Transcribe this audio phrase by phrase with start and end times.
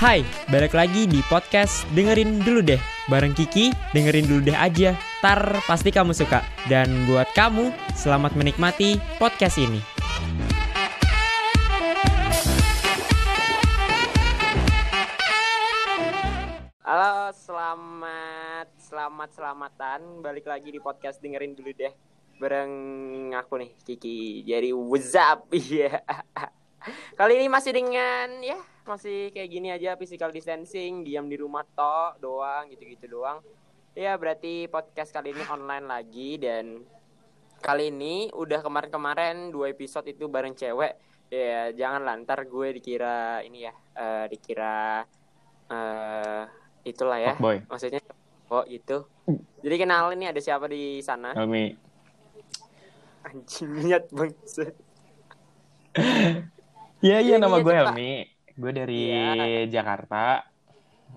[0.00, 2.80] Hai, balik lagi di podcast Dengerin Dulu Deh.
[3.12, 4.96] Bareng Kiki, dengerin dulu deh aja.
[5.20, 6.40] Tar pasti kamu suka.
[6.64, 9.84] Dan buat kamu, selamat menikmati podcast ini.
[16.88, 20.24] Halo, selamat, selamat, selamatan.
[20.24, 22.08] Balik lagi di podcast Dengerin Dulu Deh
[22.38, 22.72] Bareng
[23.34, 25.50] aku nih, Kiki Jadi, what's up?
[25.54, 26.06] Iya
[27.18, 32.16] Kali ini masih dengan, ya masih kayak gini aja physical distancing, diam di rumah toh
[32.22, 33.44] doang gitu-gitu doang.
[33.92, 36.86] Ya berarti podcast kali ini online lagi dan
[37.60, 40.96] kali ini udah kemarin-kemarin dua episode itu bareng cewek.
[41.28, 45.04] Ya jangan lantar gue dikira ini ya, uh, dikira
[45.68, 46.42] uh,
[46.86, 47.34] itulah ya.
[47.36, 47.60] boy.
[47.68, 48.00] Maksudnya
[48.48, 49.04] oh itu.
[49.60, 51.36] Jadi kenal ini ada siapa di sana?
[51.36, 51.87] Helmi.
[53.28, 54.72] Anjing niat bangsa.
[57.04, 58.24] Iya iya nama gue Helmi.
[58.56, 59.68] Gue dari ya.
[59.68, 60.48] Jakarta.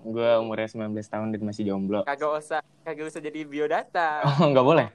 [0.04, 2.04] Gue umurnya 19 tahun dan masih jomblo.
[2.04, 4.20] Kagak usah, kagak usah jadi biodata.
[4.28, 4.88] Oh, nggak boleh.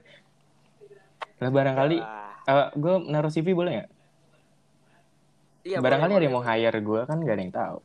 [1.38, 1.98] Lah barangkali
[2.50, 3.90] uh, gue naruh CV boleh nggak?
[5.68, 7.78] Iya, barangkali boleh, ada yang mau hire gue kan gak ada yang tahu.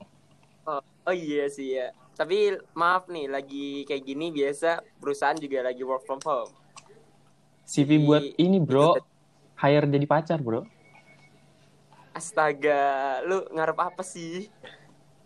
[0.69, 1.91] Oh, oh iya sih ya.
[2.13, 6.53] Tapi maaf nih, lagi kayak gini biasa perusahaan juga lagi work from home.
[7.67, 8.95] CV jadi, buat ini bro,
[9.64, 10.67] hire jadi pacar bro.
[12.11, 14.52] Astaga, lu ngarep apa sih?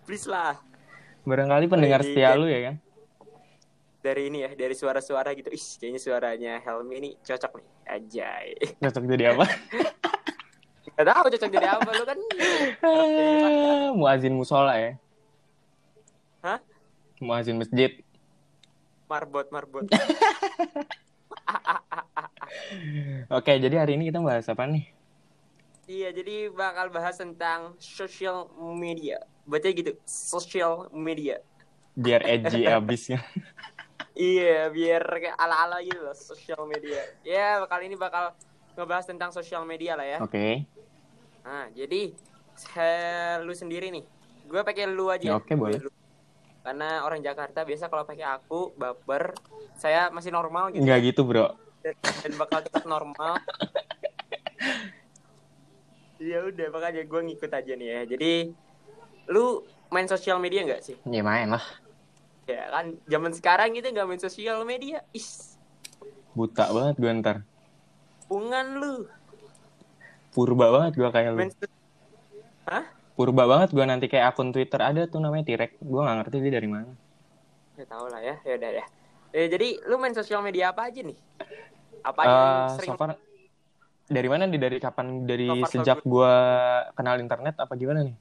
[0.06, 0.56] Please lah.
[1.28, 2.76] Barangkali pendengar dari, setia lu ya kan?
[4.00, 5.52] Dari ini ya, dari suara-suara gitu.
[5.52, 7.68] Ih, kayaknya suaranya Helmi ini cocok nih.
[7.92, 8.48] Ajay.
[8.80, 9.46] Cocok jadi apa?
[10.98, 12.20] Gak tau cocok jadi apa lu kan.
[14.00, 14.92] Muazin musola ya.
[16.46, 16.64] Hah?
[17.20, 18.00] Muazin masjid.
[19.12, 19.84] Marbot, marbot.
[23.38, 24.88] Oke, jadi hari ini kita bahas apa nih?
[25.88, 29.24] Iya, jadi bakal bahas tentang social media.
[29.48, 31.40] Baca gitu, social media.
[31.96, 33.24] Biar edgy abisnya.
[34.12, 35.04] iya, biar
[35.40, 37.00] ala-ala gitu loh, social media.
[37.24, 38.36] Ya, kali ini bakal
[38.76, 40.20] ngebahas tentang social media lah ya.
[40.20, 40.36] Oke.
[40.36, 40.54] Okay.
[41.48, 42.12] Nah, jadi
[43.48, 44.04] lu sendiri nih.
[44.48, 45.24] Gue pakai lu aja.
[45.24, 45.80] Ya, Oke, okay, boleh.
[45.80, 45.97] Lu.
[46.68, 49.32] Karena orang Jakarta biasa kalau pakai aku baper,
[49.80, 50.84] saya masih normal gitu.
[50.84, 51.56] Enggak gitu, Bro.
[51.96, 53.40] Dan bakal tetap normal.
[56.20, 58.02] Iya udah makanya gue ngikut aja nih ya.
[58.04, 58.32] Jadi
[59.32, 61.00] lu main sosial media nggak sih?
[61.08, 61.64] Ya main lah.
[62.52, 65.08] Ya kan zaman sekarang gitu nggak main sosial media.
[65.16, 65.56] Is.
[66.36, 67.38] Buta banget gue ntar.
[68.28, 69.08] Pungan lu.
[70.36, 71.40] Purba banget gue kayak lu.
[71.40, 71.54] Main
[72.68, 72.97] Hah?
[73.18, 75.82] Purba banget gue nanti kayak akun Twitter ada tuh namanya Tirek.
[75.82, 76.94] Gue nggak ngerti dia dari mana.
[77.74, 78.38] Ya tau lah ya.
[78.46, 78.86] Ya udah ya.
[79.34, 81.18] Eh, jadi lu main sosial media apa aja nih?
[82.06, 83.18] Apa yang uh, sering so far,
[84.08, 86.34] dari mana nih dari kapan dari so sejak gue gua
[86.96, 88.16] kenal internet apa gimana nih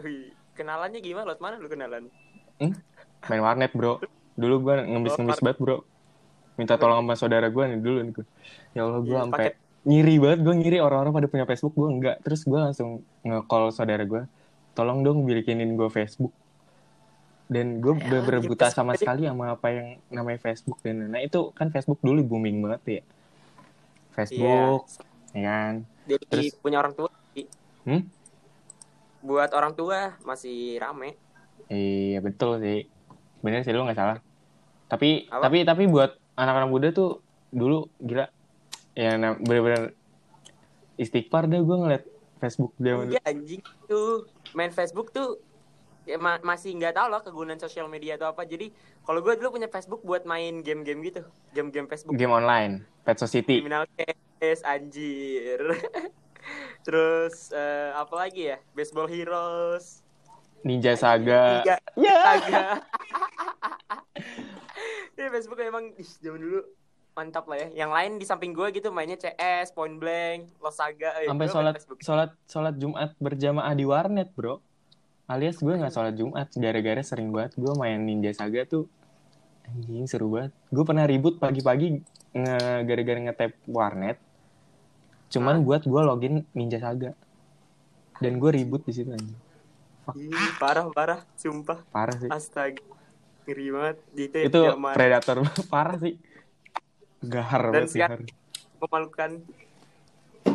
[0.00, 2.08] Wih, kenalannya gimana lot mana lu kenalan
[2.58, 2.72] hmm?
[3.28, 4.00] main warnet bro
[4.34, 5.76] dulu gue ngemis ngemis banget bro
[6.56, 8.26] minta tolong sama saudara gue nih dulu nih gue
[8.72, 9.46] ya allah gue iya, sampai
[9.84, 14.04] ngiri banget gue ngiri orang-orang pada punya Facebook gue enggak terus gue langsung nge-call saudara
[14.04, 14.24] gue
[14.72, 16.32] tolong dong bikinin gue Facebook
[17.44, 21.52] dan gue ya, bener buta sama sekali sama apa yang namanya Facebook dan nah itu
[21.52, 23.02] kan Facebook dulu booming banget ya
[24.14, 24.86] Facebook,
[25.34, 25.34] iya.
[25.34, 25.74] ya kan.
[26.06, 27.10] Jadi Terus, punya orang tua.
[27.84, 28.02] Hmm?
[29.20, 31.18] Buat orang tua masih rame.
[31.68, 32.86] Iya betul sih.
[33.42, 34.18] Bener sih lu nggak salah.
[34.86, 35.50] Tapi Apa?
[35.50, 37.20] tapi tapi buat anak-anak muda tuh
[37.50, 38.30] dulu gila
[38.94, 39.94] ya bener-bener
[40.94, 42.04] istighfar deh gue ngeliat
[42.38, 42.94] Facebook dia.
[43.06, 45.42] Iya anjing tuh main Facebook tuh
[46.04, 48.46] ya, ma masih nggak tahu loh kegunaan sosial media atau apa.
[48.46, 48.70] Jadi
[49.02, 51.22] kalau gue dulu punya Facebook buat main game-game gitu,
[51.52, 52.14] game-game Facebook.
[52.14, 53.60] Game online, Pet Society.
[53.60, 55.60] Criminal Case, anjir.
[56.86, 58.60] Terus uh, apa lagi ya?
[58.76, 60.04] Baseball Heroes.
[60.64, 61.60] Ninja Saga.
[61.60, 62.20] Ninja yeah.
[62.24, 62.62] Saga.
[65.14, 66.60] Ini Facebook emang ih, zaman dulu
[67.14, 67.86] mantap lah ya.
[67.86, 71.14] Yang lain di samping gue gitu mainnya CS, Point Blank, Los Saga.
[71.22, 74.58] Eh, Sampai sholat, sholat sholat Jumat berjamaah di warnet, bro.
[75.24, 78.90] Alias gue nggak sholat Jumat gara-gara sering banget gue main Ninja Saga tuh.
[79.64, 80.52] Anjing seru banget.
[80.68, 82.04] Gue pernah ribut pagi-pagi
[82.36, 84.20] nge gara-gara ngetap warnet.
[85.32, 87.16] Cuman buat gue login Ninja Saga.
[88.20, 89.38] Dan gue ribut di situ anjing.
[90.60, 91.20] Parah parah.
[91.40, 91.80] Sumpah.
[91.88, 92.28] Parah sih.
[92.28, 92.84] Astaga.
[93.48, 93.96] Ngeri banget.
[94.52, 94.92] Itu zaman.
[94.92, 95.40] predator.
[95.72, 96.20] Parah sih
[97.26, 98.32] gahar dan banget
[98.80, 99.30] memalukan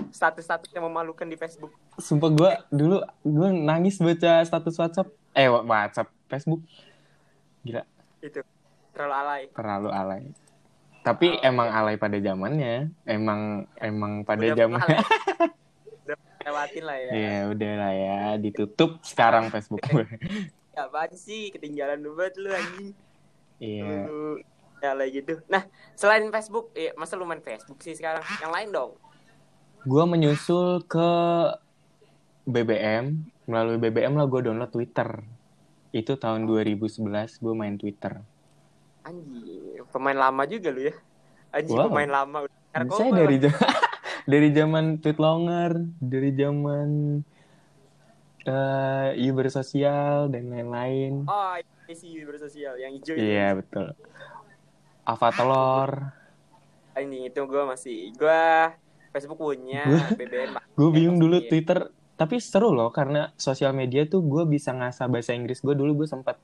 [0.10, 1.74] status-status yang memalukan di Facebook.
[1.98, 5.10] Sumpah gue dulu gue nangis baca status WhatsApp.
[5.34, 6.62] Eh WhatsApp, Facebook.
[7.66, 7.84] Gila.
[8.22, 8.42] Itu
[8.94, 9.42] terlalu alay.
[9.54, 10.24] Terlalu alay.
[11.00, 11.48] Tapi oh.
[11.48, 12.92] emang alay pada zamannya.
[13.06, 15.00] Emang emang pada zamannya.
[16.50, 17.12] lewatin lah ya.
[17.14, 20.08] Iya, udah lah ya, ditutup sekarang Facebook gue.
[20.74, 22.90] Ya, apaan sih ketinggalan banget lu anjing.
[23.60, 24.08] Iya.
[24.08, 24.42] Lu,
[24.80, 25.40] ya lah gitu.
[25.46, 28.24] Nah, selain Facebook, ya, masa lu main Facebook sih sekarang?
[28.40, 28.92] Yang lain dong.
[29.82, 31.10] Gue menyusul ke
[32.46, 33.16] BBM,
[33.46, 35.22] melalui BBM lah gue download Twitter.
[35.90, 37.00] Itu tahun 2011
[37.36, 38.20] gue main Twitter.
[39.02, 40.96] Anjing, pemain lama juga lu ya.
[41.50, 41.88] Anjing Wow.
[41.88, 42.38] pemain lama.
[42.70, 43.56] Narkoba Saya dari ja-
[44.30, 46.90] dari zaman tweet longer, dari zaman
[48.42, 51.26] eh Uber sosial dan lain-lain.
[51.26, 53.22] Oh, ini sih bersosial yang hijau itu.
[53.22, 53.88] Iya betul.
[55.10, 55.90] Avatar.
[56.94, 58.42] Anjing itu gue masih gue
[59.10, 60.54] Facebook punya, BBM.
[60.76, 61.42] Gue bingung dulu.
[61.42, 61.90] Twitter.
[62.14, 65.64] Tapi seru loh karena sosial media tuh gue bisa ngasah bahasa Inggris.
[65.64, 66.36] Gue dulu gue sempat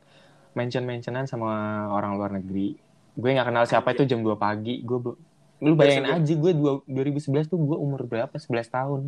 [0.56, 1.52] mention-mentionan sama
[1.92, 2.80] orang luar negeri.
[3.12, 4.80] Gue nggak kenal siapa itu jam 2 pagi.
[4.82, 5.14] Gue
[5.60, 8.32] lu bayangin aja gue dua- 2011 tuh gue umur berapa?
[8.32, 9.02] 11 tahun.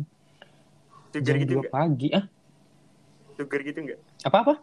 [1.08, 1.72] Sugar Jam gitu 2 enggak?
[1.72, 2.08] pagi.
[2.12, 2.24] Ah,
[3.34, 4.00] Sugar gitu enggak?
[4.22, 4.54] apa-apa?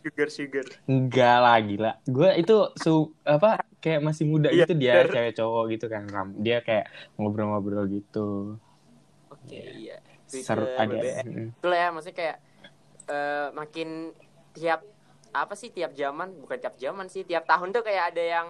[0.00, 0.66] Sugar sugar.
[0.86, 1.92] Enggak lah gila.
[2.06, 2.94] Gue itu su
[3.26, 5.14] apa kayak masih muda Iya, gitu dia bener.
[5.14, 6.02] cewek cowok gitu kan.
[6.06, 6.28] Ram.
[6.36, 8.58] Dia kayak ngobrol-ngobrol gitu.
[9.30, 10.02] Oke, iya.
[10.26, 10.90] Seru Twitter, ada.
[10.92, 11.24] BBM.
[11.24, 11.48] Mm-mm.
[11.54, 12.36] Itu lah ya, maksudnya kayak
[13.06, 13.88] eh, makin
[14.50, 14.80] tiap
[15.30, 18.46] apa sih tiap zaman bukan tiap zaman sih tiap tahun tuh kayak ada yang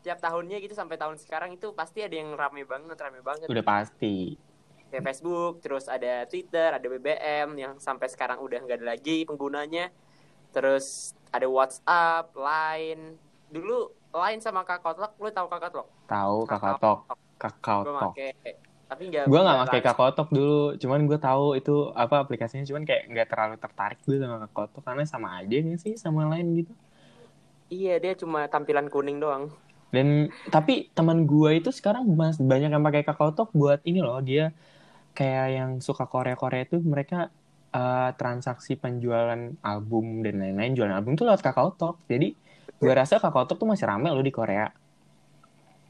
[0.00, 3.66] tiap tahunnya gitu sampai tahun sekarang itu pasti ada yang rame banget rame banget Udah
[3.66, 4.38] pasti.
[4.86, 9.90] kayak Facebook terus ada Twitter ada BBM yang sampai sekarang udah nggak ada lagi penggunanya
[10.48, 13.18] terus ada WhatsApp Line
[13.50, 16.98] dulu Line sama Kakao lu tahu Kakao Tahu kakak tok,
[17.36, 18.12] kakao gue tok.
[18.16, 18.32] make
[18.88, 23.02] tapi Gue nggak pakai kakao tok dulu, cuman gue tahu itu apa aplikasinya, cuman kayak
[23.12, 25.94] nggak terlalu tertarik gue sama kakao tok karena sama aja nggak sih?
[26.00, 26.72] Sama lain gitu.
[27.76, 29.44] iya dia cuma tampilan kuning doang.
[29.94, 30.08] Dan
[30.54, 34.20] tapi teman gue itu sekarang mas banyak yang pakai kakao tok buat ini loh.
[34.28, 34.52] Dia
[35.16, 37.16] kayak yang suka Korea Korea itu mereka
[37.76, 39.40] eh, transaksi penjualan
[39.70, 40.72] album dan lain-lain.
[40.76, 41.94] Jualan album tuh lewat kakao tok.
[42.12, 42.26] Jadi
[42.78, 44.66] gue rasa kakao tok tuh masih rame loh di Korea.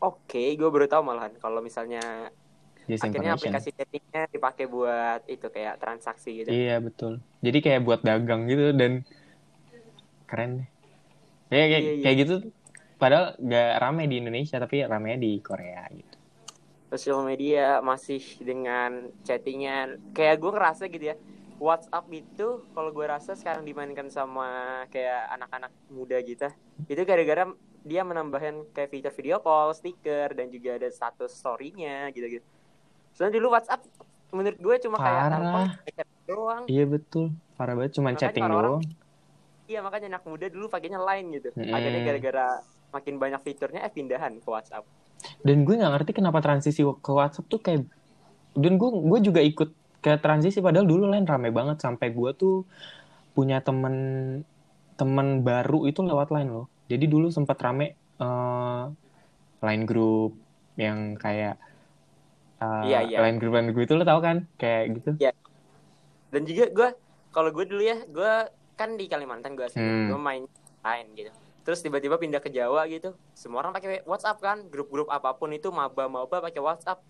[0.00, 2.00] oke gue baru tahu malahan kalau misalnya
[2.88, 7.20] Just akhirnya aplikasi chattingnya dipakai buat itu kayak transaksi gitu Iya betul.
[7.44, 9.05] Jadi kayak buat dagang gitu dan
[10.29, 10.69] keren deh.
[11.52, 12.02] Ya, kayak, Iya, iya.
[12.05, 12.35] kayak gitu.
[12.99, 16.17] Padahal gak rame di Indonesia tapi ramenya di Korea gitu.
[16.88, 21.17] sosial media masih dengan chattingan kayak gue ngerasa gitu ya
[21.58, 26.46] WhatsApp itu kalau gue rasa sekarang dimainkan sama kayak anak-anak muda gitu
[26.87, 27.50] itu gara-gara
[27.82, 32.44] dia menambahkan kayak fitur video call, stiker dan juga ada status story-nya gitu-gitu.
[33.14, 33.81] Soalnya dulu WhatsApp
[34.28, 35.69] menurut gue cuma kayak Parah.
[35.88, 36.62] chat doang.
[36.69, 37.32] Iya betul.
[37.56, 39.66] Parah banget cuman Makanya chatting orang-orang- doang.
[39.69, 41.49] Iya makanya anak muda dulu pakainya line gitu.
[41.54, 41.72] Mm-mm.
[41.72, 42.46] Akhirnya gara-gara
[42.88, 44.84] makin banyak fiturnya eh pindahan ke WhatsApp.
[45.40, 47.88] Dan gue nggak ngerti kenapa transisi ke WhatsApp tuh kayak
[48.52, 52.62] dan gue gue juga ikut ke transisi padahal dulu lain rame banget sampai gue tuh
[53.34, 53.94] punya temen
[54.98, 56.66] temen baru itu lewat line loh.
[56.90, 58.82] Jadi dulu sempat rame eh,
[59.62, 60.34] line group
[60.78, 61.58] yang kayak
[62.62, 63.18] eh, Iya, iya.
[63.22, 65.10] line group line group itu lo tau kan kayak gitu.
[66.28, 66.88] Dan juga gue
[67.32, 68.32] kalau gue dulu ya gue
[68.78, 70.14] kan di Kalimantan gue Hmm.
[70.14, 70.44] gue main
[70.86, 71.30] line gitu.
[71.66, 73.12] Terus tiba-tiba pindah ke Jawa gitu.
[73.36, 77.04] Semua orang pakai WhatsApp kan, grup-grup apa pun itu maba-maba pakai WhatsApp.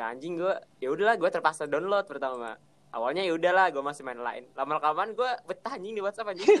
[0.00, 2.56] Ya anjing gue, ya udahlah gue terpaksa download pertama.
[2.88, 4.48] Awalnya ya udahlah gue masih main line.
[4.56, 6.48] Lama-kelamaan gue betah anjing di WhatsApp anjing.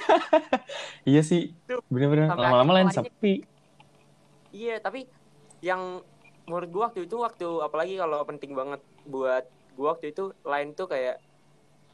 [1.08, 1.56] Iya sih,
[1.88, 3.48] bener-bener lama-lama lain sepi.
[4.52, 5.08] Iya, tapi
[5.64, 6.04] yang
[6.44, 9.46] menurut gua waktu itu waktu apalagi kalau penting banget buat
[9.78, 11.22] gua waktu itu lain tuh kayak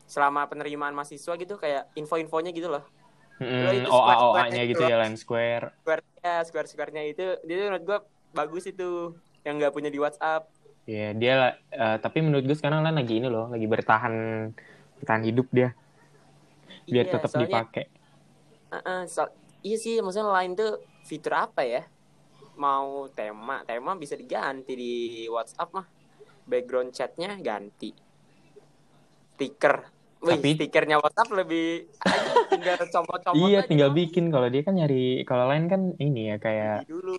[0.08, 2.82] selama penerimaan mahasiswa gitu kayak info-infonya gitu loh.
[3.36, 5.76] Mm, itu OA OA-nya itu gitu ya line square.
[5.84, 7.98] Square-nya, square-square-nya itu dia menurut gua
[8.32, 9.12] bagus itu
[9.44, 10.48] yang nggak punya di WhatsApp.
[10.86, 14.14] Iya dia lah, eh, tapi menurut gue sekarang lain lagi ini loh, lagi bertahan
[14.96, 15.74] bertahan hidup dia
[16.86, 17.84] biar Iya, tetap soalnya- dipakai.
[18.70, 21.82] Heeh, so- iya sih maksudnya lain tuh fitur apa ya?
[22.56, 24.94] Mau tema, tema bisa diganti di
[25.26, 25.86] WhatsApp mah.
[26.46, 27.90] Background chatnya ganti.
[29.34, 29.90] Stiker.
[30.16, 34.30] Wih, Tapi- stikernya WhatsApp lebih aja tinggal comot-comot Iya, aja tinggal bikin.
[34.30, 37.18] Kalau dia kan nyari, kalau lain kan ini ya kayak dulu.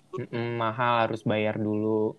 [0.56, 2.16] mahal harus bayar dulu.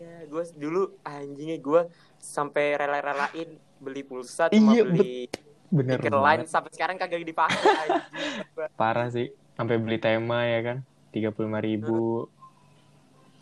[0.00, 1.82] Ya, gue dulu anjingnya gue
[2.16, 5.28] sampai rela-relain beli pulsa cuma Iya, beli
[5.68, 8.00] Bener stiker lain sampai sekarang kagak dipakai.
[8.80, 9.28] Parah sih.
[9.60, 10.76] Sampai beli tema ya kan,
[11.12, 12.26] tiga puluh ribu.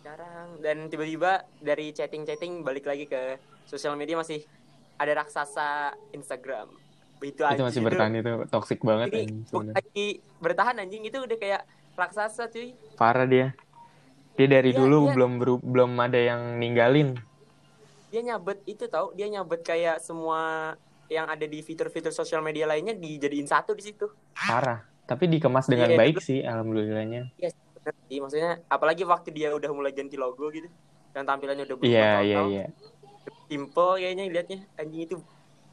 [0.02, 3.36] sekarang dan tiba-tiba dari chatting-chatting balik lagi ke
[3.68, 4.40] sosial media masih
[4.96, 6.72] ada raksasa Instagram
[7.20, 10.06] itu, Itu masih bertahan itu toxic banget ini anjing, lagi
[10.40, 11.62] bertahan anjing itu udah kayak
[11.92, 13.52] raksasa cuy Parah dia.
[14.38, 17.18] Dia dari Iya, dulu dia- belum beru- belum ada yang ninggalin.
[18.08, 20.72] dia nyabet itu tau dia nyabet kayak semua
[21.10, 24.08] yang ada di fitur-fitur sosial media lainnya dijadiin satu di situ.
[24.32, 24.80] Parah.
[25.04, 27.32] Tapi dikemas dengan Iya, baik dulu- sih, alhamdulillahnya.
[27.36, 27.50] Iya,
[28.08, 28.16] sih.
[28.16, 30.68] Maksudnya apalagi waktu dia udah mulai ganti logo gitu.
[31.10, 32.24] Dan tampilannya udah berubah Iya, total.
[32.24, 32.64] iya, iya.
[33.44, 34.58] Simple kayaknya liatnya.
[34.76, 35.16] Anjing itu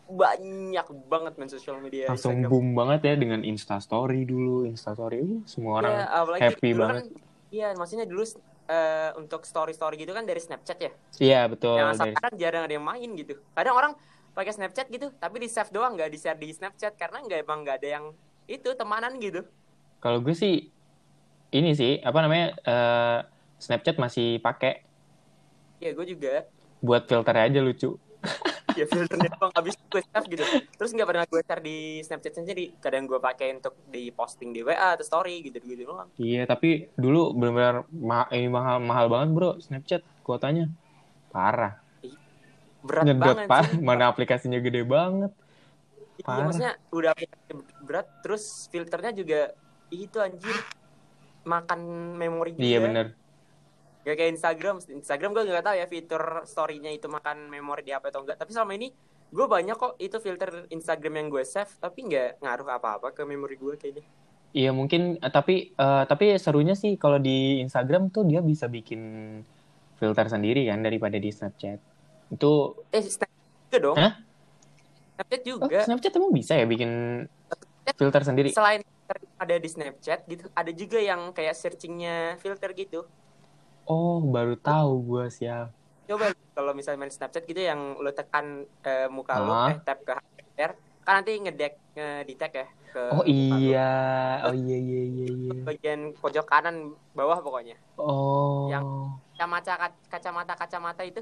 [0.06, 2.52] banyak banget main sosial media Langsung Instagram.
[2.52, 5.20] boom banget ya dengan Insta Story dulu, Insta Story.
[5.20, 6.96] Uh, semua orang Iya, apalagi happy banget.
[6.96, 7.06] Kan,
[7.50, 8.24] iya, maksudnya dulu
[8.72, 10.92] eh, untuk story-story gitu kan dari Snapchat ya.
[11.22, 11.76] Iya, betul.
[11.80, 13.34] yang Dari- sekarang jarang ada yang main gitu.
[13.56, 13.94] Kadang orang
[14.36, 17.60] pakai Snapchat gitu, tapi di save doang nggak di share di Snapchat karena nggak emang
[17.64, 18.06] nggak ada yang
[18.46, 19.42] itu temanan gitu.
[20.04, 20.54] Kalau gue sih
[21.56, 23.18] ini sih apa namanya eh,
[23.64, 24.72] Snapchat masih pakai
[25.84, 26.48] Ya gue juga.
[26.86, 27.98] buat filter aja lucu.
[28.80, 30.44] Ya filternya doang habis gue save gitu.
[30.76, 32.66] Terus nggak pernah gue share di Snapchat sendiri.
[32.84, 36.12] Kadang gue pakai untuk di posting di WA atau story gitu gitu doang.
[36.20, 40.68] Iya, tapi dulu benar-benar ma- ini mahal mahal banget bro Snapchat kuotanya
[41.32, 41.80] parah.
[42.86, 45.32] Berat Ngedot banget parah, mana aplikasinya gede banget.
[46.16, 46.46] Iya, parah.
[46.46, 47.14] maksudnya udah
[47.84, 49.40] berat terus filternya juga
[49.90, 50.56] itu anjir
[51.46, 51.80] makan
[52.18, 52.66] memori juga.
[52.66, 53.08] Iya bener.
[54.06, 54.76] Gak kayak Instagram.
[54.86, 58.38] Instagram gue nggak tahu ya fitur story-nya itu makan memori di apa atau enggak.
[58.38, 58.94] Tapi selama ini
[59.34, 63.58] gue banyak kok itu filter Instagram yang gue save, tapi nggak ngaruh apa-apa ke memori
[63.58, 64.06] gue kayaknya.
[64.56, 69.02] Iya mungkin eh, tapi eh, tapi serunya sih kalau di Instagram tuh dia bisa bikin
[69.98, 71.82] filter sendiri kan daripada di Snapchat.
[72.30, 73.98] Itu Eh, Snapchat juga dong.
[73.98, 74.14] Hah?
[75.18, 75.80] Snapchat oh, juga.
[75.82, 76.92] Snapchat emang bisa ya bikin
[77.98, 78.50] filter sendiri?
[78.54, 78.86] Selain
[79.38, 83.04] ada di Snapchat gitu, ada juga yang kayak searchingnya filter gitu.
[83.86, 85.70] Oh, baru tahu gue sial.
[86.06, 89.70] Coba kalau misalnya main Snapchat gitu yang lo tekan eh, muka lo, Ah.
[89.70, 93.30] eh tap ke HDR, kan nanti ngedek ngedetect ya ke Oh muka lo.
[93.30, 93.92] iya,
[94.44, 95.54] oh iya iya iya iya.
[95.62, 96.76] bagian pojok kanan
[97.12, 97.78] bawah pokoknya.
[97.96, 98.70] Oh.
[98.70, 98.86] Yang-
[99.36, 99.74] Kacamata
[100.08, 101.20] kacamata kacamata itu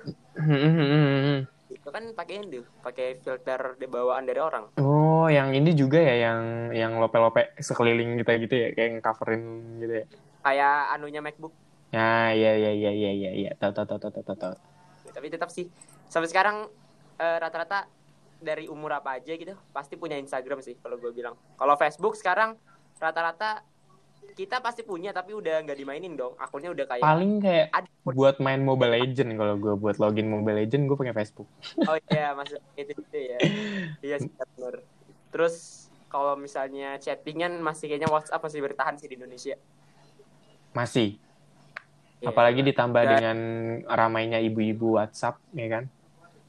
[1.67, 4.69] itu kan pakai itu, pakai filter di bawaan dari orang.
[4.77, 6.41] Oh, yang ini juga ya, yang
[6.71, 9.41] yang lope-lope sekeliling kita gitu ya, kayak coverin
[9.81, 10.05] gitu ya.
[10.45, 11.57] Kayak anunya MacBook.
[11.93, 13.51] Ya, iya iya iya iya iya iya.
[13.53, 14.53] Tahu tahu tahu tahu tahu tahu.
[15.13, 15.69] Tapi tetap sih
[16.09, 16.65] sampai sekarang
[17.21, 17.85] eh, rata-rata
[18.41, 21.37] dari umur apa aja gitu pasti punya Instagram sih kalau gue bilang.
[21.53, 22.57] Kalau Facebook sekarang
[22.97, 23.61] rata-rata
[24.33, 26.33] kita pasti punya tapi udah nggak dimainin dong.
[26.41, 30.65] Akunnya udah kayak Paling kayak ada buat main Mobile Legend kalau gue buat login Mobile
[30.65, 31.47] Legend gue pakai Facebook.
[31.89, 33.37] Oh iya, masuk itu itu ya.
[34.01, 34.81] Iya sih benar.
[35.29, 39.55] Terus kalau misalnya chattingan masih kayaknya WhatsApp masih bertahan sih di Indonesia.
[40.73, 41.21] Masih.
[42.23, 42.31] Iya.
[42.31, 43.37] Apalagi ditambah Dan- dengan
[43.83, 45.83] ramainya ibu-ibu WhatsApp, ya kan?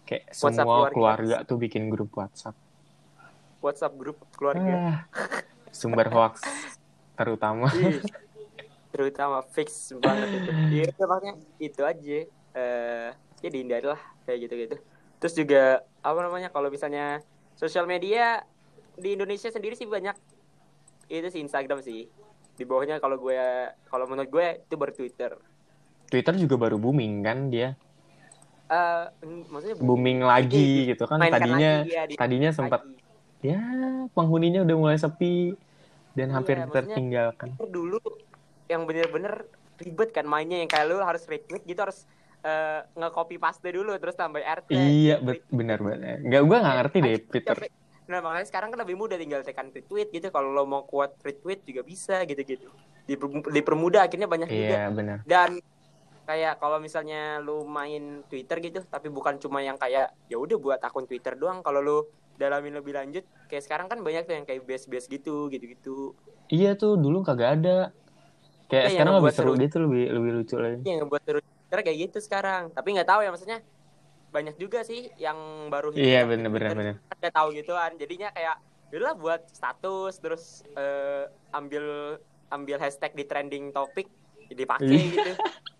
[0.07, 0.95] Kayak WhatsApp semua keluarga.
[0.95, 2.54] keluarga tuh bikin grup WhatsApp.
[3.59, 4.71] WhatsApp grup keluarga.
[4.71, 4.97] Ah,
[5.75, 6.47] sumber hoax
[7.19, 7.66] terutama.
[8.95, 10.50] Terutama fix banget itu.
[10.71, 12.19] Iya, udah, makanya itu aja.
[12.54, 13.09] Eh,
[13.43, 14.76] ya dihindari lah kayak gitu-gitu.
[15.19, 15.62] Terus juga
[16.07, 17.19] apa namanya kalau misalnya
[17.59, 18.47] sosial media
[18.95, 20.14] di Indonesia sendiri sih banyak
[21.11, 22.07] itu sih Instagram sih.
[22.54, 23.35] Di bawahnya kalau gue
[23.90, 25.35] kalau menurut gue itu baru Twitter.
[26.14, 27.75] Twitter juga baru booming kan dia.
[29.18, 31.18] Eng- maksudnya Booming lagi gitu kan.
[31.18, 33.02] Tadinya ya, tadinya sempat lagi.
[33.44, 33.61] ya
[34.14, 35.59] penghuninya udah mulai sepi
[36.14, 37.59] dan Iya, hampir tertinggalkan.
[37.61, 37.99] dulu
[38.64, 39.44] yang bener-bener
[39.76, 42.06] ribet kan mainnya yang kayak lu harus retweet gitu harus
[42.40, 44.71] eh, nge-copy paste dulu terus tambah RT.
[44.71, 46.23] Iya, bet- benar benar.
[46.23, 47.56] Enggak gua nggak ngerti deh Twitter.
[48.04, 51.64] Nah makanya sekarang kan lebih mudah tinggal tekan retweet gitu kalau lo mau kuat retweet
[51.64, 52.68] juga bisa gitu-gitu.
[53.04, 54.76] Diper- Dipermudah akhirnya banyak juga.
[54.76, 55.18] Iya, benar.
[55.25, 55.56] Dan
[56.25, 60.81] kayak kalau misalnya lu main Twitter gitu tapi bukan cuma yang kayak ya udah buat
[60.81, 61.99] akun Twitter doang kalau lu
[62.35, 66.16] dalamin lebih lanjut kayak sekarang kan banyak tuh yang kayak base-base gitu gitu-gitu.
[66.49, 67.93] Iya tuh dulu kagak ada.
[68.66, 69.62] Kayak yang sekarang lebih seru seru.
[69.62, 70.81] gitu, lebih lebih lucu lagi.
[70.83, 73.59] yang ngebuat terus Twitter kayak gitu sekarang tapi nggak tahu ya maksudnya
[74.35, 75.38] banyak juga sih yang
[75.71, 78.59] baru Iya, yang bener, nggak tahu gituan jadinya kayak
[78.90, 82.19] udahlah buat status terus eh, ambil
[82.50, 84.07] ambil hashtag di trending topik
[84.50, 85.12] dipakai Iya.
[85.19, 85.31] gitu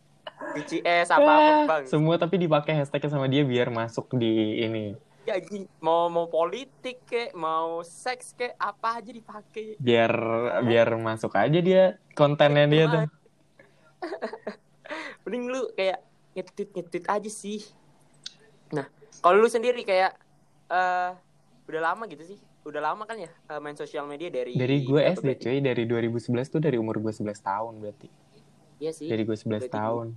[0.55, 1.83] BCS apa apa bang.
[1.87, 4.95] Semua tapi dipakai hashtagnya sama dia biar masuk di ini.
[5.25, 5.41] ya
[5.81, 9.81] mau mau politik kek mau seks kek apa aja dipakai.
[9.81, 10.13] Biar
[10.69, 13.05] biar masuk aja dia kontennya dia tuh.
[15.25, 16.05] mending lu kayak
[16.37, 17.65] nge-tweet nge-tweet aja sih.
[18.77, 18.85] Nah
[19.25, 20.13] kalau lu sendiri kayak
[20.69, 21.11] eh
[21.65, 22.39] udah lama gitu sih?
[22.65, 26.53] Udah lama kan ya eh, main sosial media dari Dari gue SD cuy, dari 2011
[26.53, 28.09] tuh dari umur gue 11 tahun berarti.
[28.85, 30.09] Iya sih Dari gue 11 Berarti tahun.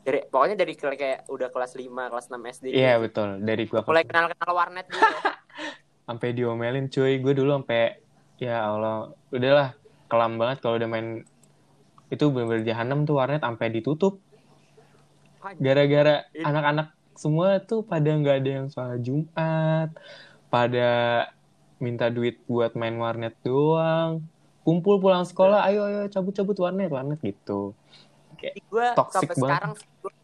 [0.00, 3.02] dari pokoknya dari kayak udah kelas 5 kelas 6 SD Iya gitu.
[3.02, 5.20] betul, dari gue mulai kenal kenal warnet dulu ya.
[6.08, 7.16] sampai diomelin cuy.
[7.18, 8.00] Gue dulu sampai
[8.36, 8.96] ya Allah,
[9.28, 9.76] udahlah
[10.06, 11.24] kelam banget kalau udah main
[12.08, 14.16] itu bener-bener jahanam tuh warnet sampai ditutup
[15.56, 19.90] gara-gara Ini- anak-anak semua tuh pada nggak ada yang sholat Jumat
[20.46, 20.88] pada
[21.76, 24.24] minta duit buat main warnet doang
[24.68, 27.72] kumpul pulang sekolah ayo ayo cabut-cabut warnet warnet gitu
[28.36, 29.40] Kayak gue toxic sampai banget.
[29.40, 30.16] sekarang gua-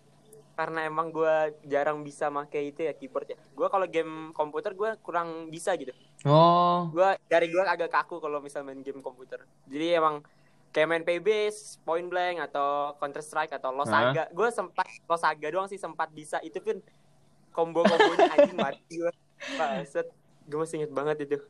[0.54, 1.34] karena emang gue
[1.64, 3.38] jarang bisa make itu ya keyboard ya.
[3.50, 5.90] Gue kalau game komputer gue kurang bisa gitu.
[6.22, 9.42] oh Gue dari gue agak kaku kalau misal main game komputer.
[9.66, 10.22] Jadi emang
[10.70, 11.50] kayak main PB,
[11.82, 14.30] Point Blank atau Counter Strike atau Losaga.
[14.30, 16.78] Gue sempat Losaga doang sih sempat bisa itu pun
[17.50, 19.12] combo-kombonya anjing mati gue.
[20.44, 21.42] Gue masih inget banget itu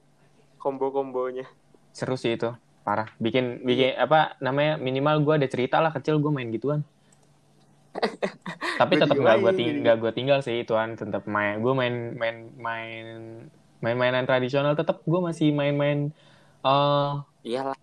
[0.57, 1.45] combo-kombonya.
[1.91, 2.51] seru sih itu
[2.85, 3.09] parah.
[3.17, 6.85] Bikin bikin apa namanya minimal gue ada cerita lah kecil gue main gituan.
[8.81, 11.95] Tapi tetap nggak gue ting gua nggak gue tinggal sih ituan tetap main gue main
[12.19, 13.05] main main
[13.79, 16.11] main mainan tradisional tetap gue masih main-main
[16.65, 17.13] eh
[17.45, 17.77] Iyalah,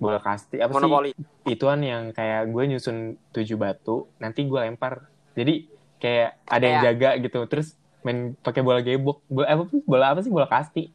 [0.00, 1.12] bola kasti apa monopoli.
[1.14, 5.06] sih ituan yang kayak gue nyusun tujuh batu nanti gue lempar.
[5.38, 5.70] Jadi
[6.02, 9.80] kayak ada yang jaga gitu terus main pakai bola gebok bola apa sih?
[9.86, 10.32] Bola apa sih?
[10.32, 10.90] Bola kasti.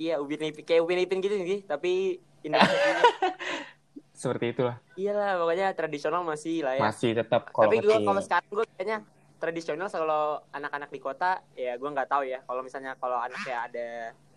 [0.00, 2.78] Iya, Upin Ipin kayak Upin Ipin gitu sih, tapi Indonesia
[4.20, 4.76] seperti itulah.
[5.00, 6.82] Iyalah, pokoknya tradisional masih lah ya.
[6.84, 8.98] masih tetap kalau tapi gue kalau sekarang gue kayaknya
[9.40, 12.44] tradisional kalau anak-anak di kota ya gue nggak tahu ya.
[12.44, 13.88] Kalau misalnya kalau anaknya ada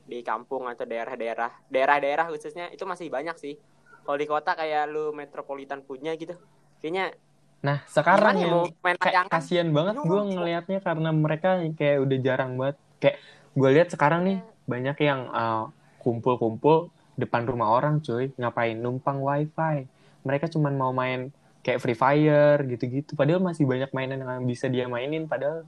[0.03, 3.59] di kampung atau daerah-daerah daerah-daerah khususnya itu masih banyak sih.
[4.07, 6.39] Kalau di kota kayak lu metropolitan punya gitu
[6.79, 7.15] kayaknya
[7.63, 10.11] nah sekarang gimana ya yang mau main kayak kasihan banget Bingung.
[10.11, 12.77] gue ngelihatnya karena mereka kayak udah jarang banget.
[12.99, 13.17] Kayak
[13.55, 15.71] gue lihat sekarang nih banyak yang uh,
[16.03, 18.31] kumpul-kumpul depan rumah orang cuy.
[18.33, 18.75] Ngapain?
[18.75, 19.85] Numpang wifi.
[20.23, 21.29] Mereka cuman mau main
[21.61, 23.13] kayak free fire gitu-gitu.
[23.13, 25.63] Padahal masih banyak mainan yang bisa dia mainin padahal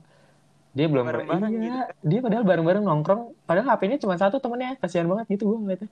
[0.75, 1.63] dia belum ber- Bareng-bareng iya.
[1.63, 1.79] gitu.
[2.03, 3.21] dia padahal bareng-bareng nongkrong.
[3.43, 4.75] Padahal HP-nya cuma satu temennya.
[4.75, 5.89] Kasihan banget gitu gue ngeliatnya.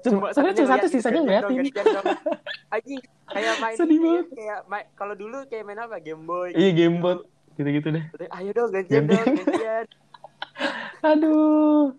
[0.00, 1.68] Cuma- soalnya cuma satu, sisanya ngeliatin.
[2.74, 4.26] Anjing, kayak main Sedih banget.
[4.32, 4.58] kayak
[4.94, 6.00] kalau dulu kayak main apa?
[6.00, 8.04] Game Boy iya gamebot gitu-gitu deh.
[8.30, 9.20] Ayo dong gantian Gantian.
[9.20, 9.86] dong gantian.
[11.12, 11.92] Aduh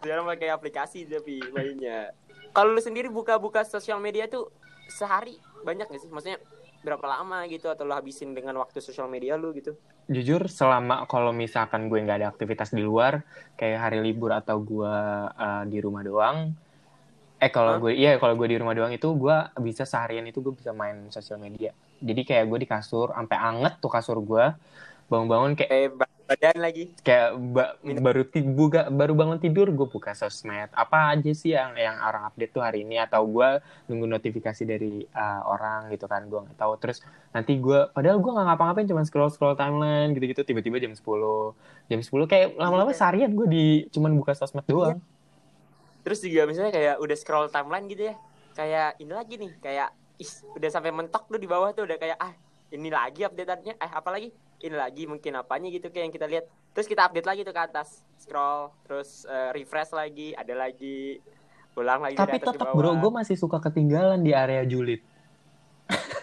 [0.00, 2.14] sekarang pakai aplikasi tapi mainnya.
[2.52, 4.48] Kalau lu sendiri buka-buka sosial media tuh
[4.88, 6.10] sehari banyak gak sih?
[6.12, 6.40] Maksudnya
[6.82, 9.78] berapa lama gitu atau lu habisin dengan waktu sosial media lu gitu?
[10.10, 13.22] Jujur selama kalau misalkan gue nggak ada aktivitas di luar
[13.54, 14.96] kayak hari libur atau gue
[15.30, 16.52] uh, di rumah doang
[17.42, 17.82] eh kalau Hah?
[17.82, 21.10] gue iya kalau gue di rumah doang itu gue bisa seharian itu gue bisa main
[21.10, 21.74] sosial media.
[21.98, 24.44] Jadi kayak gue di kasur sampai anget tuh kasur gue
[25.10, 26.84] bangun-bangun kayak ba- badan lagi.
[27.00, 28.00] Kayak ba- Minum.
[28.00, 30.72] baru buka baru bangun tidur gue buka sosmed.
[30.72, 32.96] Apa aja sih yang yang orang update tuh hari ini?
[32.96, 33.48] Atau gue
[33.86, 36.72] nunggu notifikasi dari uh, orang gitu kan gue nggak tahu.
[36.76, 40.42] Terus nanti gue padahal gue nggak ngapa-ngapain cuma scroll scroll timeline gitu-gitu.
[40.42, 41.00] Tiba-tiba jam 10
[41.86, 42.98] jam 10 kayak lama-lama Iya.
[42.98, 44.98] seharian gue di cuman buka sosmed doang.
[46.02, 48.16] Terus juga misalnya kayak udah scroll timeline gitu ya
[48.52, 52.20] kayak ini lagi nih kayak ih udah sampai mentok tuh di bawah tuh udah kayak
[52.20, 52.36] ah
[52.68, 54.28] ini lagi updateannya eh apa lagi
[54.62, 56.44] ini lagi mungkin apanya gitu kayak yang kita lihat.
[56.72, 57.88] Terus kita update lagi tuh ke atas.
[58.16, 61.18] Scroll terus eh, refresh lagi ada lagi
[61.72, 62.78] ulang lagi tapi dari atas ke tetap bawah.
[62.78, 65.02] bro gue masih suka ketinggalan di area julid.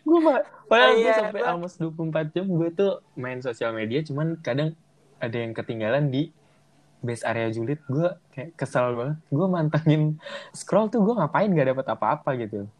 [0.00, 3.72] Gue mah padahal Oh, gue iya, sampai gua- almost 24 jam gue tuh main sosial
[3.72, 4.78] media cuman kadang
[5.18, 6.30] ada yang ketinggalan di
[7.00, 7.82] base area julid.
[7.84, 9.18] Gue kayak kesel banget.
[9.28, 10.02] Gue mantengin
[10.52, 12.70] scroll tuh gue ngapain gak dapet apa-apa gitu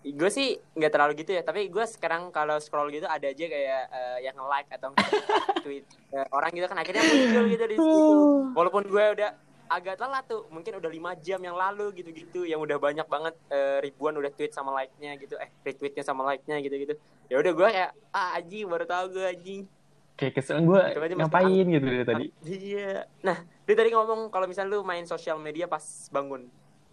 [0.00, 3.82] gue sih nggak terlalu gitu ya tapi gue sekarang kalau scroll gitu ada aja kayak
[3.92, 4.96] eh, yang like atau
[5.64, 5.84] tweet
[6.16, 8.00] eh, orang gitu kan akhirnya muncul gitu di situ.
[8.56, 9.30] Walaupun gue udah
[9.70, 13.78] agak telat tuh mungkin udah lima jam yang lalu gitu-gitu yang udah banyak banget eh,
[13.84, 16.96] ribuan udah tweet sama like-nya gitu eh retweetnya sama like-nya gitu-gitu.
[17.28, 19.68] Ya udah gue kayak ah anjing baru tahu gue anjing.
[20.16, 20.80] Kayak kesel gue
[21.12, 22.26] ngapain gitu dari tadi.
[22.48, 23.04] Iya.
[23.20, 23.36] Nah
[23.68, 26.48] dia tadi ngomong kalau misalnya lu main sosial media pas bangun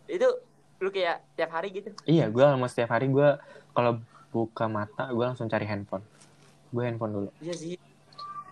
[0.07, 0.27] itu
[0.77, 1.89] lu kayak tiap hari gitu?
[2.05, 3.37] Iya gue almost setiap hari gue
[3.73, 3.97] kalau
[4.29, 6.05] buka mata gue langsung cari handphone.
[6.69, 7.29] Gue handphone dulu.
[7.41, 7.75] Iya sih.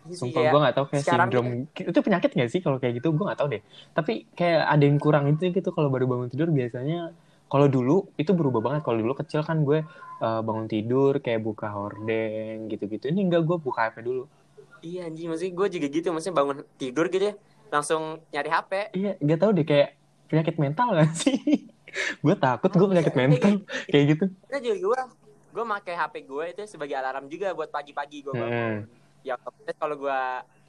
[0.05, 3.01] Iya Sumpah kayak- gue gak tau kayak sekarang sindrom Itu penyakit gak sih kalau kayak
[3.01, 3.13] gitu?
[3.13, 3.61] Gue gak tau deh.
[3.93, 7.09] Tapi kayak ada yang kurang itu gitu Kalau baru bangun tidur biasanya
[7.45, 8.81] Kalau dulu itu berubah banget.
[8.85, 9.81] Kalau dulu kecil kan gue
[10.21, 13.09] eh, bangun tidur Kayak buka hordeng gitu-gitu.
[13.09, 14.25] Ini enggak gue buka HP dulu.
[14.85, 17.35] Iya anjing, maksudnya gue juga gitu, maksudnya bangun tidur gitu ya,
[17.73, 18.71] langsung nyari HP.
[18.93, 21.37] Iya gak tau deh kayak Penyakit mental gak sih
[22.19, 23.53] Gue takut gue penyakit Iya, mental
[23.85, 24.99] Kayak gitu Nah juga gue,
[25.51, 28.51] gue pakai HP gue itu sebagai alarm juga buat pagi-pagi gue bangun.
[28.51, 28.77] Hmm.
[29.21, 29.39] Ya
[29.73, 30.19] kalau gue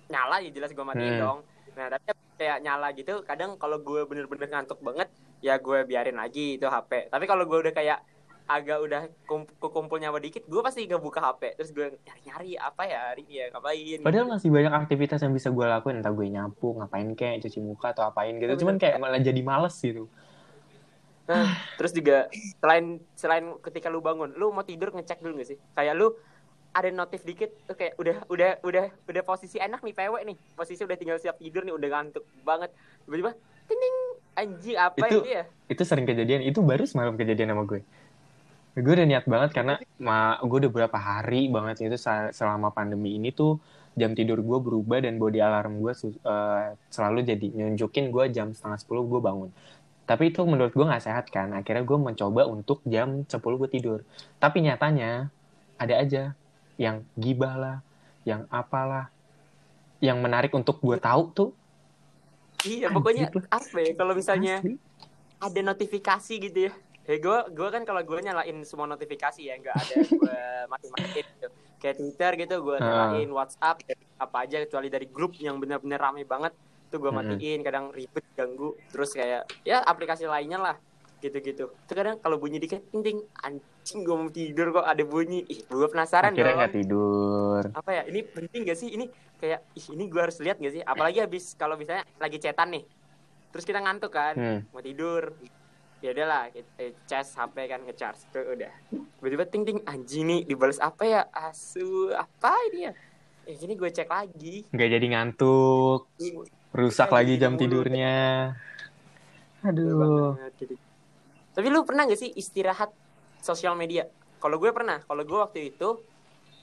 [0.06, 1.20] nyala ya jelas gue matiin Hmm.
[1.20, 1.38] dong.
[1.74, 5.08] Nah tapi kayak nyala gitu, kadang kalau gue bener-bener ngantuk banget,
[5.40, 7.08] ya gue biarin lagi itu HP.
[7.08, 7.98] Tapi kalau gue udah kayak
[8.46, 11.58] agak udah kump- kumpul nyawa dikit, gue pasti gak buka HP.
[11.58, 13.98] Terus gue nyari-nyari apa ya hari ini ya ngapain.
[14.00, 17.90] Padahal masih banyak aktivitas yang bisa gue lakuin Entah gue nyapu, ngapain kayak cuci muka
[17.90, 18.82] atau apain gitu Cuman bener.
[18.86, 20.06] kayak malah jadi males gitu
[21.26, 22.30] Nah, terus juga
[22.62, 25.58] selain selain ketika lu bangun, lu mau tidur ngecek dulu gak sih?
[25.74, 26.14] Kayak lu
[26.76, 30.36] ada notif dikit tuh kayak udah udah udah udah posisi enak nih pewek nih.
[30.54, 32.70] Posisi udah tinggal siap tidur nih udah ngantuk banget.
[33.04, 33.32] Tiba-tiba
[33.66, 33.96] ting
[34.36, 36.46] anjing apa Itu- itu ya itu sering kejadian.
[36.46, 37.82] Itu baru semalam kejadian sama gue.
[38.76, 41.96] Gue udah niat banget karena ma, gue udah berapa hari banget itu
[42.36, 43.56] selama pandemi ini tuh
[43.96, 48.76] jam tidur gue berubah dan body alarm gue eh, selalu jadi nunjukin gue jam setengah
[48.76, 49.48] sepuluh gue bangun
[50.06, 51.50] tapi itu menurut gue nggak sehat kan.
[51.50, 54.00] Akhirnya gue mencoba untuk jam 10 gue tidur.
[54.38, 55.34] Tapi nyatanya
[55.76, 56.32] ada aja
[56.78, 57.76] yang gibah lah
[58.22, 59.10] yang apalah
[59.98, 61.50] yang menarik untuk gue tahu tuh.
[62.62, 63.44] Iya pokoknya Anjir.
[63.50, 64.78] apa ya kalau misalnya asli.
[65.42, 66.72] ada notifikasi gitu ya.
[67.06, 70.38] Ya gue gue kan kalau gue nyalain semua notifikasi ya nggak ada gue
[70.72, 71.48] mati-matiin gitu.
[71.82, 73.82] Kayak Twitter gitu gue nyalain WhatsApp
[74.22, 76.54] apa aja kecuali dari grup yang benar-benar rame banget
[76.86, 78.74] tuh gue matiin kadang ribet ganggu.
[78.88, 80.76] Terus kayak ya aplikasi lainnya lah
[81.18, 81.72] gitu-gitu.
[81.72, 83.18] Itu kadang kalau bunyi dikit ting ting.
[83.38, 85.42] Anjing gue mau tidur kok ada bunyi.
[85.44, 86.58] Ih gue penasaran akhirnya dong.
[86.58, 87.62] nggak tidur.
[87.72, 88.88] Apa ya ini penting gak sih?
[88.90, 89.04] Ini
[89.36, 90.82] kayak ih ini gue harus lihat gak sih?
[90.82, 92.84] Apalagi habis kalau misalnya lagi cetan nih.
[93.48, 94.60] Terus kita ngantuk kan Hmm.
[94.68, 95.32] mau tidur.
[95.98, 98.28] Ya udahlah kita eh, cas HP kan ngecharge.
[98.28, 98.72] Tuh udah.
[98.92, 99.78] Tiba-tiba ting ting.
[99.82, 101.24] Anjing nih dibales apa ya?
[101.32, 102.92] Asu apa ini ya?
[103.46, 104.68] Eh ini gue cek lagi.
[104.68, 106.12] Nggak jadi ngantuk
[106.76, 107.60] rusak lagi jam mulu.
[107.64, 108.14] tidurnya.
[109.64, 110.36] Aduh.
[111.56, 112.92] Tapi lu pernah gak sih istirahat
[113.40, 114.04] sosial media?
[114.36, 115.00] Kalau gue pernah.
[115.08, 115.96] Kalau gue waktu itu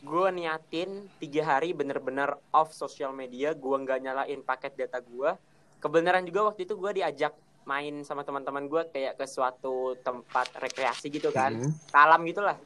[0.04, 3.58] gue niatin tiga hari bener-bener off sosial media.
[3.58, 5.34] Gue nggak nyalain paket data gue.
[5.82, 7.34] Kebenaran juga waktu itu gue diajak
[7.66, 11.58] main sama teman-teman gue kayak ke suatu tempat rekreasi gitu kan.
[11.58, 11.72] Hmm.
[11.96, 12.60] alam gitu lah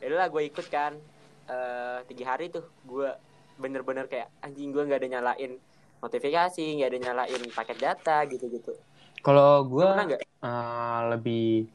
[0.00, 0.96] ya lah gue ikut kan.
[1.46, 3.06] Eh, tiga hari tuh gue
[3.56, 5.52] bener-bener kayak anjing gue nggak ada nyalain
[6.04, 8.72] notifikasi nggak ada nyalain paket data gitu-gitu.
[9.24, 10.20] Kalau gue nggak?
[10.44, 11.66] eh, lebih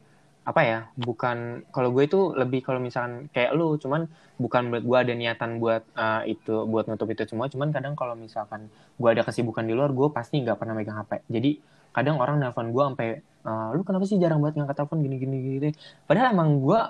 [0.42, 4.10] apa ya bukan kalau gue itu lebih kalau misalkan kayak lu cuman
[4.42, 8.18] bukan buat gue ada niatan buat eh, itu buat nutup itu semua cuman kadang kalau
[8.18, 8.66] misalkan
[8.98, 11.50] gue ada kesibukan di luar gue pasti nggak pernah megang HP jadi
[11.94, 15.36] kadang orang nelfon gue sampai eh, lu kenapa sih jarang banget ngangkat telepon gini gini
[15.62, 15.70] gini
[16.10, 16.80] padahal emang gue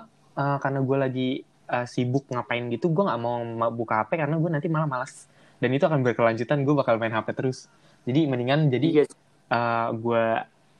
[0.41, 1.27] eh, karena gue lagi
[1.69, 5.29] eh, sibuk ngapain gitu gue nggak mau ma- buka HP karena gue nanti malah malas
[5.63, 7.71] dan itu akan berkelanjutan gue bakal main HP terus
[8.03, 9.03] jadi mendingan jadi Iya.
[9.49, 10.25] eh gue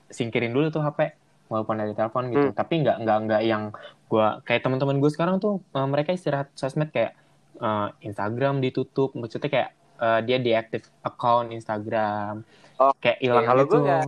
[0.10, 1.16] singkirin dulu tuh HP
[1.46, 2.54] walaupun ada telepon gitu Hmm.
[2.54, 3.64] tapi nggak nggak nggak yang
[4.06, 7.16] gue kayak teman-teman gue sekarang tuh eh, mereka istirahat sosmed kayak
[7.56, 12.44] eh, Instagram ditutup maksudnya kayak eh, dia deactive account Instagram
[12.76, 14.06] Oh, kayak hilang kalau gitu gue nggak.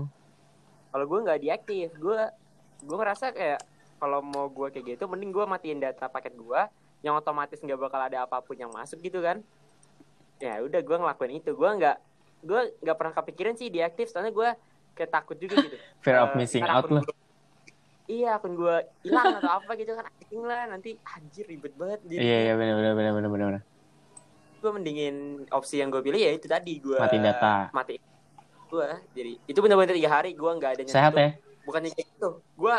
[0.90, 2.20] kalau gue nggak diaktif gue
[2.82, 3.60] gue ngerasa kayak
[3.96, 6.62] kalau mau gue kayak gitu mending gue matiin data paket gue
[7.02, 9.46] yang otomatis nggak bakal ada apa pun yang masuk gitu kan
[10.38, 11.52] ya udah gue ngelakuin itu.
[11.52, 11.98] Gue nggak
[12.42, 14.50] gue nggak pernah kepikiran sih diaktif soalnya gue
[14.94, 15.78] kayak takut juga gitu.
[16.04, 17.04] Fear of Eh, missing out lah.
[18.06, 22.22] iya akun gue hilang atau apa gitu kan anjing lah nanti anjir ribet banget jadi
[22.22, 23.62] iya iya benar benar benar benar benar
[24.56, 25.16] gue mendingin
[25.50, 27.70] opsi yang gue pilih ya itu tadi gue Matiin data.
[27.72, 27.98] mati
[28.66, 31.34] gue jadi itu benar-benar tiga hari gue nggak ada sehat ya?
[31.66, 32.30] Bukannya kayak gitu.
[32.54, 32.76] Gue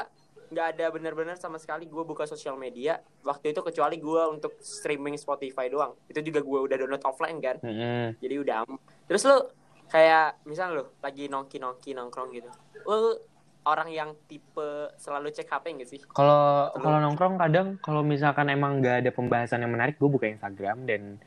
[0.50, 3.02] nggak ada benar-benar sama sekali gue buka sosial media.
[3.22, 5.98] Waktu itu kecuali gue untuk streaming Spotify doang.
[6.06, 7.56] Itu juga gue udah download offline kan.
[7.62, 8.18] Mm-mm.
[8.22, 8.59] jadi udah
[9.06, 9.38] terus lu
[9.87, 12.50] kayak misal lu lagi nongki nongki nongkrong gitu.
[12.87, 13.18] Lu
[13.66, 16.00] orang yang tipe selalu cek HP nggak sih?
[16.14, 20.87] Kalau kalau nongkrong kadang kalau misalkan emang nggak ada pembahasan yang menarik, gue buka Instagram
[20.87, 21.18] dan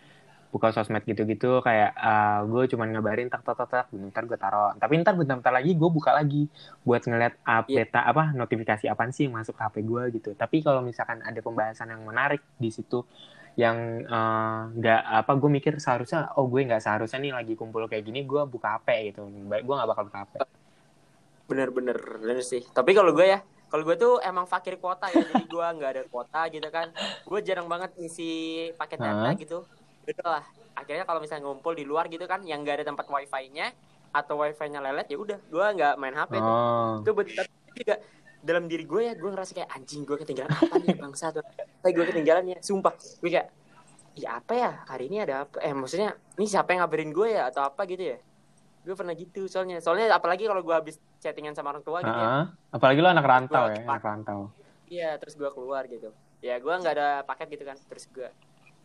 [0.50, 4.74] buka sosmed gitu-gitu kayak ah, gue cuman ngabarin tak tak tak tak bentar gue taruh.
[4.82, 6.50] Tapi ntar bentar-bentar lagi gue buka lagi
[6.82, 10.30] buat ngeliat update apa notifikasi apaan sih yang masuk ke HP gue gitu.
[10.34, 13.06] Tapi kalau misalkan ada pembahasan yang menarik di situ
[13.54, 13.78] yang
[14.10, 18.26] eh, nggak apa gue mikir seharusnya oh gue nggak seharusnya nih lagi kumpul kayak gini
[18.26, 19.30] gue buka HP gitu.
[19.46, 20.34] Gue nggak bakal buka HP
[21.50, 22.62] bener-bener bener sih.
[22.62, 26.04] Tapi kalau gue ya kalau gue tuh emang fakir kuota ya jadi gue nggak ada
[26.10, 26.90] kuota gitu kan.
[27.26, 28.30] Gue jarang banget ngisi
[28.78, 29.38] paket data Hah?
[29.38, 29.62] gitu
[30.10, 30.44] udah lah
[30.80, 33.76] akhirnya kalau misalnya ngumpul di luar gitu kan yang nggak ada tempat wifi-nya
[34.10, 36.50] atau wifi-nya lelet ya udah gue nggak main HP tuh.
[36.50, 36.94] Oh.
[37.04, 37.46] Itu betul
[37.78, 37.96] juga
[38.40, 41.46] dalam diri gue ya gue ngerasa kayak anjing gue ketinggalan apa nih bangsa tuh.
[41.86, 42.94] Kayak gue ketinggalan ya sumpah.
[43.22, 43.48] Gue kayak
[44.18, 45.62] ya apa ya hari ini ada apa?
[45.62, 47.54] Eh maksudnya ini siapa yang ngabarin gue ya?
[47.54, 48.18] Atau apa gitu ya.
[48.82, 49.78] Gue pernah gitu soalnya.
[49.84, 52.26] Soalnya apalagi kalau gue habis chattingan sama orang tua gitu ya.
[52.26, 52.44] Heeh.
[52.74, 54.40] apalagi lo anak rantau Gua- ya anak rantau.
[54.90, 56.10] Iya terus gue keluar gitu.
[56.42, 57.78] Ya gue nggak ada paket gitu kan.
[57.78, 58.30] Terus gue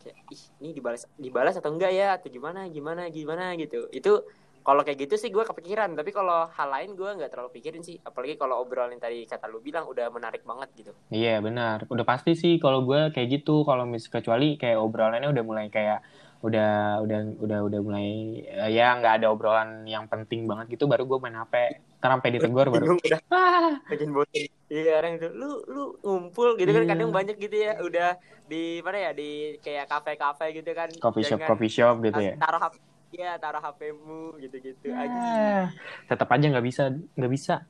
[0.05, 2.21] kayak ih ini dibalas dibalas atau enggak ya?
[2.21, 3.57] Atau gimana gimana gimana?
[3.57, 3.89] Gitu.
[3.89, 4.29] Itu
[4.65, 5.97] kalau kayak gitu sih gue kepikiran.
[5.97, 7.97] Tapi kalau hal lain gue nggak terlalu pikirin sih.
[8.05, 10.93] Apalagi kalau obrolan tadi kata lu bilang udah menarik banget gitu.
[11.09, 13.65] Iya benar, udah pasti sih kalau gue kayak gitu.
[13.65, 16.05] Kalau mis kecuali kayak obrolannya udah mulai kayak
[16.45, 18.09] udah udah udah udah mulai
[18.53, 22.37] uh, ya nggak ada obrolan yang penting banget gitu baru gue main HP ntar sampai
[22.37, 23.01] ditegur baru.
[23.01, 23.21] Udah.
[23.33, 23.81] Ah.
[23.89, 26.85] bikin bosan iya orang itu lu lu ngumpul gitu kan.
[26.85, 27.17] Kadang Iya.
[27.17, 28.11] banyak gitu ya udah
[28.45, 30.93] di mana ya di kayak kafe-kafe gitu kan.
[31.01, 32.37] Coffee shop coffee shop gitu ya.
[32.37, 32.77] taruh HP
[33.17, 35.17] ya taruh HP-mu gitu-gitu aja.
[35.17, 35.65] Ah,
[36.05, 37.65] tetap aja nggak bisa nggak bisa.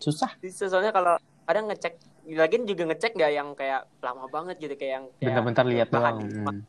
[0.00, 0.32] Susah.
[0.40, 2.00] Bisa soalnya kalau kadang ngecek
[2.32, 6.16] lagi juga ngecek nggak yang kayak lama banget gitu kayak yang bentar-bentar lihat doang.
[6.24, 6.64] Hmm.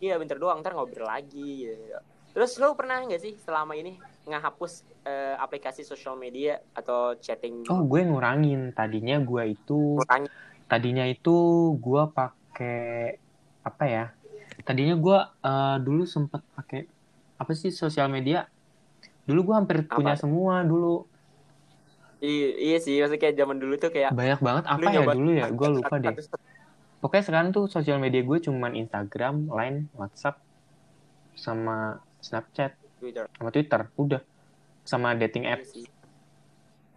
[0.00, 2.00] Iya bentar doang, ntar ngobrol lagi gitu.
[2.36, 3.96] Terus lo pernah nggak sih selama ini
[4.28, 7.64] ngehapus eh, aplikasi sosial media atau chatting?
[7.72, 8.76] Oh gue ngurangin.
[8.76, 10.28] Tadinya gue itu kurangi?
[10.68, 11.36] tadinya itu
[11.80, 13.16] gue pakai
[13.64, 14.04] apa ya
[14.68, 15.18] tadinya gue
[15.48, 16.84] eh, dulu sempet pakai
[17.40, 18.44] apa sih sosial media?
[19.24, 19.96] Dulu gue hampir Apa?
[19.96, 21.08] punya semua dulu.
[22.20, 24.64] Iya, iya sih, maksudnya kayak zaman dulu tuh kayak banyak banget.
[24.68, 25.46] apa ya dulu ya?
[25.52, 26.16] Gue lupa deh.
[27.00, 30.40] pokoknya sekarang tuh sosial media gue cuman Instagram Line WhatsApp
[31.36, 33.24] sama Snapchat Twitter.
[33.38, 34.20] sama Twitter udah
[34.82, 35.86] sama dating Iya apps sih.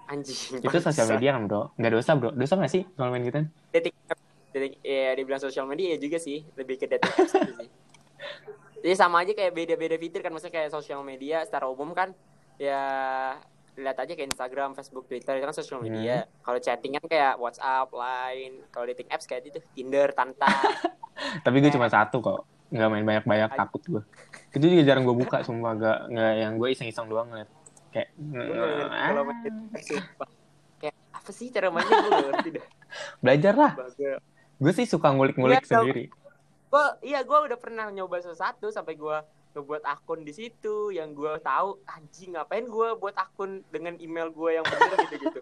[0.09, 0.57] Anjing.
[0.65, 3.93] itu sosial media kan bro nggak dosa bro dosa nggak sih kalau main gitu Dating
[4.09, 4.17] app.
[4.49, 7.69] Dating, ya dibilang sosial media ya juga sih, lebih ke dating apps gitu sih.
[8.81, 12.15] Jadi sama aja kayak beda-beda fitur kan, maksudnya kayak sosial media secara umum kan
[12.57, 12.81] ya
[13.77, 16.25] lihat aja kayak Instagram, Facebook, Twitter itu kan sosial media.
[16.41, 18.65] Kalau chatting kan kayak WhatsApp, Line.
[18.73, 20.49] Kalau dating apps kayak itu Tinder, Tanta.
[21.45, 24.03] tapi gue cuma satu kok nggak main banyak banyak takut gue
[24.53, 27.49] itu juga jarang gue buka sumpah nggak nggak yang gue iseng iseng doang ngeliat.
[27.89, 28.09] Kayak
[28.93, 30.29] kalau ah.
[30.77, 31.97] Kayak apa sih cara mainnya?
[31.97, 32.65] Gue gak ngerti dah.
[33.21, 33.71] belajar lah.
[34.59, 36.03] Gue sih suka ngulik-ngulik Iya, sendiri.
[36.69, 39.17] Gue iya gue udah pernah nyoba sesuatu sampai gue
[39.57, 44.49] ngebuat akun di situ yang gue tahu anjing ngapain gue buat akun dengan email gue
[44.61, 44.97] yang bener?
[45.09, 45.41] Gitu gitu.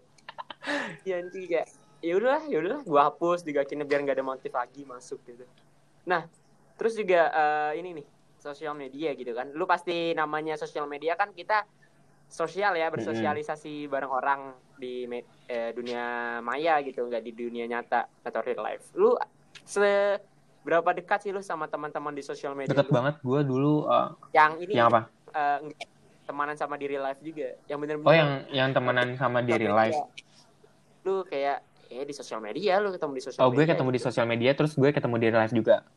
[1.03, 1.67] Iya anjing kayak
[1.99, 5.43] ya udahlah ya udahlah gue hapus digakinnya biar nggak ada motif lagi masuk gitu.
[6.07, 6.31] Nah
[6.77, 9.49] terus juga eh, ini nih sosial media gitu kan.
[9.51, 11.65] Lu pasti namanya sosial media kan kita
[12.27, 14.39] sosial ya bersosialisasi bareng orang
[14.77, 15.07] di
[15.47, 18.93] eh, dunia maya gitu nggak di dunia nyata atau real life.
[18.93, 19.17] Lu
[19.65, 22.71] seberapa dekat sih lu sama teman-teman di sosial media?
[22.71, 22.93] deket lu?
[22.93, 25.01] banget gue dulu uh, Yang ini yang apa
[25.33, 25.89] eh, nggak-
[26.27, 27.55] temanan sama di real life juga.
[27.71, 29.95] Yang bener-bener oh yang yang temenan sama di real life
[31.07, 33.71] Lu kayak eh di sosial media lu ketemu di sosial oh gue media.
[33.71, 34.07] ketemu di gitu.
[34.11, 35.87] sosial media terus gue ketemu di real life juga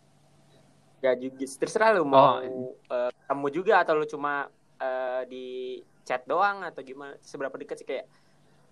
[1.01, 2.77] Gak juga terserah lu mau Oh.
[2.77, 5.47] eh, ketemu juga atau lu cuma eh, di
[6.03, 8.09] chat doang atau gimana seberapa dekat sih kayak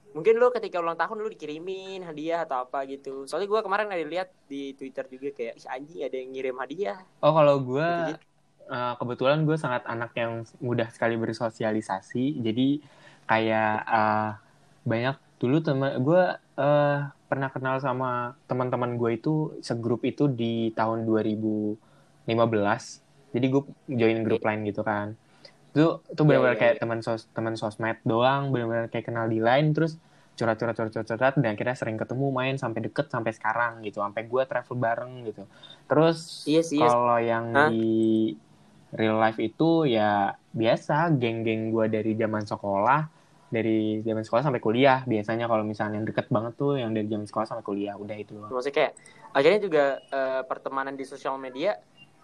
[0.09, 4.01] mungkin lu ketika ulang tahun lu dikirimin hadiah atau apa gitu soalnya gua kemarin ada
[4.01, 8.25] lihat di twitter juga kayak "Ih, anjing ada yang ngirim hadiah oh kalau gue Gitu-gitu.
[8.67, 12.69] uh, kebetulan gue sangat anak yang mudah sekali bersosialisasi jadi
[13.27, 14.31] kayak uh,
[14.83, 16.23] banyak dulu teman gue
[16.57, 21.05] uh, pernah kenal sama teman-teman gue itu segrup itu di tahun
[22.29, 25.17] 2015 jadi gue join grup lain gitu kan
[25.73, 26.83] itu itu benar-benar iya, kayak iya.
[26.83, 30.01] teman sos teman sosmed doang benar-benar kayak kenal di line terus
[30.39, 34.77] curhat-curhat curhat-curhat dan akhirnya sering ketemu main sampai deket sampai sekarang gitu sampai gue travel
[34.79, 35.43] bareng gitu
[35.91, 36.89] terus Iya sih, iya.
[36.89, 37.69] kalau yang Hah?
[37.75, 38.33] di
[38.95, 43.01] real life itu ya biasa geng-geng gue dari zaman sekolah
[43.49, 47.25] dari zaman sekolah sampai kuliah biasanya kalau misalnya yang deket banget tuh yang dari zaman
[47.25, 48.53] sekolah sampai kuliah udah itu doang.
[48.53, 48.93] maksudnya kayak
[49.33, 51.77] akhirnya juga eh, pertemanan di sosial media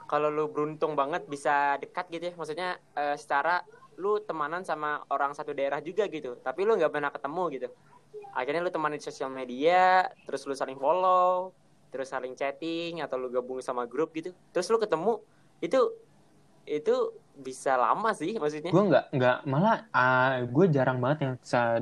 [0.05, 2.35] kalau lu beruntung banget bisa dekat gitu ya.
[2.37, 3.65] Maksudnya eh, secara
[3.99, 6.37] lu temanan sama orang satu daerah juga gitu.
[6.43, 7.69] Tapi lu nggak pernah ketemu gitu.
[8.35, 11.55] Akhirnya lu temanin di sosial media terus lu saling follow
[11.95, 14.35] terus saling chatting atau lu gabung sama grup gitu.
[14.51, 15.23] Terus lu ketemu
[15.63, 15.79] itu
[16.67, 16.95] itu
[17.39, 18.75] bisa lama sih maksudnya.
[18.75, 19.87] Gue nggak nggak malah
[20.43, 21.35] gue jarang banget yang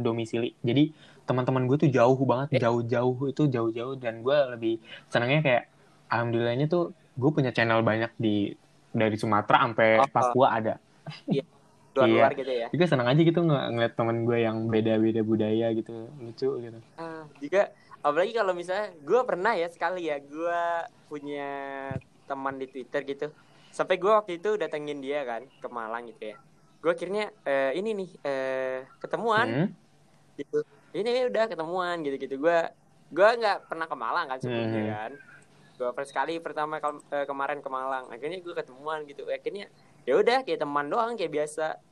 [0.04, 3.96] domisili jadi teman-teman gue tuh jauh banget jauh-jauh itu jauh-jauh.
[3.96, 4.74] Dan gue lebih
[5.08, 5.64] senangnya kayak
[6.12, 8.52] alhamdulillahnya tuh gue punya channel banyak di
[8.90, 10.08] dari Sumatera sampai Oh.
[10.08, 10.74] Papua ada.
[11.92, 12.38] Luar-luar iya.
[12.38, 12.66] gitu ya.
[12.70, 16.78] Juga senang aja gitu ng- ngeliat temen gue yang beda-beda budaya gitu lucu gitu.
[16.96, 17.68] Ah, juga
[18.00, 20.60] apalagi kalau misalnya gue pernah ya sekali ya gue
[21.06, 21.50] punya
[22.24, 23.26] teman di Twitter gitu.
[23.68, 26.36] Sampai gue waktu itu datengin dia kan ke Malang gitu ya.
[26.80, 29.48] Gue akhirnya eh, ini nih eh, ketemuan.
[29.48, 29.68] Hmm?
[30.34, 30.64] gitu.
[30.92, 32.58] Ini udah ketemuan gitu gitu gue
[33.10, 34.92] gue nggak pernah ke Malang kan sebelumnya Hmm.
[34.94, 35.12] kan
[35.82, 38.06] gue first sekali pertama kal- eh, kemarin ke Malang.
[38.06, 39.26] Akhirnya gue ketemuan gitu.
[39.26, 39.66] Akhirnya
[40.06, 41.82] ya udah kayak teman doang kayak biasa.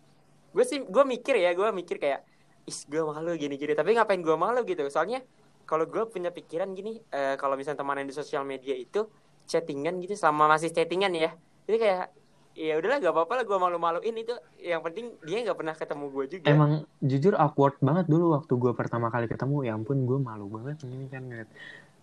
[0.54, 2.22] Gue sih gue mikir ya gue mikir kayak
[2.70, 3.74] is gue malu gini gini.
[3.74, 4.86] Tapi ngapain gue malu gitu?
[4.86, 5.26] Soalnya
[5.66, 9.10] kalau gue punya pikiran gini eh, kalau misalnya teman yang di sosial media itu
[9.50, 11.34] chattingan gitu sama masih chattingan ya.
[11.66, 12.06] Jadi kayak
[12.50, 14.34] ya udahlah gak apa-apa lah gue malu-maluin itu.
[14.62, 16.46] Yang penting dia nggak pernah ketemu gue juga.
[16.50, 19.66] Emang jujur awkward banget dulu waktu gue pertama kali ketemu.
[19.66, 21.50] Ya ampun gue malu banget ini kan ngeliat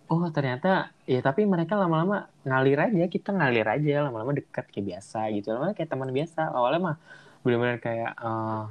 [0.08, 5.28] oh ternyata ya tapi mereka lama-lama ngalir aja kita ngalir aja lama-lama dekat kayak biasa
[5.36, 5.52] gitu.
[5.52, 6.48] Lama kayak teman biasa.
[6.48, 6.96] Awalnya mah
[7.44, 8.66] benar-benar kayak uh,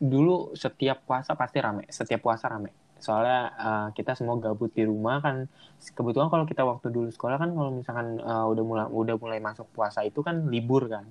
[0.00, 2.70] dulu setiap puasa pasti rame setiap puasa rame.
[2.98, 5.50] Soalnya uh, kita semua gabut di rumah kan.
[5.82, 9.66] Kebetulan kalau kita waktu dulu sekolah kan kalau misalkan uh, udah mulai udah mulai masuk
[9.74, 11.06] puasa itu kan libur kan.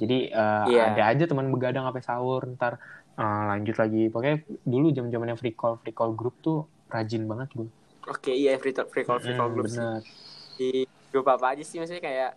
[0.00, 0.94] Jadi uh, yeah.
[0.94, 2.78] ada aja teman begadang sampai sahur ntar
[3.18, 4.06] uh, lanjut lagi.
[4.06, 7.70] Pokoknya dulu jam zamannya free call free call group tuh rajin banget gue
[8.10, 10.02] Oke, iya free, free call free call hmm, group bener.
[10.02, 10.10] sih.
[10.58, 10.70] Di
[11.14, 12.30] grup apa aja sih maksudnya kayak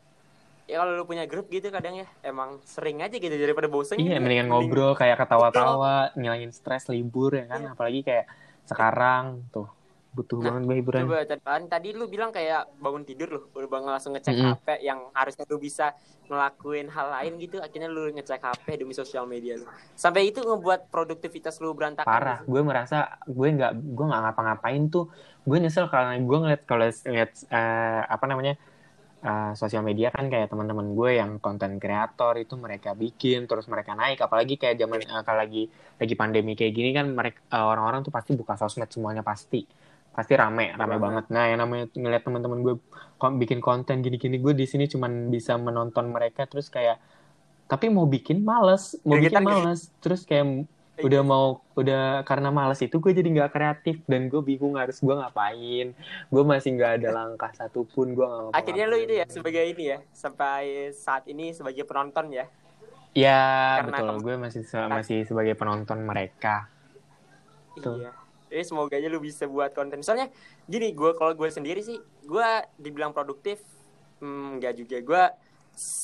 [0.64, 4.16] ya kalau lu punya grup gitu kadang ya emang sering aja gitu daripada bosen iya
[4.16, 4.24] gitu.
[4.24, 7.72] mendingan ngobrol kayak ketawa-tawa ngilangin stres libur ya kan iya.
[7.76, 8.26] apalagi kayak
[8.64, 9.68] sekarang tuh
[10.14, 11.02] butuh nah, banget hiburan.
[11.10, 14.54] Coba kan tadi lu bilang kayak bangun tidur lu udah bangun langsung ngecek mm -hmm.
[14.62, 15.98] HP yang harusnya lu bisa
[16.30, 19.66] ngelakuin hal lain gitu akhirnya lu ngecek HP demi sosial media lu.
[19.98, 22.06] Sampai itu ngebuat produktivitas lu berantakan.
[22.06, 22.54] Parah, gitu.
[22.54, 25.10] gue merasa gue nggak gue nggak ngapa-ngapain tuh.
[25.44, 28.54] Gue nyesel karena gue ngeliat kalau ngeliat uh, apa namanya
[29.24, 33.96] uh, sosial media kan kayak teman-teman gue yang konten kreator itu mereka bikin terus mereka
[33.96, 34.24] naik.
[34.24, 35.68] Apalagi kayak zaman uh, kalau lagi
[36.00, 39.68] lagi pandemi kayak gini kan mereka uh, orang-orang tuh pasti buka sosmed semuanya pasti.
[40.14, 41.26] Pasti rame rame banget.
[41.34, 42.76] Nah yang namanya ngeliat teman-teman gue
[43.44, 47.02] bikin konten gini-gini gue di sini cuman bisa menonton mereka terus kayak
[47.66, 49.90] tapi mau bikin males mau bikin males.
[50.00, 50.70] Terus kayak
[51.04, 55.12] udah mau udah karena males itu gue jadi nggak kreatif dan gue bingung harus gue
[55.12, 55.92] ngapain.
[56.32, 60.00] Gue masih nggak ada langkah satupun gue nggak akhirnya lu itu ya sebagai ini ya
[60.16, 62.48] sampai saat ini sebagai penonton ya?
[63.14, 64.16] Ya karena betul.
[64.24, 66.72] gue masih masih sebagai penonton mereka.
[67.78, 68.00] Tuh.
[68.00, 68.16] iya.
[68.48, 70.00] Jadi semoga aja lu bisa buat konten.
[70.00, 70.32] Misalnya
[70.72, 73.60] gini gue kalau gue sendiri sih gue dibilang produktif
[74.24, 74.98] hmm, nggak juga.
[75.04, 75.24] Gue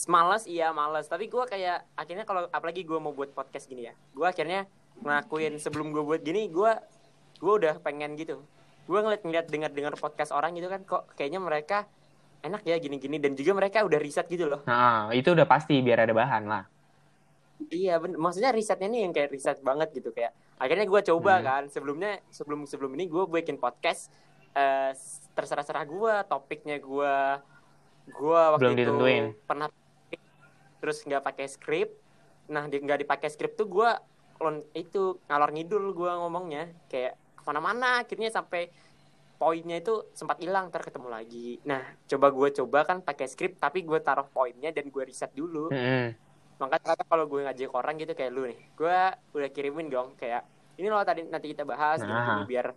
[0.09, 3.93] malas iya malas tapi gue kayak akhirnya kalau apalagi gue mau buat podcast gini ya
[4.17, 4.65] gue akhirnya
[5.03, 6.71] ngelakuin sebelum gue buat gini gue
[7.39, 8.43] gue udah pengen gitu
[8.89, 11.85] gue ngeliat ngeliat dengar dengar podcast orang gitu kan kok kayaknya mereka
[12.41, 15.79] enak ya gini gini dan juga mereka udah riset gitu loh nah itu udah pasti
[15.79, 16.63] biar ada bahan lah
[17.71, 18.17] iya bener.
[18.17, 21.43] maksudnya risetnya nih yang kayak riset banget gitu kayak akhirnya gue coba hmm.
[21.45, 24.12] kan sebelumnya sebelum sebelum ini gue bikin podcast
[24.55, 24.91] uh,
[25.35, 27.13] terserah serah gue topiknya gue
[28.09, 29.25] gue waktu Belum itu ditentuin.
[29.45, 29.67] pernah
[30.79, 31.89] terus nggak pakai skrip
[32.49, 33.89] nah di, nggak dipakai skrip tuh gue
[34.73, 36.71] itu ngalor ngidul gue ngomongnya.
[36.88, 38.71] Kayak ke mana-mana akhirnya sampai
[39.39, 41.60] poinnya itu sempat hilang ntar ketemu lagi.
[41.63, 45.71] Nah coba gue coba kan pakai skrip tapi gue taruh poinnya dan gue riset dulu.
[45.71, 48.97] -hmm makanya kalau gue ngajak orang gitu kayak lu nih gue
[49.32, 50.43] udah kirimin dong kayak
[50.75, 52.67] ini loh tadi nanti kita bahas gitu, gitu biar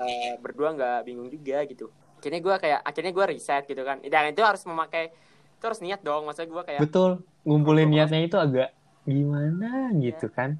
[0.00, 1.92] uh, berdua nggak bingung juga gitu.
[2.16, 4.00] Akhirnya gue kayak akhirnya gue riset gitu kan.
[4.00, 5.12] Dan itu harus memakai
[5.60, 6.24] itu harus niat dong.
[6.24, 7.20] Masa gue kayak betul.
[7.44, 8.72] Ngumpulin niatnya itu agak
[9.04, 10.12] gimana ya.
[10.12, 10.56] gitu kan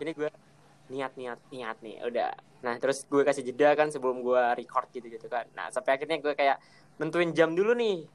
[0.00, 0.30] ini gue
[0.92, 2.30] niat niat niat nih udah
[2.62, 6.18] nah terus gue kasih jeda kan sebelum gue record gitu gitu kan nah sampai akhirnya
[6.22, 6.58] gue kayak
[6.96, 8.06] nentuin jam dulu nih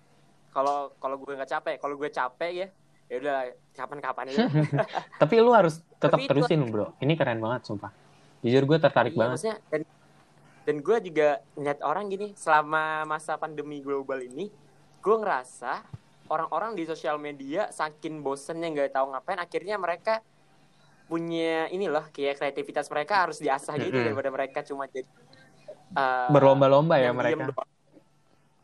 [0.51, 2.67] kalau kalau gue nggak capek kalau gue capek ya
[3.11, 3.37] ya udah
[3.75, 4.47] kapan-kapan itu.
[5.21, 6.71] Tapi lu harus tetap Tapi terusin itu...
[6.71, 6.95] bro.
[7.03, 7.91] Ini keren banget sumpah.
[8.39, 9.59] Jujur gue tertarik iya, banget.
[9.67, 9.81] dan
[10.63, 14.47] dan gue juga ngeliat orang gini selama masa pandemi global ini,
[15.03, 15.83] gue ngerasa
[16.31, 20.23] orang-orang di sosial media saking bosennya nggak tahu ngapain, akhirnya mereka
[21.11, 24.05] punya inilah kayak kreativitas mereka harus diasah gitu mm -hmm.
[24.07, 25.03] daripada mereka cuma jadi
[25.99, 27.51] uh, berlomba-lomba ya mereka.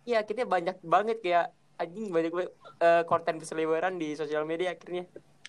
[0.07, 5.03] Iya, akhirnya banyak banget kayak anjing banyak uh, konten berseliweran di sosial media akhirnya.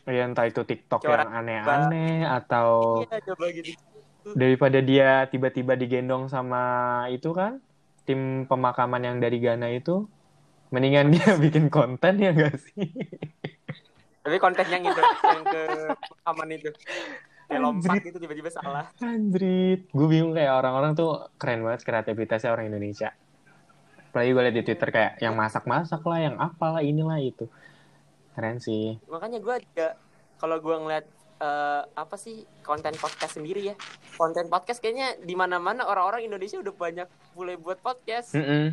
[0.08, 3.76] Ya entah itu TikTok Coba yang aneh-aneh atau iya, coba gitu.
[4.34, 7.60] daripada dia tiba-tiba digendong sama itu kan
[8.08, 10.08] tim pemakaman yang dari Ghana itu
[10.72, 12.88] mendingan dia bikin konten ya gak sih?
[14.28, 15.62] Tapi konten yang itu yang ke
[15.96, 16.70] pemakaman itu
[17.48, 18.92] kayak lompat gitu tiba-tiba salah.
[19.00, 23.16] Andrit, gue bingung kayak orang-orang tuh keren banget kreativitasnya orang Indonesia
[24.08, 27.46] apalagi gue liat di Twitter kayak yang masak-masak lah, yang apalah inilah itu.
[28.34, 28.98] Keren sih.
[29.06, 29.94] Makanya gue juga
[30.42, 31.06] kalau gue ngeliat
[31.38, 33.74] uh, apa sih konten podcast sendiri ya.
[34.18, 38.34] Konten podcast kayaknya di mana-mana orang-orang Indonesia udah banyak mulai buat podcast.
[38.34, 38.66] Mm -hmm.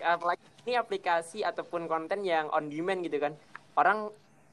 [0.00, 3.38] Apalagi ini aplikasi ataupun konten yang on demand gitu kan.
[3.78, 4.10] Orang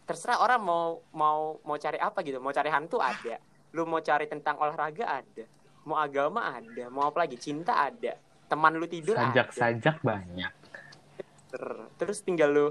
[0.07, 2.39] terserah orang mau mau mau cari apa gitu.
[2.39, 3.37] Mau cari hantu ada.
[3.75, 5.45] Lu mau cari tentang olahraga ada.
[5.83, 6.87] Mau agama ada.
[6.87, 7.35] Mau apa lagi?
[7.35, 8.15] Cinta ada
[8.47, 10.51] teman lu tidur sajak-sajak banyak
[11.99, 12.67] terus tinggal lu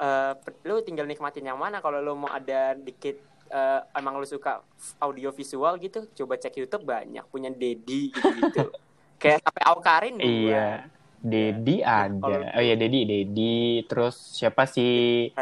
[0.00, 0.32] uh,
[0.64, 3.16] lu tinggal nikmatin yang mana kalau lu mau ada dikit
[3.48, 4.60] uh, emang lu suka
[5.00, 8.64] audio visual gitu coba cek YouTube banyak punya Dedi gitu gitu
[9.20, 10.84] kayak sampai Aukarin iya
[11.16, 12.12] Dedi ya.
[12.12, 15.32] ada oh iya Dedi Dedi terus siapa sih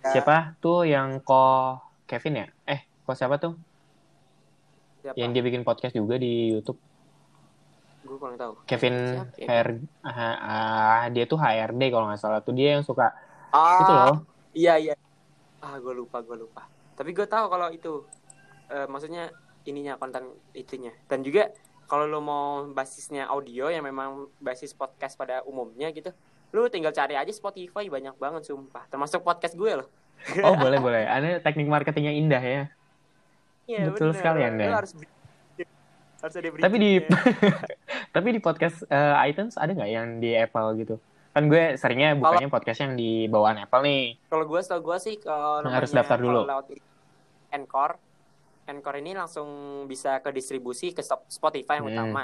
[0.00, 1.76] siapa tuh yang ko
[2.08, 3.52] Kevin ya eh kok siapa tuh
[5.04, 5.16] siapa?
[5.16, 6.80] yang dia bikin podcast juga di YouTube
[8.00, 8.64] gue kurang tahu.
[8.64, 9.46] Kevin Siapa ya?
[9.46, 9.68] HR
[10.08, 13.12] ah, dia tuh HRD kalau nggak salah tuh dia yang suka
[13.50, 14.16] Ah, itu loh
[14.50, 14.94] Iya iya.
[15.62, 16.66] Ah gue lupa gue lupa.
[16.98, 18.02] Tapi gue tahu kalau itu
[18.70, 19.30] eh, maksudnya
[19.66, 20.26] ininya konten
[20.56, 20.90] itunya.
[21.06, 21.54] Dan juga
[21.86, 26.14] kalau lo mau basisnya audio yang memang basis podcast pada umumnya gitu,
[26.50, 28.86] lu tinggal cari aja Spotify banyak banget sumpah.
[28.86, 29.88] Termasuk podcast gue loh.
[30.42, 32.62] oh boleh boleh ada teknik marketing yang indah ya
[33.64, 34.18] Iya, Betul bener.
[34.18, 34.64] sekali, Lu Anda.
[34.76, 34.92] harus
[36.20, 36.92] harus ada tapi di
[38.14, 42.50] tapi di podcast eh, iTunes ada nggak yang di Apple gitu kan gue seringnya bukannya
[42.50, 46.18] podcast yang di bawaan Apple nih Kalau gue setahu gue sih kalau Nah, harus daftar
[46.18, 46.44] dulu.
[46.44, 46.76] lewat
[47.50, 47.96] Anchor,
[48.66, 49.48] Anchor ini langsung
[49.86, 51.94] bisa ke distribusi ke Spotify yang Hmm.
[51.96, 52.22] utama.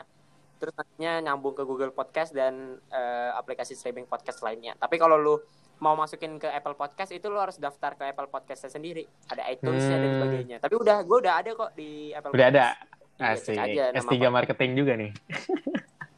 [0.57, 2.55] Terus nantinya nyambung ke Google Podcast dan
[2.89, 4.73] eh, aplikasi streaming podcast lainnya.
[4.75, 5.37] Tapi kalau lu
[5.77, 9.05] mau masukin ke Apple Podcast itu lu harus daftar ke Apple Podcast sendiri.
[9.27, 10.17] Ada iTunes-nya dan Hmm.
[10.17, 10.57] sebagainya.
[10.59, 12.95] Tapi udah gue udah ada kok di Apple udah ada Podcast.
[13.17, 15.11] Iya, asik cek aja nama S3 marketing juga nih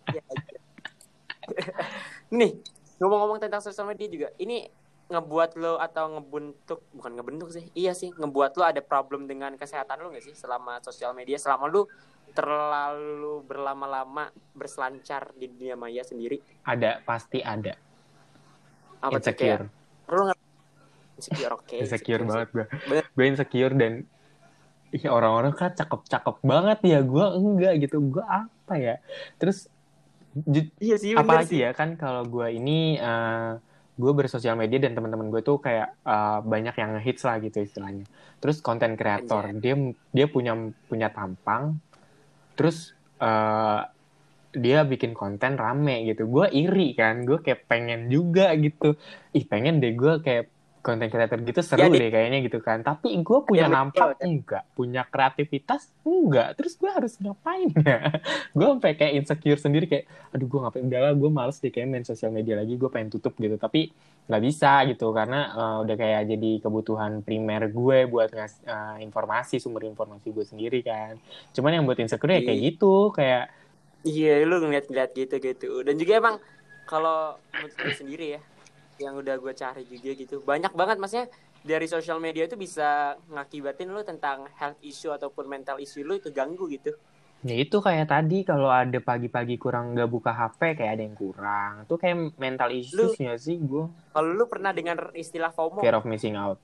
[0.08, 0.42] Iya, iya.
[2.38, 2.50] Nih,
[2.98, 4.66] ngomong-ngomong tentang sosial media juga, ini
[5.08, 9.98] ngebuat lo atau ngebentuk bukan ngebentuk sih, iya sih ngebuat lo ada problem dengan kesehatan
[9.98, 11.88] lo nggak sih selama sosial media, selama lo
[12.30, 16.38] terlalu berlama-lama berselancar di dunia maya sendiri?
[16.62, 17.72] ada pasti ada
[19.00, 19.64] Apa insecure
[20.06, 20.28] lo
[21.16, 21.76] insecure, oke.
[21.82, 22.28] insecure sih.
[22.28, 23.04] banget gue Bener.
[23.08, 23.94] gue insecure dan
[24.88, 28.96] Iya orang-orang kan cakep-cakep banget ya gue enggak gitu gue apa ya
[29.36, 29.68] terus
[30.78, 31.60] Iya sih, apalagi sih.
[31.60, 33.52] ya kan kalau gue ini eh,
[33.98, 38.06] gue bersosial media dan teman-teman gue tuh kayak eh, banyak yang ngehits lah gitu istilahnya.
[38.38, 39.74] Terus konten kreator dia
[40.14, 40.54] dia punya
[40.86, 41.82] punya tampang.
[42.54, 43.80] Terus eh,
[44.54, 46.24] dia bikin konten rame gitu.
[46.30, 48.96] Gue iri kan gue kayak pengen juga gitu.
[49.34, 50.48] Ih pengen deh gue kayak
[50.88, 52.80] konten kreator gitu seru Ya, deh kayaknya gitu kan.
[52.80, 54.64] Tapi gue punya Biar nampak betul, enggak?
[54.72, 56.56] Punya kreativitas enggak?
[56.56, 58.00] Terus gue harus ngapain ya?
[58.56, 60.82] Gue sampai kayak insecure sendiri kayak aduh gue ngapain?
[60.88, 63.60] Udah lah gue males deh kayak main sosial media lagi gue pengen tutup gitu.
[63.60, 63.92] Tapi
[64.24, 69.60] nggak bisa gitu karena eh, udah kayak jadi kebutuhan primer gue buat ngasih eh, informasi
[69.60, 71.20] sumber informasi gue sendiri kan.
[71.52, 72.66] Cuman yang buat insecure ya kayak Iya.
[72.72, 73.44] gitu kayak
[73.98, 75.82] Iya, lu ngeliat-ngeliat gitu-gitu.
[75.82, 76.36] Dan juga emang
[76.86, 78.40] kalau menurut gue sendiri ya,
[78.98, 81.26] yang udah gue cari juga gitu, banyak banget maksudnya
[81.62, 86.30] dari sosial media itu bisa ngakibatin lu tentang health issue ataupun mental issue lu itu
[86.30, 86.94] ganggu gitu.
[87.38, 91.86] ya itu kayak tadi kalau ada pagi-pagi kurang nggak buka HP kayak ada yang kurang
[91.86, 95.78] tuh kayak mental issues nggak sih gue Kalau lu pernah dengar istilah FOMO?
[95.78, 96.58] fear of missing out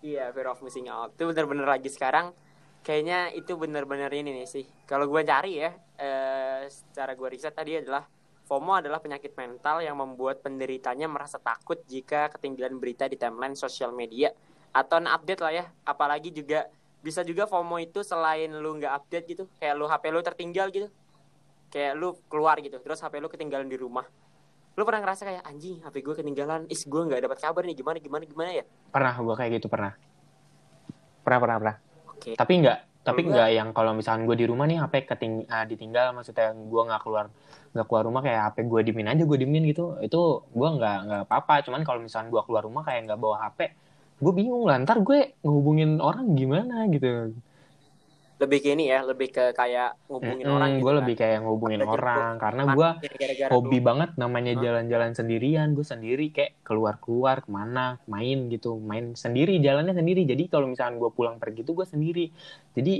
[0.00, 1.12] Iya, fear of missing out.
[1.12, 2.32] Itu bener-bener lagi sekarang
[2.80, 4.64] kayaknya itu bener-bener ini nih sih.
[4.88, 8.08] Kalau gue cari ya, eh, secara gue riset tadi adalah
[8.50, 13.94] FOMO adalah penyakit mental yang membuat penderitanya merasa takut jika ketinggalan berita di timeline sosial
[13.94, 14.34] media
[14.74, 15.64] atau update lah ya.
[15.86, 16.66] Apalagi juga
[16.98, 20.90] bisa juga FOMO itu selain lu nggak update gitu, kayak lu HP lu tertinggal gitu,
[21.70, 24.04] kayak lu keluar gitu, terus HP lu ketinggalan di rumah.
[24.74, 28.02] Lu pernah ngerasa kayak anjing HP gue ketinggalan, is gue nggak dapat kabar nih gimana
[28.02, 28.66] gimana gimana ya?
[28.90, 29.94] pernah gue kayak gitu pernah
[31.22, 31.76] pernah pernah pernah
[32.10, 32.34] Oke.
[32.34, 32.78] tapi nggak
[33.10, 36.54] tapi Kalau nggak yang kalau misalkan gue di rumah nih HP keting ah, ditinggal maksudnya
[36.54, 37.26] gue nggak keluar
[37.70, 39.98] nggak keluar rumah kayak HP gue dimin aja gue dimin gitu.
[40.00, 41.66] Itu gue nggak nggak apa-apa.
[41.66, 43.58] Cuman kalau misalkan gue keluar rumah kayak nggak bawa HP
[44.22, 44.78] gue bingung lah.
[44.78, 47.34] Ntar gue ngehubungin orang gimana gitu
[48.42, 51.00] lebih ke ini ya lebih ke kayak ngubungin Mm-mm, orang gitu gue kan.
[51.00, 54.52] lebih kayak ngehubungin Ada jemput, orang karena Mana gue ya, gara-gara hobi lu- banget namanya
[54.64, 55.68] jalan-jalan sendirian.
[55.76, 57.80] Gue sendiri kayak keluar-keluar ke mana
[58.12, 60.20] main gitu main sendiri jalannya sendiri.
[60.30, 62.20] Jadi kalau misalkan gue pulang pergi tuh gue sendiri.
[62.76, 62.90] Jadi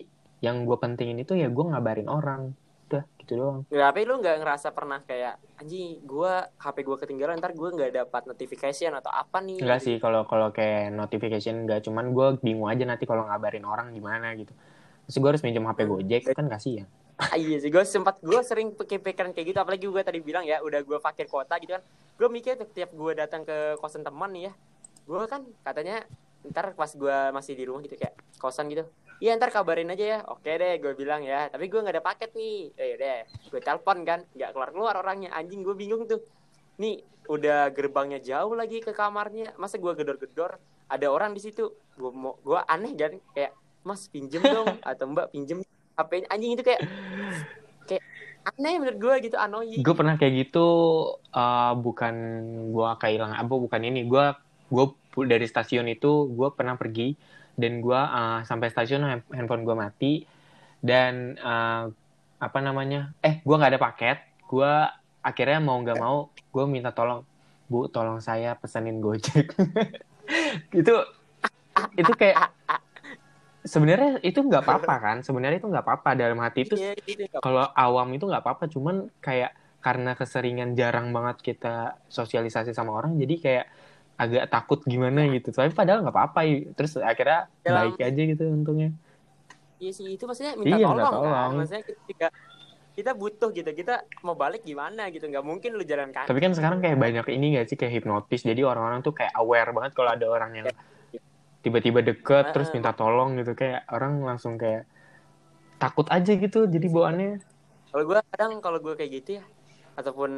[0.45, 2.41] yang gue pentingin itu ya gue ngabarin orang.
[2.89, 3.61] Udah gitu doang.
[3.71, 6.33] Nggak, tapi lu nggak ngerasa pernah kayak anjing gua
[6.63, 9.61] HP gua ketinggalan ntar gua nggak dapat notification atau apa nih?
[9.61, 13.87] Enggak sih kalau kalau kayak notification enggak cuman gue bingung aja nanti kalau ngabarin orang
[13.97, 14.53] gimana gitu
[15.11, 16.87] Terus gue harus minjem HP Gojek kan kasihan.
[17.19, 20.63] Ah, iya sih gue sempat gue sering kepikiran kayak gitu apalagi gue tadi bilang ya
[20.63, 21.83] udah gue fakir kota gitu kan.
[22.15, 24.53] Gue mikir tiap gue datang ke kosan teman nih ya
[25.11, 26.07] gue kan katanya
[26.47, 28.87] ntar pas gue masih di rumah gitu kayak kosan gitu
[29.19, 30.19] iya ntar kabarin aja ya.
[30.31, 32.71] Oke deh gue bilang ya tapi gue nggak ada paket nih.
[32.79, 35.35] Eh deh gue telepon kan nggak keluar keluar orangnya.
[35.35, 36.23] Anjing gue bingung tuh.
[36.79, 40.63] Nih udah gerbangnya jauh lagi ke kamarnya masa gue gedor-gedor?
[40.87, 41.75] Ada orang di situ.
[41.99, 43.53] Gue mau gue aneh kan kayak
[43.87, 44.79] mas pinjem dong.
[44.89, 45.65] Atau mbak pinjem
[45.97, 46.81] HP anjing itu kayak
[47.85, 48.05] kayak
[48.57, 49.81] aneh menurut gue gitu annoying.
[49.85, 50.69] Gue pernah kayak gitu
[51.33, 52.15] eh, bukan
[52.73, 54.25] gue kehilangan apa bukan ini gue
[54.71, 54.87] gue
[55.27, 57.15] dari stasiun itu gue pernah pergi
[57.59, 60.13] dan gue eh, sampai stasiun hand- handphone gue mati
[60.81, 61.85] dan eh,
[62.41, 64.19] apa namanya eh gue nggak ada paket
[64.49, 64.73] gue
[65.21, 67.21] akhirnya mau nggak mau gue minta tolong
[67.71, 69.55] bu tolong saya pesenin gojek.
[70.75, 70.95] Itu
[71.95, 72.51] itu kayak
[73.63, 75.17] sebenarnya itu nggak apa-apa kan?
[75.21, 76.11] Sebenarnya itu nggak apa-apa.
[76.17, 76.97] Dalam hati itu Iya,
[77.39, 78.65] kalau awam itu nggak apa-apa.
[78.67, 83.67] Cuman kayak karena keseringan jarang banget kita sosialisasi sama orang jadi kayak
[84.21, 85.49] agak takut gimana gitu.
[85.51, 86.41] Tapi padahal nggak apa-apa.
[86.77, 88.93] Terus akhirnya Dalam- baik aja gitu untungnya.
[89.81, 91.25] Iya sih itu maksudnya minta Iya, minta tolong, kan.
[91.25, 91.53] tolong.
[91.65, 92.29] Maksudnya kita,
[92.93, 93.71] kita butuh gitu.
[93.73, 95.25] Kita mau balik gimana gitu.
[95.25, 96.29] Nggak mungkin lu jalan kaki.
[96.29, 97.77] tapi kan sekarang kayak banyak ini nggak sih?
[97.81, 98.45] Kayak hipnotis.
[98.45, 100.69] Jadi orang-orang tuh kayak aware banget kalau ada orang yang
[101.61, 102.81] tiba-tiba deket terus Heeh.
[102.81, 104.89] minta tolong gitu kayak orang langsung kayak
[105.81, 107.41] takut aja gitu jadi bawaannya
[107.91, 109.45] Kalau gue kadang kalau gue kayak gitu ya
[109.99, 110.31] ataupun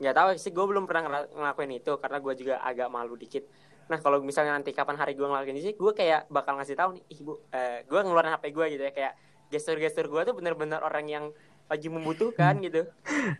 [0.00, 3.44] nggak tahu sih gue belum pernah ngela- ngelakuin itu karena gue juga agak malu dikit.
[3.90, 7.04] Nah kalau misalnya nanti kapan hari gue ngelakuin itu, gue kayak bakal ngasih tahu nih,
[7.20, 9.12] ibu, eh, gue ngeluarin HP gue gitu ya kayak
[9.50, 11.24] gestur-gestur gue tuh bener-bener orang yang
[11.66, 12.86] lagi membutuhkan gitu.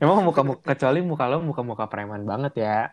[0.03, 2.91] Emang muka muka kecuali muka lo muka muka preman banget ya.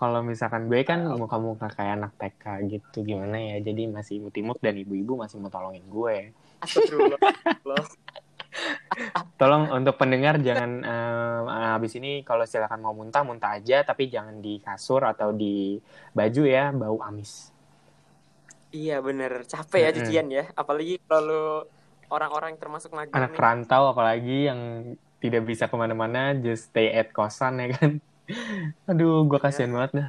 [0.00, 3.56] Kalau misalkan gue kan muka muka kayak anak TK gitu gimana ya.
[3.60, 6.32] Jadi masih imut-imut dan ibu-ibu masih mau tolongin gue.
[9.38, 11.40] Tolong untuk pendengar jangan eh,
[11.72, 15.78] habis ini kalau silakan mau muntah muntah aja tapi jangan di kasur atau di
[16.12, 17.52] baju ya bau amis.
[18.70, 19.96] Iya bener capek ya Mm-mm.
[20.02, 20.44] cucian ya.
[20.54, 21.64] Apalagi kalau
[22.10, 23.40] orang-orang termasuk magang Anak nih.
[23.40, 24.60] rantau apalagi yang
[25.20, 28.02] tidak bisa ke mana-mana just stay at kosan ya kan.
[28.90, 30.08] Aduh, gue kasihan banget dah.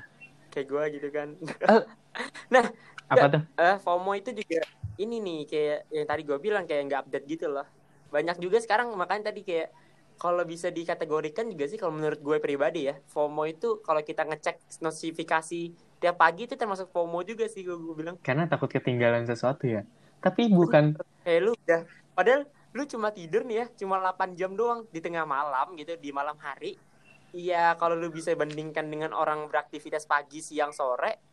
[0.51, 1.27] kayak gue gitu kan.
[3.13, 3.41] Apa tuh?
[3.59, 4.63] eh FOMO itu juga
[4.99, 7.67] ini nih kayak yang tadi gue bilang kayak nggak update gitu loh.
[8.11, 9.71] Banyak juga sekarang makanya tadi kayak
[10.21, 14.61] kalau bisa dikategorikan juga sih kalau menurut gue pribadi ya FOMO itu kalau kita ngecek
[14.83, 15.61] notifikasi
[15.97, 19.81] tiap pagi itu termasuk FOMO juga sih gue, gue bilang Karena takut ketinggalan sesuatu ya.
[20.21, 21.81] Tapi bukan kayak lu udah
[22.13, 26.09] padahal lu cuma tidur nih ya cuma 8 jam doang di tengah malam gitu di
[26.15, 26.79] malam hari
[27.31, 31.31] Iya kalau lu bisa bandingkan dengan orang beraktivitas pagi siang sore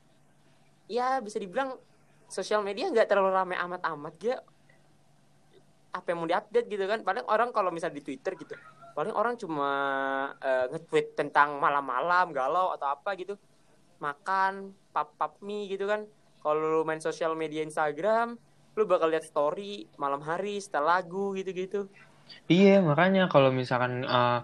[0.86, 1.74] ya bisa dibilang
[2.30, 4.36] sosial media nggak terlalu ramai amat-amat ya
[5.88, 7.02] apa yang mau diupdate gitu kan?
[7.02, 8.54] Paling orang kalau misal di Twitter gitu
[8.98, 9.70] paling orang cuma
[10.42, 13.38] eh, nge-tweet tentang malam-malam galau atau apa gitu.
[14.02, 16.02] Makan pap pap mie gitu kan.
[16.42, 18.34] Kalau lu main sosial media Instagram
[18.74, 21.86] lu bakal lihat story malam hari setel lagu gitu-gitu.
[22.50, 24.40] Iya, makanya kalau misalkan eh,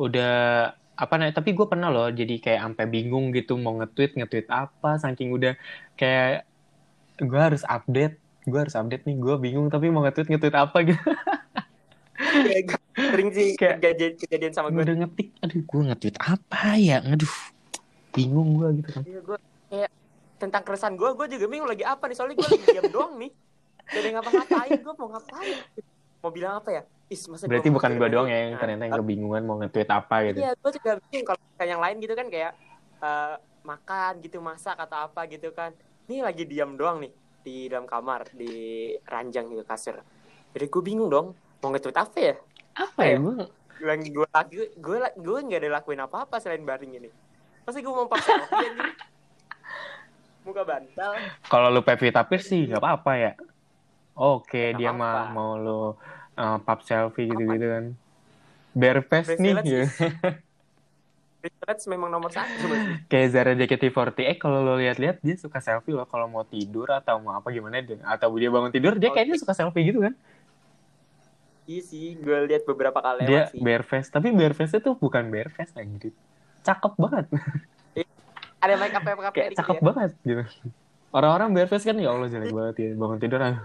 [0.00, 4.52] udah apa namanya, tapi gue pernah loh jadi kayak sampai bingung gitu mau nge-tweet, nge-tweet
[4.52, 5.56] apa, saking udah
[5.96, 6.44] kayak
[7.16, 11.00] gue harus update, gue harus update nih, gue bingung tapi mau nge-tweet, nge-tweet apa gitu.
[13.00, 17.34] sering sih Kayak- kejadian, kejadian sama gue udah ngetik, aduh gue nge-tweet apa ya, aduh
[18.12, 19.02] bingung gue gitu kan.
[19.08, 19.38] Iya, gue
[19.72, 19.90] kayak
[20.36, 23.32] tentang keresahan gue gue juga bingung lagi apa nih soalnya gue lagi diam doang nih.
[23.90, 25.56] Gak ada ngapa-ngapain gue mau ngapain?
[26.20, 29.42] Mau bilang apa ya Is, masa Berarti bukan gue doang ya yang ternyata yang kebingungan
[29.42, 30.46] mau nge-tweet apa gitu.
[30.46, 32.52] Iya, gue juga bingung kalau kayak yang lain gitu kan kayak
[33.02, 33.34] eh,
[33.66, 35.74] makan gitu masak atau apa gitu kan.
[36.06, 39.98] Ini lagi diam doang nih di dalam kamar di ranjang gitu kasur.
[40.54, 42.34] Jadi gue bingung dong mau nge-tweet apa ya?
[42.78, 43.34] Apa ya gue?
[43.82, 47.10] Lagi gue lagi gue gue nggak ada lakuin apa-apa selain baring ini.
[47.66, 48.74] Pasti gue mau anjing.
[50.46, 51.12] Muka bantal.
[51.50, 53.32] Kalau lu Pevita Pierce sih nggak apa-apa ya.
[54.14, 55.96] Oke, Nggak dia mah mau lu
[56.36, 57.84] uh, pub selfie gitu-gitu kan.
[58.76, 59.54] Bare face nih.
[59.62, 59.86] Gitu.
[61.40, 62.68] Privilege memang nomor satu.
[63.08, 67.16] Kayak Zara JKT48 eh kalau lo lihat-lihat dia suka selfie loh kalau mau tidur atau
[67.16, 70.12] mau apa gimana dia atau dia bangun tidur dia kayaknya suka selfie gitu kan.
[71.64, 73.62] Iya sih, gue lihat beberapa kali Dia sih.
[73.62, 76.10] bare face, tapi bare face itu bukan bare face anjir.
[76.66, 77.30] Cakep banget.
[78.60, 80.44] Ada make up make up Kayak cakep banget gitu.
[81.14, 83.56] Orang-orang bare face kan ya Allah jelek banget ya bangun tidur ah.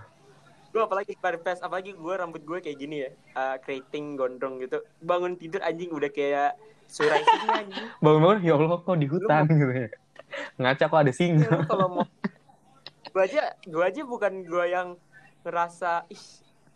[0.75, 3.09] Gue apalagi pada face apalagi gue rambut gue kayak gini ya.
[3.31, 4.83] Uh, keriting gondrong gitu.
[4.99, 7.87] Bangun tidur anjing udah kayak surai singa anjing.
[8.03, 9.87] Bangun-bangun ya Allah kok di hutan gitu ya.
[10.59, 11.47] Ngaca kok ada Ya, singa.
[11.47, 12.05] lu kalau mau.
[13.07, 14.99] Gue aja gue aja bukan gue yang
[15.41, 16.23] ngerasa ih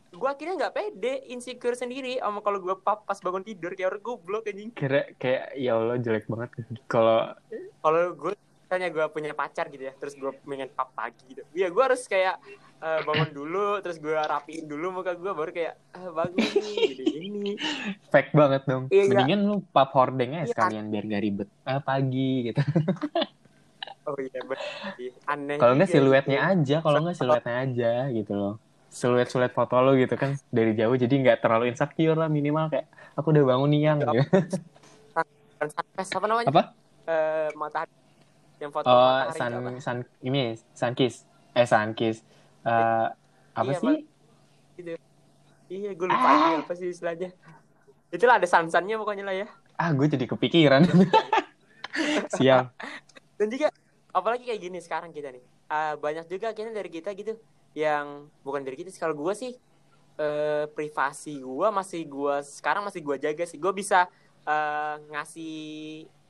[0.10, 4.02] gue akhirnya nggak pede insecure sendiri sama kalau gue pap pas bangun tidur kayak orang
[4.02, 4.72] goblok anjing.
[4.72, 6.56] Kira kayak ya Allah jelek banget.
[6.88, 7.36] Kalau
[7.84, 8.34] kalau gue
[8.70, 12.06] misalnya gue punya pacar gitu ya terus gue pengen pap pagi gitu ya gue harus
[12.06, 12.38] kayak
[12.86, 17.04] eh, bangun dulu terus gue rapiin dulu muka gue baru kayak ah, bagus nih gini
[17.18, 17.54] gini
[18.14, 18.86] fake banget dong.
[18.94, 19.10] Iya.
[19.10, 20.54] Mendingan lu pap hordeng aja Iya.
[20.54, 21.50] sekalian biar gak ribet.
[21.66, 22.62] Ah, pagi gitu.
[24.10, 24.70] oh iya bener
[25.26, 26.54] aneh Kalau nggak siluetnya gitu.
[26.54, 28.54] aja, kalau nggak siluetnya aja gitu loh.
[28.94, 32.86] Siluet-siluet foto lo gitu kan dari jauh jadi nggak terlalu insecure lah minimal kayak
[33.18, 34.14] aku udah bangun nih yang gitu.
[35.58, 36.64] Bukan sunrise apa namanya apa?
[37.10, 37.99] Eh, matahari
[38.60, 39.80] yang foto Oh, sun apa?
[39.80, 41.24] sun ini sun kiss.
[41.52, 42.22] Eh sun kiss.
[42.62, 43.08] Eh,
[43.52, 43.98] apa Iya, sih?
[45.70, 46.60] iya gue lupa Ah.
[46.60, 47.30] apa sih istilahnya
[48.10, 50.84] itulah ada sansannya pokoknya lah ya Ah, gue jadi kepikiran.
[52.36, 52.68] Sial.
[53.36, 53.72] dan juga
[54.10, 57.38] apalagi kayak gini sekarang kita nih Eh, banyak juga akhirnya dari kita gitu
[57.72, 59.54] yang bukan dari kita kalau gue sih
[60.18, 64.10] eh, privasi gue masih gue sekarang masih gue jaga sih gue bisa
[64.44, 65.56] eh, ngasih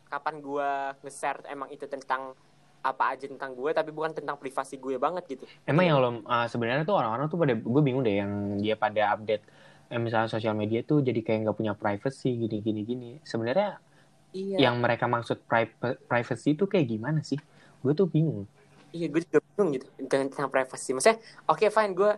[0.09, 0.69] kapan gue
[1.01, 2.33] nge-share emang itu tentang
[2.81, 6.47] apa aja tentang gue tapi bukan tentang privasi gue banget gitu Emang yang lo uh,
[6.47, 9.43] sebenarnya tuh orang-orang tuh pada gue bingung deh yang dia pada update
[9.89, 13.09] eh, misalnya sosial media tuh jadi kayak nggak punya privacy gini gini gini.
[13.21, 13.81] Sebenarnya
[14.31, 17.39] iya yang mereka maksud pri- privacy itu kayak gimana sih?
[17.81, 18.47] Gue tuh bingung.
[18.89, 22.11] iya gue juga bingung gitu tentang, tentang privasi maksudnya oke fine gue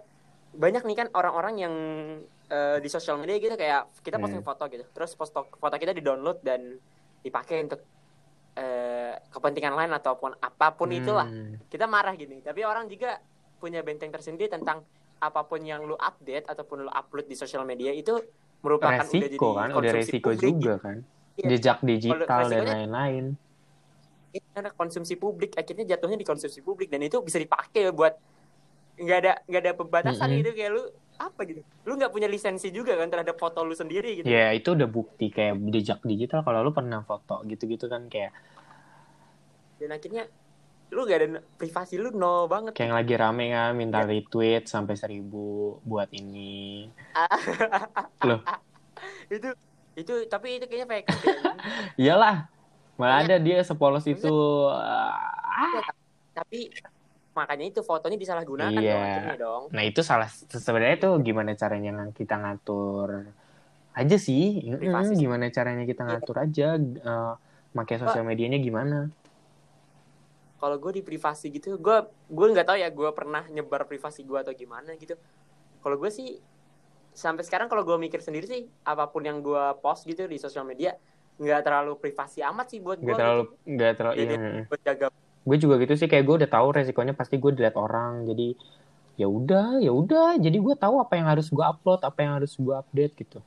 [0.53, 1.73] banyak nih kan orang-orang yang
[2.47, 4.47] eh, di sosial media gitu kayak kita posting Hmm.
[4.47, 6.79] foto gitu terus foto foto kita di download dan
[7.21, 7.81] dipakai untuk
[8.51, 11.55] eh, kepentingan lain ataupun apa pun itulah Hmm.
[11.71, 13.21] kita marah gini tapi orang juga
[13.57, 14.83] punya benteng tersendiri tentang
[15.17, 18.17] apa pun yang lu update ataupun lu upload di sosial media itu
[18.59, 20.97] merupakan udah jadi resiko kan, udah resiko publik juga kan.
[21.37, 21.47] Iya.
[21.55, 23.25] Jejak digital dan lain-lain.
[24.31, 24.47] gitu.
[24.51, 28.15] karena konsumsi publik akhirnya jatuhnya di konsumsi publik dan itu bisa dipakai buat
[28.95, 30.39] nggak ada nggak ada pembatasan Mm-mm.
[30.39, 30.83] gitu kayak lu
[31.23, 34.73] apa gitu lu nggak punya lisensi juga kan terhadap foto lu sendiri gitu Ya itu
[34.73, 38.33] udah bukti kayak jejak digital kalau lu pernah foto gitu-gitu kan kayak
[39.77, 40.23] dan akhirnya
[40.91, 44.11] lu gak ada privasi lu no banget kayak yang lagi rame kan minta Ya.
[44.11, 46.91] retweet sampai seribu buat ini.
[48.27, 48.43] Loh.
[49.27, 49.49] itu
[49.93, 51.15] itu tapi itu kayaknya fake ya.
[52.11, 52.35] Iyalah.
[52.99, 53.25] Malah Iya.
[53.25, 54.35] ada dia sepolos itu
[54.67, 55.79] ah,
[56.31, 56.69] tapi
[57.31, 59.35] makanya itu fotonya disalahgunakan Iya.
[59.35, 63.31] dong Nah itu salah sebenarnya tuh gimana caranya kita ngatur
[63.91, 65.15] aja sih, Privasi.
[65.15, 66.09] gimana caranya kita Iya.
[66.09, 67.33] ngatur aja, eh
[67.71, 69.07] pakai sosial medianya gimana?
[70.57, 71.97] kalau gue di privasi gitu gue
[72.29, 75.17] gue nggak tahu ya gue pernah nyebar privasi gue atau gimana gitu
[75.81, 76.37] kalau gue sih
[77.11, 80.61] sampai sekarang kalau gue mikir sendiri sih apa pun yang gue post gitu di sosial
[80.61, 80.93] media
[81.35, 84.77] nggak terlalu privasi amat sih buat gue Gak terlalu, gak terlalu, Jadi- iya.
[84.85, 85.07] jaga
[85.41, 88.53] Gue juga gitu sih, kayak gue udah tahu resikonya pasti gue dilihat orang, jadi
[89.17, 92.53] ya udah, ya udah, jadi gue tahu apa yang harus gue upload, apa yang harus
[92.57, 93.39] gue update gitu.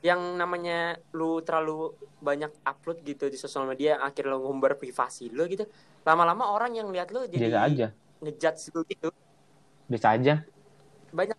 [0.00, 1.92] yang namanya lu terlalu
[2.24, 5.68] banyak upload gitu di sosial media akhirnya lu ngumbar privasi lu gitu
[6.08, 7.86] lama-lama orang yang lihat lu jadi Biasa aja,
[8.24, 9.08] ngejudge lu gitu.
[9.92, 10.34] Biasa aja.
[11.12, 11.36] banyak.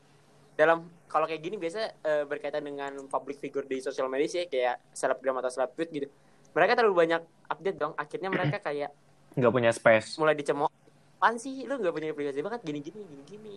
[0.53, 4.93] Dalam kalau kayak gini biasa eh, berkaitan dengan public figure di sosial media sih kayak
[4.93, 6.07] selebgram atau selebgram gitu.
[6.53, 7.93] Mereka terlalu banyak update dong.
[7.97, 8.93] Akhirnya mereka kayak
[9.33, 10.15] Nggak punya space.
[10.15, 10.67] mulai dicemooh
[11.15, 13.53] apaan sih lu nggak punya privasi banget gini gini gini gini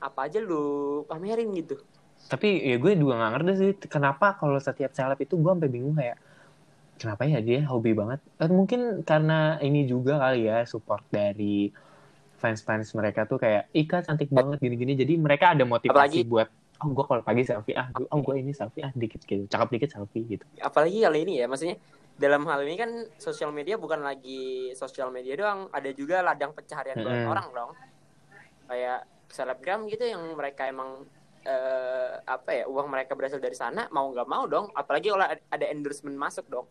[0.00, 0.62] apa aja lu
[1.04, 1.76] pamerin gitu
[2.26, 5.94] Tapi ya gue juga nggak ngerti sih kenapa kalau setiap seleb itu gue sampai bingung
[5.94, 6.16] kayak
[6.96, 8.18] kenapa ya dia hobi banget.
[8.36, 11.70] Eh, mungkin karena ini juga kali ya support dari
[12.34, 14.96] fans-fans mereka tuh kayak Ika cantik banget gini-gini.
[14.96, 18.34] Jadi mereka ada motivasi Apalagi- buat oh gue kalau pagi selfie ah gue- oh gue
[18.34, 20.46] ini selfie ah dikit gitu cakep dikit selfie gitu.
[20.58, 21.74] apalagi kali ini ya maksudnya
[22.18, 26.98] dalam hal ini kan sosial media bukan lagi sosial media doang ada juga ladang pencaharian
[26.98, 27.30] buat Mm-mm.
[27.30, 27.70] orang dong
[28.68, 29.00] kayak
[29.30, 31.06] selebgram gitu yang mereka emang
[31.46, 35.70] eh, apa ya uang mereka berasal dari sana mau nggak mau dong apalagi kalau ada-
[35.70, 36.66] endorsement masuk dong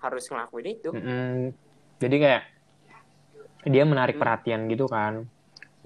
[0.00, 1.52] harus ngelakuin itu Mm-mm.
[1.96, 2.42] Jadi kayak
[3.66, 4.22] dia menarik Hmm.
[4.22, 5.26] perhatian gitu kan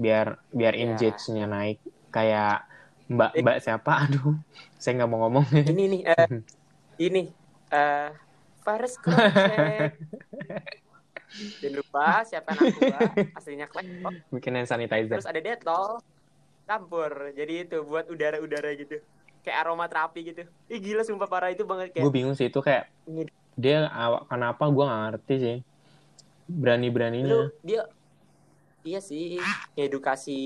[0.00, 0.84] biar biar Ya.
[0.86, 1.78] engage-nya naik
[2.14, 2.64] kayak
[3.10, 4.38] mbak mbak siapa aduh
[4.80, 6.28] saya nggak mau ngomong ini nih eh,
[7.06, 7.22] ini
[7.74, 8.08] eh
[8.70, 9.98] virus crochet
[11.30, 12.98] jangan lupa siapa anak gua
[13.38, 13.86] aslinya kok
[14.34, 15.22] bikin hand sanitizer.
[15.22, 16.02] Terus ada detol
[16.66, 17.30] campur.
[17.38, 18.98] Jadi itu buat udara-udara gitu.
[19.46, 20.42] Kayak aromaterapi gitu.
[20.66, 21.54] Ih gila sumpah parah.
[21.54, 22.90] Itu banget gue kayak bingung sih itu kayak
[23.54, 23.86] dia
[24.26, 25.56] kenapa gue nggak ngerti sih.
[26.50, 26.90] Berani
[27.22, 27.86] lu dia
[28.82, 29.38] iya sih.
[29.78, 30.38] Edukasi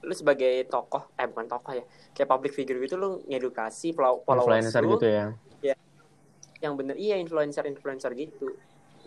[0.00, 1.84] lu sebagai tokoh eh bukan tokoh ya.
[2.16, 5.36] Kayak public figure gitu lu ngedukasi follow- followers influencer lu gitu ya
[6.64, 6.98] yang bener.
[6.98, 8.54] Iya influencer influencer gitu.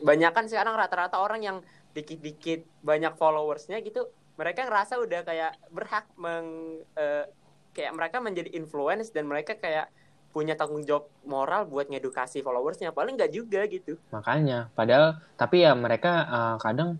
[0.01, 1.57] Banyak kan sekarang rata-rata orang yang
[1.91, 4.07] dikit-dikit banyak followersnya gitu
[4.39, 7.27] mereka ngerasa udah kayak berhak meng eh,
[7.75, 9.91] kayak mereka menjadi influence dan mereka kayak
[10.31, 12.95] punya tanggung jawab moral buat ngedukasi followersnya.
[12.95, 13.99] Paling nggak juga gitu.
[14.15, 16.95] Makanya padahal tapi ya mereka uh, kadang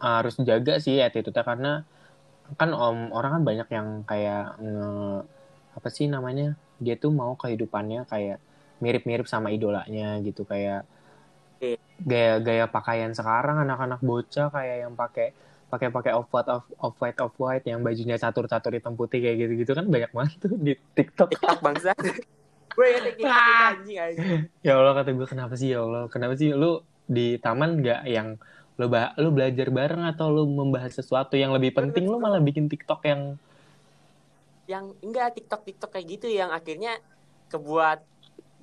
[0.00, 1.72] harus jaga sih attitude-nya karena
[2.60, 4.88] kan om orang kan banyak yang kayak nge,
[5.76, 8.38] apa sih namanya dia tuh mau kehidupannya kayak
[8.80, 10.84] mirip-mirip sama idolanya gitu kayak
[12.02, 15.32] gaya-gaya pakaian sekarang anak-anak bocah kayak yang pakai
[15.66, 19.36] pakai pakai off white off, off white off white yang bajunya catur-catur hitam putih kayak
[19.40, 21.34] gitu-gitu kan banyak banget tuh di TikTok.
[21.34, 21.90] TikTok bangsa.
[22.76, 24.52] Gue ya anjing anjing.
[24.60, 26.12] Ya Allah kata gue kenapa sih ya Allah?
[26.12, 28.36] Kenapa sih lu di taman nggak yang
[28.76, 32.04] lu ba- lu belajar bareng atau lu membahas sesuatu yang lebih penting?
[32.04, 33.40] Lu malah bikin TikTok yang
[34.68, 37.00] yang enggak TikTok TikTok kayak gitu yang akhirnya
[37.48, 38.04] kebuat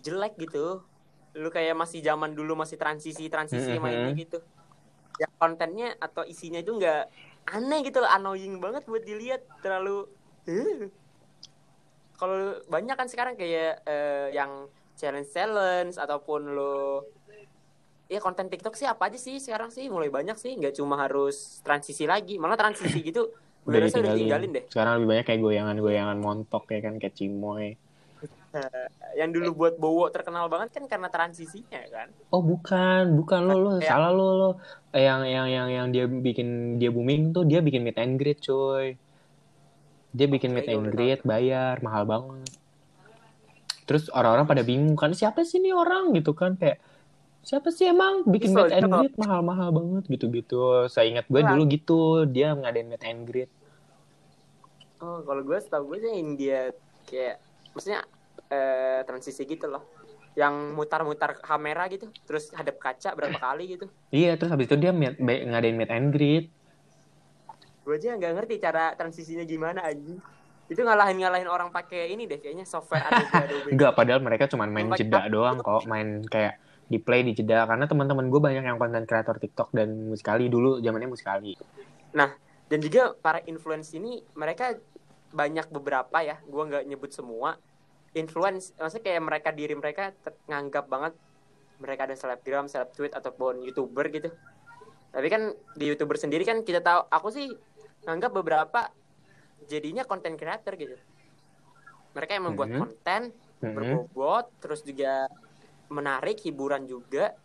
[0.04, 0.84] jelek gitu.
[1.34, 3.82] Lu kayak masih zaman dulu masih transisi transisi Mhm.
[3.82, 4.38] mainnya gitu.
[5.18, 7.10] Ya kontennya atau isinya itu enggak
[7.50, 9.42] aneh gitu loh annoying banget buat dilihat.
[9.64, 10.06] Terlalu
[10.52, 10.86] uh.
[12.14, 17.10] kalau banyak kan sekarang kayak uh, yang challenge challenge ataupun lo
[18.08, 19.90] ya konten TikTok sih apa aja sih sekarang sih?
[19.90, 22.38] Mulai banyak sih nggak cuma harus transisi lagi.
[22.38, 23.34] Malah transisi gitu.
[23.64, 24.04] Udah ditinggalin.
[24.04, 24.64] udah ditinggalin deh.
[24.70, 27.74] Sekarang lebih banyak kayak goyangan-goyangan montok ya kan kayak cimoy
[29.18, 32.08] yang dulu buat Bowo terkenal banget kan karena transisinya kan?
[32.30, 33.40] Oh bukan bukan.
[33.50, 33.98] Lo lo ya.
[33.98, 34.52] salah lo lo.
[34.94, 38.94] Yang yang yang yang dia bikin dia booming tuh dia bikin meet and greet coy.
[40.14, 42.54] Dia bikin meet and greet bayar mahal banget.
[43.90, 46.54] Terus orang-orang pada bingung kan siapa sih ini orang gitu kan?
[46.56, 46.78] Kayak
[47.42, 50.86] siapa sih emang bikin meet and greet mahal-mahal banget gitu-gitu.
[50.94, 52.00] Saya ingat gue dulu gitu
[52.30, 53.52] dia ngadain meet and greet.
[55.02, 56.72] Oh kalau gue setahu gue sih India
[57.10, 57.42] kayak
[57.76, 58.08] maksudnya
[58.54, 59.90] eh, transisi gitu loh.
[60.38, 63.86] Yang mutar-mutar kamera gitu terus hadap kaca berapa kali gitu.
[64.14, 66.46] Iya terus habis itu dia meet, ngadain meet and greet.
[67.82, 70.16] Gue aja nggak ngerti cara transisinya gimana aja
[70.72, 73.70] itu ngalahin ngalahin orang pakai ini deh kayaknya software Adobe Adobe.
[73.76, 77.68] Enggak padahal mereka cuma main jeda doang kok main kayak di play di jeda.
[77.68, 81.54] Karena teman-teman gue banyak yang konten kreator TikTok dan musikali dulu zamannya musikali.
[82.16, 82.32] Nah
[82.72, 84.80] dan juga para influence ini mereka
[85.34, 87.60] banyak beberapa ya gue nggak nyebut semua
[88.14, 90.14] influence maksudnya kayak mereka diri mereka
[90.50, 91.14] nganggap banget
[91.84, 94.32] mereka ada selebgram, seleb tweet ataupun youtuber gitu.
[95.12, 97.52] Tapi kan di youtuber sendiri kan kita tahu aku sih
[98.08, 98.88] nganggap beberapa
[99.68, 100.96] jadinya konten creator gitu.
[102.16, 102.84] Mereka yang membuat mm -hmm.
[102.88, 103.74] konten mm -hmm.
[103.76, 105.28] berbobot, terus juga
[105.92, 107.36] menarik, hiburan juga.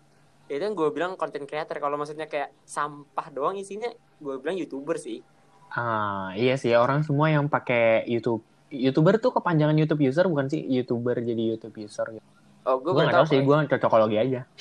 [0.49, 1.77] Itu yang gue bilang konten creator.
[1.77, 3.91] Kalau maksudnya kayak sampah doang isinya,
[4.23, 5.21] gue bilang youtuber sih.
[5.69, 10.61] Ah iya sih orang semua yang pakai YouTube youtuber tuh kepanjangan YouTube user bukan sih
[10.61, 12.29] youtuber jadi YouTube user gitu.
[12.69, 14.45] Oh, gue gak tau sih, gue cocokologi aja.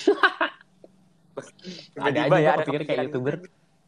[2.08, 3.36] ada aja ya, gue pikir kayak youtuber,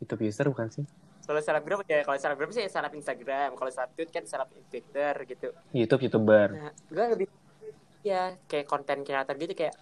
[0.04, 0.84] YouTube user bukan sih?
[1.24, 5.56] Kalau selebgram ya, kalau selebgram sih seleb Instagram, kalau seleb tweet kan seleb Twitter gitu.
[5.72, 6.48] YouTube youtuber.
[6.52, 7.28] Nah, gue lebih
[8.04, 9.76] ya kayak konten kreator gitu kayak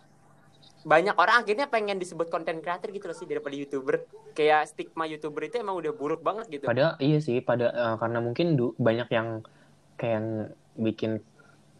[0.87, 5.45] banyak orang akhirnya pengen disebut konten kreator gitu loh sih daripada youtuber kayak stigma youtuber
[5.45, 9.43] itu emang udah buruk banget gitu pada iya sih pada uh, karena mungkin banyak yang
[9.97, 11.19] kayak bikin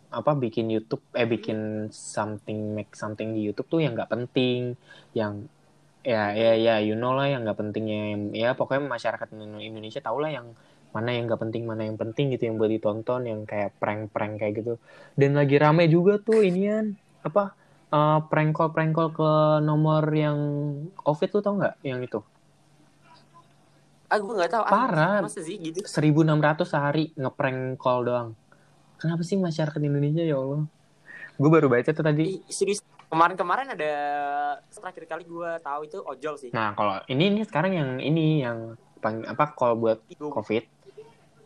[0.07, 4.73] apa bikin YouTube eh bikin something make something di YouTube tuh yang nggak penting
[5.11, 5.45] yang
[6.01, 9.27] ya ya ya you know lah yang nggak pentingnya ya pokoknya masyarakat
[9.59, 10.55] Indonesia tau lah yang
[10.95, 14.53] mana yang nggak penting mana yang penting gitu yang buat ditonton yang kayak prank-prank kayak
[14.63, 14.73] gitu.
[15.19, 17.53] Dan lagi rame juga tuh inian apa
[17.91, 20.39] uh, prank call prank call ke nomor yang
[20.95, 22.23] covid tuh tau nggak yang itu
[24.07, 24.63] Ah, gue gak tahu.
[24.63, 25.19] Ah, Parah.
[25.27, 25.83] Masa sih gitu?
[25.83, 28.29] 1600 sehari ngeprank call doang.
[28.97, 30.63] Kenapa sih masyarakat Indonesia ya Allah?
[31.35, 32.39] Gue baru baca tuh tadi.
[32.47, 32.81] Serius.
[33.07, 33.93] Kemarin-kemarin ada
[34.67, 36.51] terakhir kali gue tahu itu ojol sih.
[36.51, 40.63] Nah, kalau ini ini sekarang yang ini yang apa call buat COVID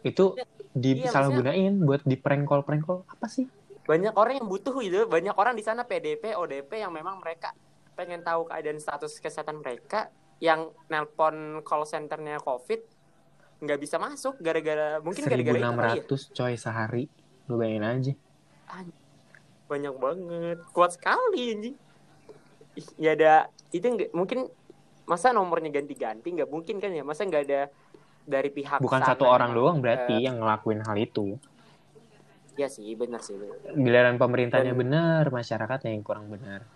[0.02, 0.34] itu
[0.74, 3.46] disalahgunain iya, buat di prank call prank call apa sih?
[3.86, 7.54] Banyak orang yang butuh itu, banyak orang di sana PDP, ODP yang memang mereka
[7.94, 10.10] pengen tahu keadaan status kesehatan mereka
[10.42, 12.82] yang nelpon call centernya covid
[13.62, 15.54] nggak bisa masuk gara-gara mungkin gara-gara
[15.94, 16.34] itu kali ya.
[16.34, 17.04] coy sehari.
[17.46, 18.14] Lu bayangin aja.
[19.70, 20.58] Banyak banget.
[20.74, 21.76] Kuat sekali anjing.
[22.98, 24.50] Ya ada itu nggak mungkin
[25.06, 26.34] masa nomornya ganti-ganti?
[26.34, 27.06] Nggak mungkin kan ya?
[27.06, 27.70] Masa nggak ada
[28.26, 31.38] dari pihak bukan satu orang doang berarti uh, yang ngelakuin hal itu.
[32.58, 33.38] Ya sih benar sih
[33.74, 36.68] giliran pemerintahnya Dan, benar masyarakatnya yang kurang benar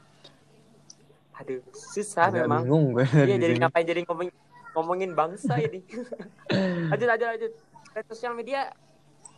[1.35, 2.63] aduh susah Agak memang.
[2.63, 4.29] bingung gue iya jadi ngapain jadi ngomong
[4.75, 5.79] ngomongin bangsa ini?
[6.91, 7.51] Lanjut lanjut lanjut.
[8.11, 8.67] Sosial media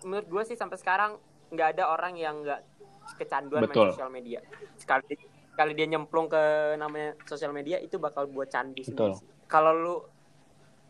[0.01, 1.21] menurut gue sih sampai sekarang
[1.53, 2.65] nggak ada orang yang nggak
[3.21, 3.85] kecanduan Betul.
[3.85, 4.39] main sosial media.
[4.81, 5.13] Sekali
[5.53, 9.17] kali dia nyemplung ke namanya sosial media itu bakal buat candu sendiri
[9.49, 9.95] kalau lu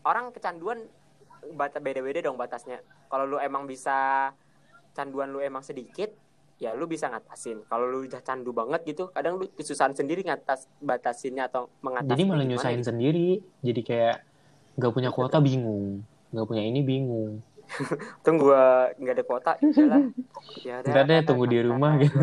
[0.04, 0.84] orang kecanduan
[1.52, 2.80] bata beda-beda dong batasnya.
[3.08, 4.28] Kalau lu emang bisa
[4.96, 6.08] canduan lu emang sedikit
[6.58, 7.62] ya lu bisa ngatasin.
[7.70, 12.22] Kalau lu udah candu banget gitu kadang lu kesusahan sendiri ngatas batasinnya atau mengatasi jadi
[12.26, 12.88] malah nyusahin gitu.
[12.90, 13.28] sendiri.
[13.62, 14.16] Jadi kayak
[14.74, 16.02] nggak punya kuota bingung.
[16.34, 17.40] Nggak punya ini bingung.
[18.26, 19.52] Tunggu gua nggak ada kuota
[20.64, 22.16] ya udah ya tunggu di rumah gitu.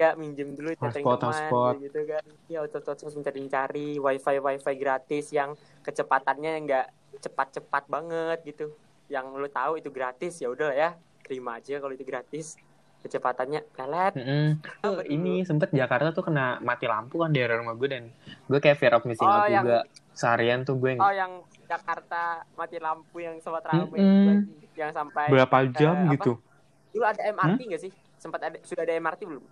[0.00, 1.74] Ya minjem dulu hotspot hotspot.
[1.78, 2.24] gitu kan.
[2.50, 5.54] Ya auto terus mencari cari wifi wifi gratis yang
[5.86, 6.86] kecepatannya nggak
[7.22, 8.74] cepat-cepat banget gitu.
[9.06, 10.96] Yang lu tahu itu gratis ya udah ya
[11.32, 12.60] terima aja kalau itu gratis
[13.02, 14.12] kecepatannya pelet.
[14.14, 14.48] Mm -hmm.
[14.84, 18.04] oh, ini sempet Jakarta tuh kena mati lampu kan di rumah gue dan
[18.46, 19.78] gue kayak fear of missing oh, out yang, juga
[20.14, 21.00] seharian tuh gue.
[21.00, 24.38] Oh yang Jakarta mati lampu yang sempat ramai mm -hmm.
[24.76, 26.38] yang sampai berapa jam uh, gitu?
[26.38, 26.92] Apa?
[26.92, 27.68] Dulu ada MRT hmm?
[27.72, 27.92] nggak sih?
[28.20, 29.44] Sempat ada sudah ada MRT belum?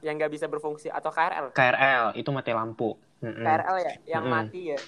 [0.00, 1.52] Yang nggak bisa berfungsi atau KRL?
[1.52, 2.96] KRL itu mati lampu.
[3.20, 3.44] Mm -hmm.
[3.44, 4.44] KRL ya, yang mm -hmm.
[4.48, 4.78] mati ya.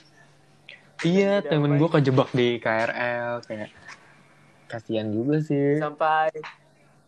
[1.07, 3.71] iya temen gue kejebak di KRL kayak
[4.69, 5.81] kasihan juga sih.
[5.81, 6.31] Sampai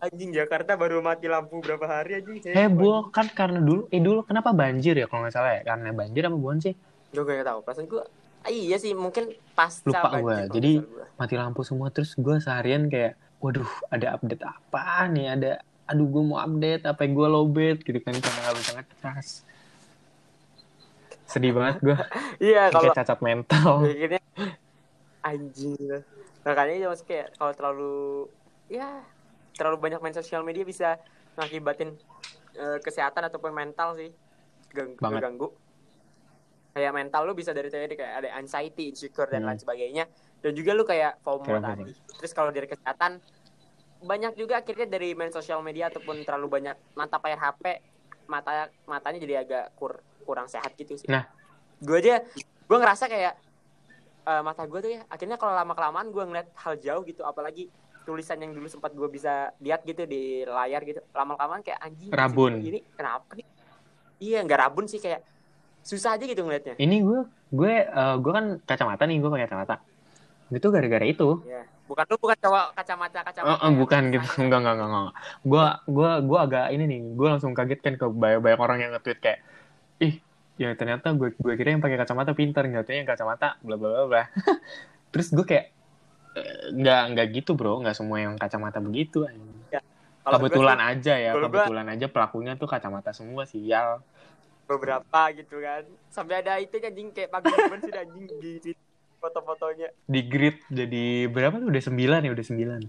[0.01, 4.57] anjing Jakarta baru mati lampu berapa hari anjing heboh kan karena dulu eh dulu kenapa
[4.57, 5.63] banjir ya kalau nggak salah ya?
[5.69, 6.75] Karena banjir apa bukan sih.
[7.13, 7.61] Gue gak tahu.
[7.61, 8.03] Perasaan gue
[8.41, 11.05] ah, iya sih mungkin pasca Lupa banjir kalau Jadi- gua.
[11.21, 15.53] mati lampu semua terus gue seharian kayak waduh ada update apa nih ada
[15.85, 19.29] aduh gue mau update apa gue lowbat gitu kan karena nggak bisa ngecas
[21.31, 21.99] sedih banget gue
[22.53, 23.87] iya kalau kayak cacat mental.
[25.21, 25.77] anjing.
[26.41, 27.95] Makanya ya maksudnya kayak kalau terlalu
[28.67, 28.89] ya
[29.53, 30.97] terlalu banyak main sosial media bisa
[31.37, 31.93] ngakibatin
[32.53, 34.11] eh, kesehatan ataupun mental sih
[34.71, 35.21] Gang, Banget.
[35.21, 35.51] ganggu
[36.71, 39.51] kayak mental lu bisa dari tadi kayak ada anxiety insecure dan Hmm.
[39.51, 40.05] lain sebagainya
[40.39, 41.85] dan juga lu kayak FOMO Kayak tadi
[42.15, 43.19] terus kalau dari kesehatan
[44.01, 47.83] banyak juga akhirnya dari main sosial media ataupun terlalu banyak mantap layar HP
[48.25, 51.27] mata matanya jadi agak kur, kurang sehat gitu sih Nah.
[51.77, 52.23] gue aja
[52.63, 53.35] gue ngerasa kayak
[54.25, 57.73] eh, mata gue tuh ya akhirnya kalau lama kelamaan gue ngeliat hal jauh gitu apalagi
[58.05, 61.05] tulisan yang dulu sempat gue bisa lihat gitu di layar gitu.
[61.13, 62.65] Lama kelamaan kayak anjing Rabun.
[62.65, 63.47] ini kenapa nih?
[64.21, 65.25] Iya nggak rabun sih kayak
[65.85, 66.77] susah aja gitu ngeliatnya.
[66.77, 67.21] Ini gue
[67.55, 69.77] gue eh, gue kan kacamata nih gue pakai kacamata.
[70.51, 71.45] Itu gara-gara itu.
[71.47, 73.51] Ya bukan lu bukan cowok kacamata kacamata.
[73.51, 74.27] Oh, oh, bukan gitu.
[74.47, 75.15] Enggak enggak enggak enggak.
[75.43, 78.91] Gue gue gue agak ini nih gue langsung kaget kan ke banyak banyak orang yang
[78.95, 79.39] nge-tweet kayak
[80.01, 80.15] ih
[80.61, 84.05] ya ternyata gue gue kira yang pakai kacamata pintar ternyata yang kacamata bla bla bla
[84.05, 84.25] bla.
[85.13, 85.67] Terus gue kayak
[86.37, 87.81] eh, nggak nggak gitu bro.
[87.81, 89.25] Nggak semua yang kacamata begitu
[90.21, 94.05] gua kebetulan sih aja ya gua- kebetulan aja pelakunya tuh kacamata semua sial
[94.69, 95.83] beberapa gitu kan.
[96.13, 97.49] Sampai ada itu anjing kayak pagi
[97.81, 98.73] sih anjing di
[99.17, 99.89] foto-fotonya.
[100.05, 101.73] Di grid jadi berapa tuh?
[101.73, 102.81] Udah sembilan ya udah sembilan.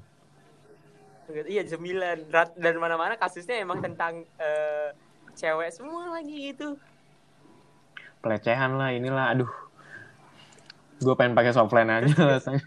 [1.31, 2.17] Iya sembilan.
[2.59, 4.91] Dan mana-mana kasusnya emang tentang eh,
[5.39, 6.75] cewek semua lagi gitu
[8.21, 9.51] pelecehan lah inilah aduh.
[10.97, 12.61] Gue pengen pakai softline aja rasanya.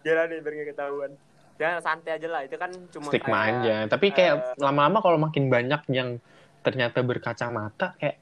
[0.00, 1.10] Jalan nih biar ketahuan.
[1.56, 3.74] Jangan santai aja lah itu kan cuma stigma kayak- aja.
[3.88, 6.20] Tapi kayak eh, lama-lama kalau makin banyak yang
[6.60, 8.16] ternyata berkacamata kayak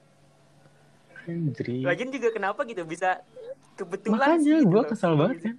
[1.25, 1.83] anjir.
[1.83, 3.21] Lagian juga kenapa gitu bisa
[3.75, 4.87] kebetulan makanya sih gitu gue loh.
[4.87, 5.57] kesel banget kan.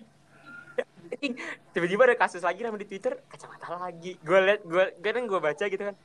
[1.74, 4.18] Tiba-tiba ada kasus lagi nama di Twitter kacamata lagi.
[4.20, 5.96] Gue liat gue kadang gue baca gitu kan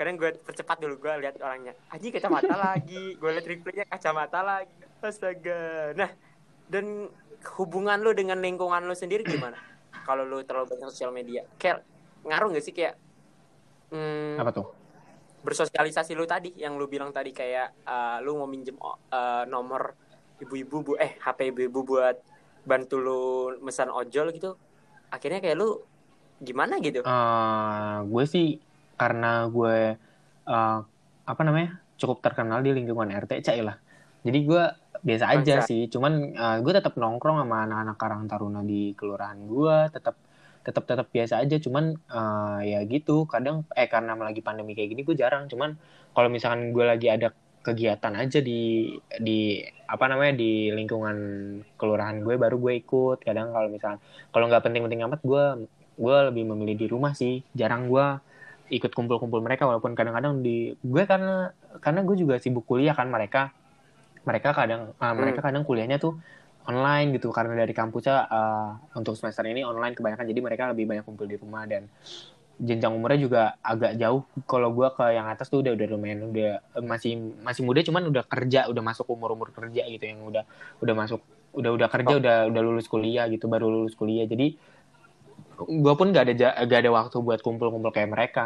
[0.00, 1.76] kadang gue percepat dulu gue lihat orangnya.
[1.92, 3.20] Anjing kacamata lagi.
[3.20, 4.72] Gue liat replaynya kacamata lagi.
[5.04, 5.92] Astaga.
[5.92, 6.08] Nah
[6.72, 7.12] dan
[7.60, 9.60] hubungan lu dengan lingkungan lu sendiri gimana?
[10.08, 11.44] Kalau lu terlalu banyak sosial media.
[11.60, 11.84] Kayak
[12.24, 12.96] ngaruh gak sih kayak
[13.92, 14.66] hmm, apa tuh?
[15.44, 16.56] bersosialisasi lu tadi?
[16.56, 19.92] Yang lu bilang tadi kayak eh, lu mau minjem eh, nomor
[20.40, 22.16] ibu-ibu bu eh HP ibu-ibu buat
[22.64, 23.22] bantu lu
[23.60, 24.56] mesan ojol gitu.
[25.12, 25.76] Akhirnya kayak lu
[26.40, 27.04] gimana gitu?
[27.04, 28.69] Eh, gue sih
[29.00, 29.96] karena gue
[30.44, 30.78] eh,
[31.24, 33.80] apa namanya cukup terkenal di lingkungan RT cai lah.
[34.20, 34.64] Jadi gue
[35.00, 35.68] biasa aja Biasa.
[35.68, 40.20] sih cuman eh, gue tetap nongkrong sama anak-anak Karang Taruna di kelurahan gue tetap
[40.60, 41.56] tetap tetap biasa aja.
[41.56, 45.48] Cuman eh, ya gitu kadang eh karena lagi pandemi kayak gini gue jarang.
[45.48, 45.80] Cuman
[46.12, 51.16] kalau misalkan gue lagi ada kegiatan aja di di apa namanya di lingkungan
[51.80, 53.24] kelurahan gue baru gue ikut.
[53.24, 55.44] Kadang kalau misalkan kalau nggak penting-penting amat gue
[56.00, 57.40] gue lebih memilih di rumah sih.
[57.56, 58.06] Jarang gue
[58.70, 61.50] ikut kumpul-kumpul mereka walaupun kadang-kadang di gue karena
[61.82, 63.50] karena gue juga sibuk kuliah kan mereka
[64.22, 66.16] mereka kadang uh, mereka kadang kuliahnya tuh
[66.68, 71.04] online gitu karena dari kampusnya uh, untuk semester ini online kebanyakan jadi mereka lebih banyak
[71.04, 71.90] kumpul di rumah dan
[72.60, 74.22] jenjang umurnya juga agak jauh.
[74.44, 78.24] Kalau gue ke yang atas tuh udah udah lumayan udah masih masih muda cuman udah
[78.28, 80.44] kerja udah masuk umur umur kerja gitu yang udah
[80.84, 81.24] udah masuk
[81.56, 84.28] udah udah kerja udah udah lulus kuliah gitu baru lulus kuliah.
[84.28, 84.60] Jadi
[85.60, 86.32] gue pun gak ada
[86.64, 88.44] gak ada waktu buat kumpul-kumpul kayak mereka.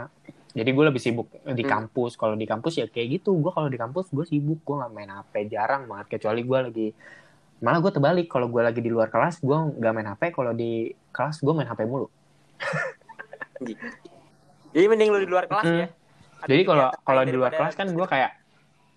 [0.55, 1.71] Jadi gue lebih sibuk di Hmm.
[1.87, 2.15] kampus.
[2.15, 3.35] Kalau di kampus ya kayak gitu.
[3.35, 4.63] Gue kalau di kampus gue sibuk.
[4.63, 6.15] Gue nggak main hp jarang banget.
[6.15, 6.89] Kecuali gue lagi
[7.59, 8.27] malah gue terbalik.
[8.27, 11.67] Kalau gue lagi di luar kelas gue nggak main hp kalau di kelas gue main
[11.67, 12.07] hp mulu.
[14.75, 15.79] Jadi mending lu di luar kelas Mm.
[15.79, 15.87] ya.
[16.45, 18.37] Ada jadi kalau kalau di luar kelas kan gue kayak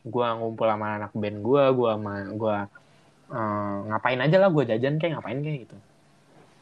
[0.04, 2.58] gue ngumpul sama anak band gue gue sama gue
[3.28, 5.78] eh, ngapain aja lah gue jajan kayak ngapain kayak gitu.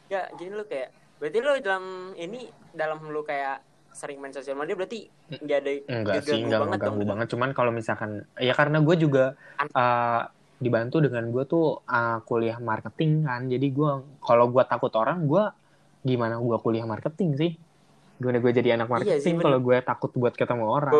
[0.06, 3.64] Ya jadi lu kayak berarti lu dalam ini dalam lu kayak
[3.96, 7.10] sering main sosial media berarti nggak ada Enggak sih, enggak banget mengganggu dong.
[7.16, 7.26] banget.
[7.32, 9.32] Cuman kalau misalkan, ya karena gue juga
[9.72, 10.22] uh,
[10.60, 13.48] dibantu dengan gue tuh uh, kuliah marketing kan.
[13.48, 13.90] Jadi gue,
[14.20, 15.44] kalau gue takut orang, gue
[16.04, 17.52] gimana gue kuliah marketing sih?
[18.20, 19.44] Gimana gue jadi anak Iya sih, marketing bener.
[19.48, 20.94] kalau gue takut buat ketemu orang?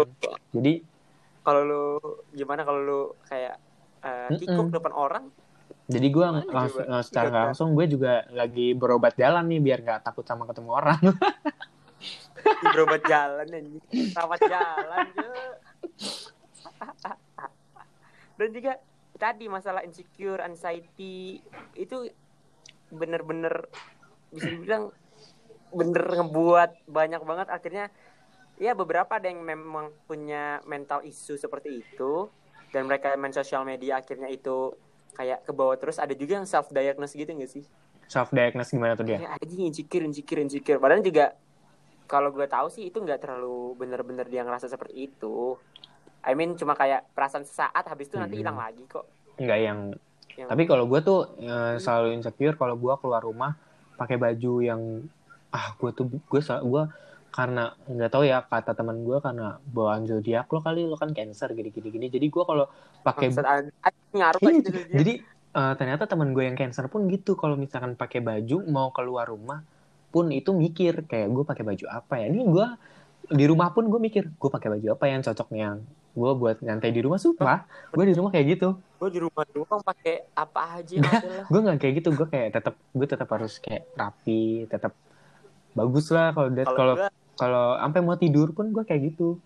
[0.57, 0.73] Jadi
[1.45, 1.85] kalau lu
[2.33, 3.61] gimana kalau lu kayak
[4.03, 4.41] Mm-mm.
[4.41, 5.25] kikuk depan orang
[5.87, 7.45] jadi gue langsung uh, secara kan?
[7.51, 11.01] langsung gue juga lagi berobat jalan nih biar nggak takut sama ketemu orang.
[12.75, 13.83] berobat jalan anjing
[14.15, 15.07] rawat jalan
[18.37, 18.73] dan juga
[19.17, 21.41] tadi masalah insecure anxiety
[21.75, 22.07] itu
[22.93, 23.67] bener-bener
[24.31, 24.93] bisa dibilang
[25.75, 27.87] bener ngebuat banyak banget akhirnya
[28.61, 32.31] ya beberapa ada yang memang punya mental issue seperti itu
[32.71, 34.73] dan mereka main sosial media akhirnya itu
[35.17, 37.65] kayak ke bawah terus ada juga yang self diagnose gitu gak sih?
[38.07, 39.25] Self diagnose gimana tuh dia?
[39.25, 41.33] Ya aja insecure insecure insecure padahal juga
[42.07, 45.59] kalau gue tahu sih itu nggak terlalu bener-bener dia ngerasa seperti itu.
[46.23, 48.43] I mean cuma kayak perasaan sesaat habis itu nanti Hmm.
[48.47, 49.07] hilang lagi kok.
[49.41, 49.81] Enggak yang
[50.37, 53.57] Yang- tapi kalau gue tuh eh, selalu insecure kalau gue keluar rumah
[53.97, 54.81] pakai baju yang
[55.49, 56.83] ah gue tuh gue gue
[57.33, 61.53] karena nggak tahu ya kata teman gue karena bawaan zodiak lo kali lo kan cancer
[61.53, 62.07] gini gini gini.
[62.07, 62.69] Jadi gue kalau
[63.03, 63.33] pakai
[64.17, 65.13] ngaruh Iya, kan gitu jadi
[65.57, 67.33] eh, ternyata teman gue yang cancer pun gitu.
[67.39, 69.65] Kalau misalkan pakai baju mau keluar rumah
[70.13, 72.27] pun itu mikir kayak gue pakai baju apa ya?
[72.33, 72.67] Ini gue
[73.27, 75.69] di rumah pun gue mikir gue pakai baju apa yang cocoknya?
[76.17, 78.69] Gue buat nyantai di rumah sumpah gue di rumah kayak gitu.
[78.97, 81.47] Gue di rumah doang pakai apa aja yang ada lah.
[81.49, 82.09] gue nggak kayak gitu.
[82.17, 84.93] Gue kayak tetap gue tetap harus kayak rapi tetap
[85.77, 86.95] bagus lah kalau kalau
[87.37, 89.37] kalau sampai mau tidur pun gue kayak gitu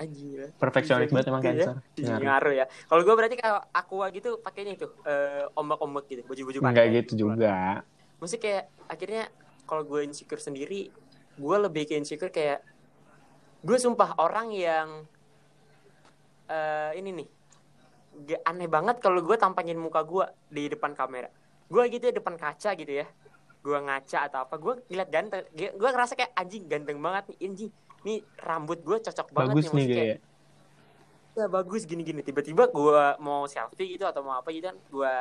[0.00, 1.48] anjing lah perfeksionis banget emang ya.
[1.52, 2.24] cancer Iya, Ngaruh.
[2.24, 2.64] ngaruh ya.
[2.88, 7.12] Kalau gue berarti kalau aqua gitu pakainya itu eh, ombak-ombak gitu baju-baju nggak pantai gitu
[7.28, 7.84] juga.
[8.18, 9.24] Maksudnya kayak akhirnya
[9.68, 10.88] kalau gue insecure sendiri
[11.32, 12.64] gue lebih ke insecure kayak
[13.62, 14.88] gue sumpah orang yang
[16.50, 17.28] eh ini nih
[18.12, 21.28] gak aneh banget kalau gue tampangin muka gue di depan kamera.
[21.68, 23.06] Gue gitu ya depan kaca gitu ya.
[23.62, 27.72] Gue ngaca atau apa gue ngeliat ganteng gue ngerasa kayak anjing ganteng banget nih anjing
[28.02, 29.96] nih rambut gue cocok banget bagus nih maksudnya.
[29.96, 30.18] kayak.
[31.32, 32.20] Ya bagus gini-gini.
[32.20, 35.14] Tiba-tiba gue mau selfie gitu atau mau apa gitu kan gue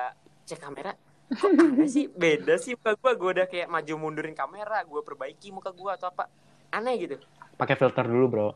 [0.49, 0.93] cek kamera.
[1.31, 2.11] Kok aneh sih?
[2.11, 6.11] Beda sih muka gue gue udah kayak maju mundurin kamera gue perbaiki muka gue atau
[6.11, 6.27] apa.
[6.73, 7.15] Aneh gitu.
[7.55, 8.49] Pakai filter dulu bro.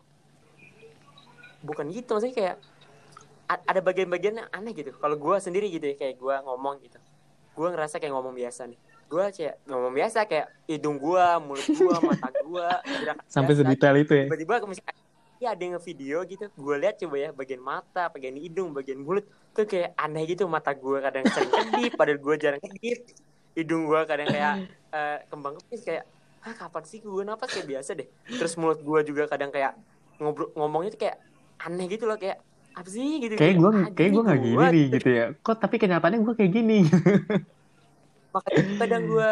[1.63, 2.55] Bukan gitu maksudnya kayak
[3.45, 4.91] ada bagian-bagian yang aneh gitu.
[4.97, 6.99] Kalau gue sendiri gitu ya kayak gue ngomong gitu.
[7.55, 11.95] Gue ngerasa kayak ngomong biasa nih gue kayak ngomong biasa kayak hidung gue mulut gue
[12.09, 12.67] mata gue
[13.25, 13.61] sampai biasa.
[13.63, 14.25] sedetail itu ya?
[14.27, 14.93] Tiba-tiba misalnya
[15.35, 16.45] ya ada yang ngevideo gitu.
[16.55, 20.73] Gue lihat coba ya bagian mata bagian hidung bagian mulut tuh kayak aneh gitu mata
[20.73, 22.99] gue kadang sering kedip padahal gue jarang kedip.
[23.53, 24.53] Hidung gue kadang kayak
[24.97, 26.03] eh, kembang kepis kayak
[26.41, 27.49] ah kapan sih gue napas?
[27.53, 28.07] Kayak biasa deh.
[28.25, 29.77] Terus mulut gue juga kadang kayak
[30.17, 31.17] ngobrol ngomongnya tuh kayak
[31.61, 32.41] aneh gitu loh kayak
[32.75, 33.21] apa sih?
[33.21, 35.25] Gitu kayak gue "Ah, kayak gue nggak gini gini gua." nih gitu ya.
[35.39, 36.77] Kok tapi kenyataannya gue kayak gini
[38.35, 39.29] makanya kadang gue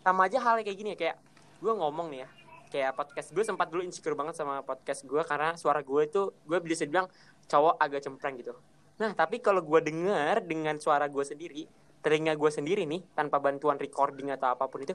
[0.00, 1.16] sama aja hal kayak gini ya kayak
[1.60, 2.28] gue ngomong nih ya
[2.70, 6.58] kayak podcast gue sempat dulu insecure banget sama podcast gue karena suara gue itu gue
[6.64, 7.10] bisa bilang
[7.50, 8.54] cowok agak cempreng gitu.
[9.02, 11.66] Nah tapi kalau gue dengar dengan suara gue sendiri
[12.00, 14.94] telinga gue sendiri nih tanpa bantuan recording atau apa pun itu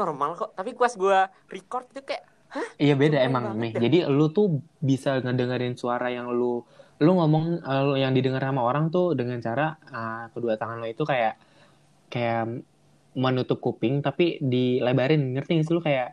[0.00, 0.50] normal kok.
[0.56, 1.18] Tapi pas gue
[1.52, 2.24] record itu kayak
[2.82, 3.70] iya beda emang nih.
[3.76, 3.80] dah.
[3.86, 6.66] jadi lu tuh bisa ngedengerin suara yang lu
[7.00, 10.88] lu ngomong eh, lu yang didengar sama orang tuh dengan cara ah, kedua tangan lo
[10.90, 11.38] itu kayak
[12.10, 12.66] kayak
[13.12, 15.34] menutup kuping tapi dilebarin.
[15.34, 16.08] Ngerti gak sih lu kayak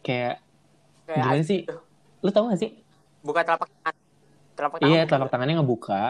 [0.00, 0.34] kayak
[1.04, 1.60] kayak gimana sih?
[1.64, 1.78] gitu.
[2.18, 2.70] lu tau gak sih?
[3.20, 3.94] Bukan telapak tangan.
[4.52, 6.02] Telapak tangan iya bukan telapak tangannya ngebuka.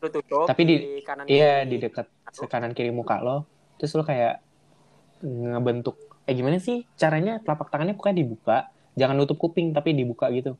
[0.00, 1.70] Lu tutup Tapi di- kanan iya kiri.
[1.70, 2.06] di dekat
[2.46, 3.44] kanan kiri muka lo.
[3.76, 4.40] Terus lu kayak
[5.20, 6.88] ngebentuk eh gimana sih?
[6.94, 8.56] Caranya telapak tangannya pokoknya dibuka.
[8.94, 10.56] Jangan nutup kuping tapi dibuka gitu.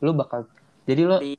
[0.00, 0.48] Lu bakal
[0.84, 1.38] jadi lo Di-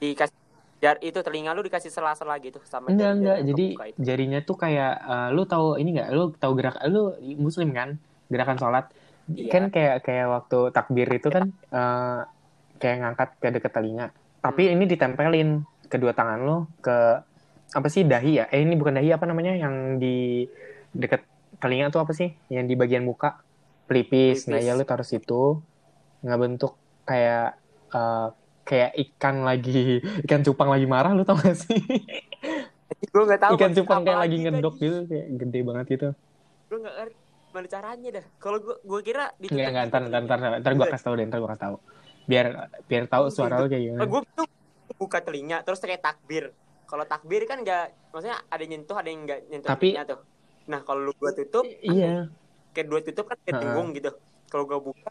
[0.00, 0.36] dikasih
[0.78, 3.38] jar itu telinga lu dikasih sela-sela gitu sama enggak jari-jari enggak.
[3.50, 3.66] jadi
[3.98, 6.08] jarinya tuh kayak eh, lu tahu ini enggak?
[6.14, 7.98] Lu tahu gerak lu muslim kan?
[8.30, 8.86] Gerakan sholat.
[9.28, 9.52] Iya.
[9.52, 12.20] kan kayak kayak waktu takbir itu kan eh,
[12.78, 14.06] kayak ngangkat ke deket telinga.
[14.38, 16.96] Tapi ini ditempelin kedua tangan lo ke
[17.74, 18.44] apa sih dahi ya?
[18.48, 19.58] Eh ini bukan dahi apa namanya?
[19.58, 20.16] Yang di
[20.94, 21.26] deket
[21.58, 22.30] telinga tuh apa sih?
[22.48, 23.42] Yang di bagian muka.
[23.88, 24.68] Pelipis, nah Pelipis.
[24.70, 25.58] ya lu taruh situ.
[26.22, 26.72] Nggak bentuk
[27.04, 27.58] kayak
[27.92, 28.28] eh,
[28.68, 31.80] kayak ikan lagi ikan cupang lagi marah lu tau gak sih?
[33.12, 34.44] Gue nggak tahu ikan cupang kayak lagi tadi.
[34.52, 36.08] ngedok gitu kayak gede banget gitu.
[36.68, 37.16] Gue nggak ngerti
[37.48, 38.26] gimana caranya dah.
[38.36, 41.24] Kalau gue gue kira di Enggak, enggak, ntar, ntar, ntar, ntar gue kasih tau deh,
[41.24, 41.76] ntar gue kasih tau.
[42.28, 42.46] Biar,
[42.84, 44.04] biar tahu suara lu kayak gimana.
[44.04, 44.48] gue tuh
[45.00, 46.52] buka telinga terus kayak takbir.
[46.84, 50.20] Kalau takbir kan nggak maksudnya ada yang nyentuh ada yang nggak nyentuh Tapi- telinga tuh.
[50.68, 52.28] Nah kalau lu gua tutup Iya,
[52.76, 54.12] kayak dua tutup kan kayak dengung gitu.
[54.52, 55.08] Kalau gue buka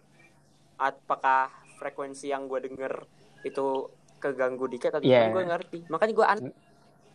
[0.77, 1.49] apakah
[1.81, 3.05] frekuensi yang gue denger
[3.47, 5.25] itu keganggu dikit atau Iya.
[5.25, 5.77] gimana gue ngerti.
[5.87, 6.39] Makanya gue an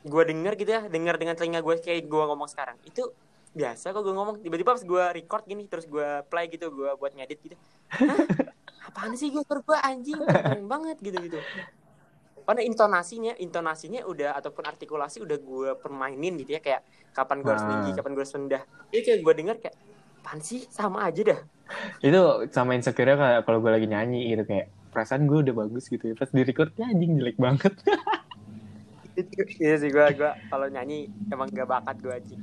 [0.02, 2.76] gue denger gitu ya denger dengan telinga gue kayak gue ngomong sekarang.
[2.82, 3.14] Itu
[3.52, 4.36] biasa kok gue ngomong.
[4.40, 7.56] Tiba-tiba pas gue record gini terus gue play gitu gue buat ngedit gitu.
[7.90, 8.18] Hah?
[8.82, 10.18] apaan sih gue gue anjing?
[10.66, 11.38] Banget gitu gitu.
[12.42, 17.62] Karena intonasinya intonasinya udah ataupun artikulasi udah gue permainin gitu ya kayak kapan gue harus
[17.62, 17.70] Ah.
[17.70, 18.62] tinggi kapan gue harus rendah.
[18.90, 19.76] Jadi kayak gue denger kayak
[20.18, 20.66] apaan sih?
[20.66, 21.40] Sama aja dah.
[22.00, 22.18] Itu
[22.50, 26.14] sama insecure kayak kalau gue lagi nyanyi gitu kayak perasaan gue udah bagus gitu ya.
[26.14, 27.72] Pas di record anjing jelek banget.
[29.60, 32.36] iya sih gue gua kalau nyanyi emang gak bakat gue aja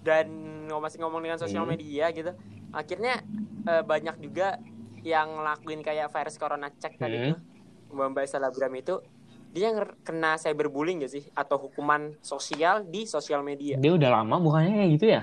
[0.00, 0.26] dan
[0.66, 1.76] masih ngomong dengan sosial Hmm.
[1.76, 2.32] media gitu
[2.72, 3.20] akhirnya
[3.64, 4.56] eh, banyak juga
[5.00, 7.36] yang ngelakuin kayak virus corona check tadi Hmm.
[7.36, 7.40] tuh
[7.94, 8.96] mbak selebgram itu
[9.52, 14.40] dia nger- kena cyberbullying gak sih atau hukuman sosial di sosial media Dia udah lama
[14.40, 15.22] bukannya kayak gitu ya?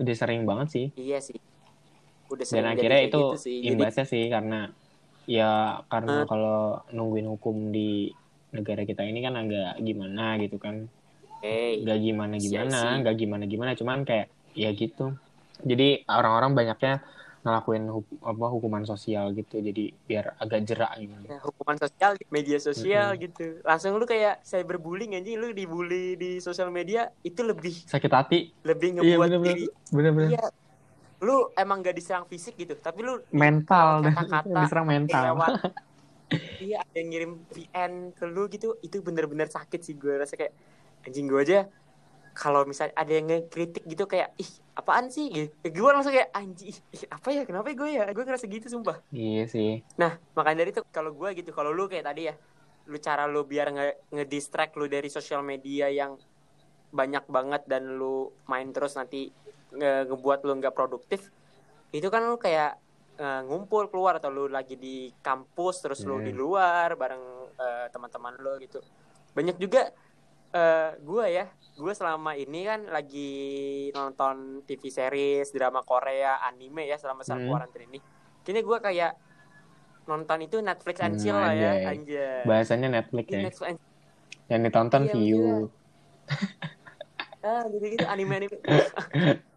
[0.00, 0.86] Udah sering banget sih.
[0.98, 1.38] iya sih
[2.26, 3.58] udah Dan sering jadi akhirnya itu gitu sih.
[3.60, 4.60] Jadi, imbasnya sih karena
[5.26, 6.26] ya karena Eh.
[6.30, 8.10] kalau nungguin hukum di
[8.52, 10.76] negara kita ini kan agak gimana gitu kan.
[11.42, 15.02] hey, Gak gimana Iya gimana, gak gimana gimana, cuman kayak ya gitu.
[15.70, 16.92] Jadi orang-orang banyaknya
[17.42, 21.14] ngelakuin huk- apa hukuman sosial gitu, jadi biar agak jerak gitu.
[21.28, 23.22] ya, hukuman sosial di media sosial Mm-mm.
[23.24, 28.38] gitu langsung lu kayak cyberbullying anjing lu dibully di sosial media itu lebih Sakit hati,
[28.68, 29.64] lebih iya ngebuat bener-bener, diri
[29.94, 30.30] bener-bener.
[30.30, 30.42] iya
[31.22, 35.22] lu emang gak diserang fisik gitu tapi lu Mental dan Kata-kata diserang mental.
[35.32, 35.50] lewat.
[36.58, 40.56] Iya ada yang ngirim VN ke lu gitu itu bener-bener sakit sih gue rasa kayak
[41.04, 41.68] anjing gue aja
[42.32, 45.28] kalau misalnya ada yang ngekritik gitu kayak ih apaan sih?
[45.28, 45.52] Gitu.
[45.68, 46.72] Gue langsung kayak anjing
[47.12, 47.42] apa ya?
[47.44, 48.08] Kenapa gue ya?
[48.16, 49.04] Gue ngerasa gitu sumpah.
[49.12, 49.84] Iya sih.
[50.00, 52.34] nah makanya dari itu kalau gue gitu kalau lu kayak tadi ya
[52.88, 56.16] lu cara lu biar nge ngedistract lu dari sosial media yang
[56.90, 59.28] banyak banget dan lu main terus nanti
[59.78, 61.20] nge ngebuat lu nggak produktif
[61.96, 62.70] itu kan lu kayak
[63.20, 66.26] eh, ngumpul keluar atau lu lagi di kampus terus lu Hmm.
[66.28, 67.24] di luar bareng
[67.56, 68.78] eh, teman-teman lu gitu
[69.36, 69.80] banyak juga
[70.52, 73.30] eh gue ya gue selama ini kan lagi
[73.96, 77.48] nonton TV series drama Korea anime ya selama self Hmm.
[77.48, 77.98] quarantine ini
[78.44, 79.12] kini gue kayak
[80.04, 81.88] nonton itu Netflix and Hmm, chill lah ya anjay.
[81.88, 83.40] anjay Bahasanya Netflix Ini ya.
[83.48, 83.78] Netflix and
[84.50, 85.40] Yang ditonton Iya, view.
[87.48, 88.56] ah gitu gitu anime anime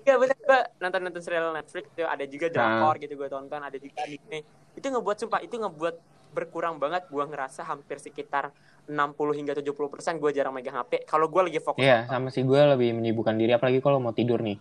[0.00, 3.76] Iya bener gue nonton nonton serial Netflix itu ada juga drakor gitu gue tonton ada
[3.76, 4.44] juga anime.
[4.72, 5.96] Itu ngebuat sumpah itu ngebuat
[6.32, 7.06] berkurang banget.
[7.10, 8.54] Gue ngerasa hampir sekitar
[8.88, 12.42] 60 hingga 70 persen gue jarang megang HP kalau gue lagi fokus Iya, sama sih.
[12.42, 14.58] Gue lebih menyibukkan diri apalagi kalau mau tidur nih.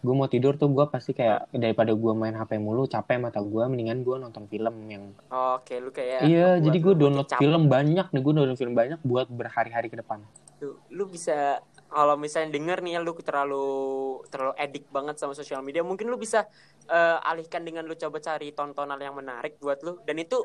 [0.00, 3.62] Gue mau tidur tuh gue pasti kayak daripada gue main HP mulu capek mata gue
[3.68, 8.08] mendingan gue nonton film yang oke lu kayak Iya, jadi lu gue download film banyak
[8.08, 10.24] nih, gue download film banyak buat berhari-hari ke depan.
[10.56, 11.60] Tuh, lu bisa
[11.90, 13.66] kalau misalnya denger nih lu terlalu
[14.30, 16.46] terlalu edik banget sama sosial media mungkin lu bisa
[16.86, 19.98] eh, alihkan dengan lu coba cari tontonan yang menarik buat lu.
[20.06, 20.38] Dan itu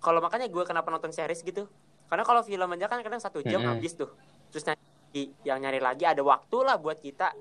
[0.00, 1.68] kalau makanya gue kenapa nonton series gitu.
[2.08, 3.76] Karena kalau film aja kan kadang satu jam Mm-mm.
[3.76, 4.08] habis tuh.
[4.48, 7.36] Terus nanti yang nyari lagi ada waktu lah buat kita.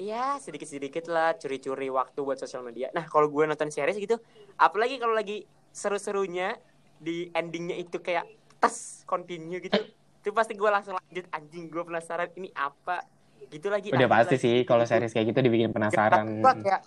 [0.00, 2.88] Ya sedikit sedikit lah curi-curi waktu buat sosial media.
[2.96, 4.16] Nah kalau gue nonton series gitu
[4.56, 6.56] apalagi kalau lagi seru-serunya
[6.96, 8.24] di endingnya itu kayak
[8.56, 9.84] tes continue gitu
[10.26, 13.06] itu pasti gue langsung lanjut anjing gue penasaran ini apa?
[13.46, 16.42] Gitu lagi Udah pasti lagi, sih kalau series kayak gitu dibikin penasaran.
[16.42, 16.82] Gua kayak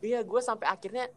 [0.00, 1.12] iya gue sampai akhirnya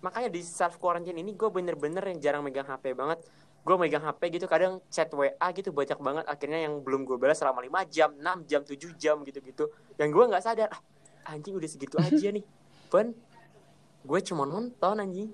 [0.00, 3.20] makanya di self quarantine ini gue bener-bener yang jarang megang HP banget.
[3.60, 7.36] Gue megang HP gitu kadang chat WA gitu banyak banget akhirnya yang belum gue balas
[7.36, 9.68] selama 5 jam 6 jam 7 jam gitu-gitu.
[10.00, 10.80] Yang gue nggak sadar ah,
[11.28, 12.44] anjing udah segitu aja nih.
[12.88, 13.12] Ban
[14.00, 15.28] gue cuma nonton anjing.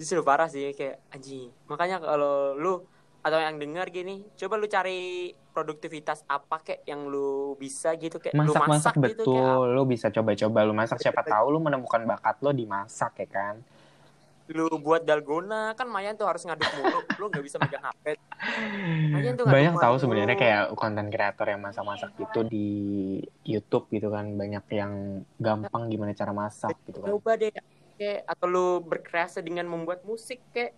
[0.00, 1.52] Justru parah sih kayak anjing.
[1.68, 2.93] Makanya kalau lu
[3.24, 8.36] atau yang dengar gini coba lu cari produktivitas apa kek yang lu bisa gitu kayak
[8.36, 10.58] lu Masak-masak masak gitu kayak betul, lo bisa coba-coba.
[10.66, 13.56] Lu masak siapa tahu lu menemukan bakat lo di masak ya kan.
[14.44, 15.72] lu buat dalgona.
[15.72, 17.00] Kan Mayan tuh harus ngaduk mulu.
[17.16, 18.20] Lu nggak bisa megang HP
[19.08, 22.68] Mayan tuh Banyak tahu sebenarnya kayak konten kreator yang masak-masak gitu di
[23.40, 27.08] YouTube gitu kan, banyak yang gampang gimana cara masak gitu kan.
[27.08, 27.56] coba deh
[27.94, 30.76] kayak atau lu berkreasi dengan membuat musik kayak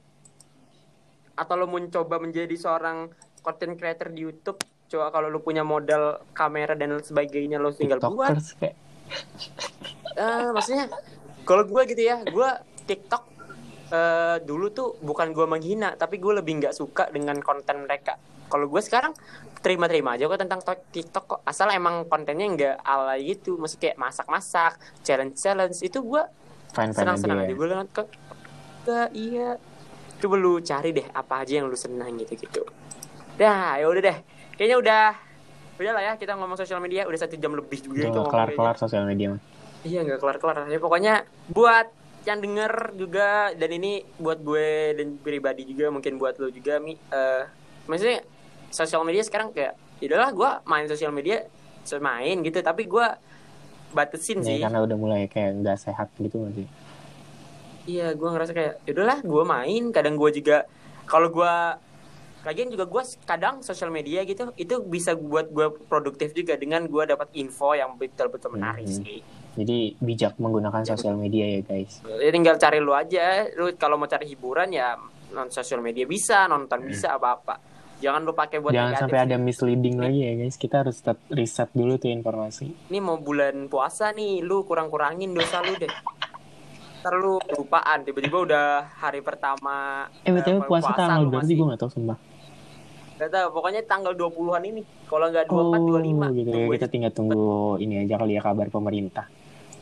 [1.37, 3.13] atau lu mencoba menjadi seorang
[3.45, 8.39] content creator di YouTube coba kalau lu punya modal kamera dan sebagainya lu tinggal buat.
[8.39, 8.77] TikTokers kayak.
[10.17, 10.89] Ah, maksudnya
[11.45, 12.49] kalau gue gitu ya gue
[12.89, 13.23] TikTok
[13.93, 18.17] eh, dulu tuh bukan gue menghina tapi gue lebih nggak suka dengan konten mereka.
[18.47, 19.11] Kalau gue sekarang
[19.59, 21.41] terima-terima aja kok tentang to- TikTok kok.
[21.43, 26.23] Asal emang kontennya nggak ala gitu masih kayak masak-masak challenge-challenge itu gue
[26.71, 27.45] fine-fine aja senang-senang ya.
[27.51, 28.09] aja gue kok
[29.11, 29.59] iya
[30.17, 32.63] coba lu cari deh apa aja yang lu senang gitu gitu
[33.37, 34.19] dah ya udah deh
[34.57, 35.05] kayaknya udah
[35.77, 38.33] udah lah ya kita ngomong sosial media udah satu jam lebih juga itu ngomongnya.
[38.33, 39.41] kelar-kelar sosial media mah.
[39.85, 40.57] Iya nggak kelar-kelar.
[40.73, 41.15] Ya pokoknya
[41.53, 41.87] buat
[42.25, 46.97] yang denger juga dan ini buat gue dan pribadi juga mungkin buat lo juga mi.
[46.97, 47.45] eh
[47.87, 48.25] maksudnya
[48.73, 51.45] sosial media sekarang kayak yaudahlah gue main sosial media
[52.03, 53.07] main gitu tapi gue
[53.95, 54.59] batasin Ya, sih.
[54.59, 56.67] karena udah mulai kayak nggak sehat gitu nggak sih.
[57.87, 59.83] Iya gue ngerasa kayak yaudahlah gue main.
[59.91, 60.67] Kadang gue juga
[61.05, 61.53] kalau gue
[62.43, 67.03] lagian juga gue kadang sosial media gitu itu bisa buat gue produktif juga dengan gue
[67.05, 68.97] dapat info yang betul-betul menarik Mhm.
[68.97, 69.19] sih.
[69.57, 72.05] Jadi bijak menggunakan sosial media ya guys.
[72.05, 73.49] Ya tinggal cari lu aja.
[73.55, 74.95] Lu kalau mau cari hiburan ya
[75.29, 76.89] non sosial media bisa, nonton Hmm.
[76.89, 77.59] bisa apa-apa.
[77.97, 80.55] Jangan lu pakai buat Jangan negatif sampai ada misleading lagi ya guys.
[80.55, 82.93] Kita harus tetap riset dulu tuh informasi.
[82.93, 85.89] Ini mau bulan puasa nih, lu kurang-kurangin dosa lu deh.
[87.07, 88.67] Ntar lu lupaan, tiba-tiba udah
[88.99, 90.11] hari pertama.
[90.27, 92.19] Eh btw eh, puasa tanggal lu berapa sih gue gak tau sumpah.
[93.23, 94.83] Gak tau, pokoknya tanggal 20-an ini.
[95.07, 96.03] Kalau nggak 24, Oh 25.
[96.35, 96.55] gitu ya.
[96.59, 99.31] Tunggu Kita tinggal tunggu ini aja kali ya kabar pemerintah.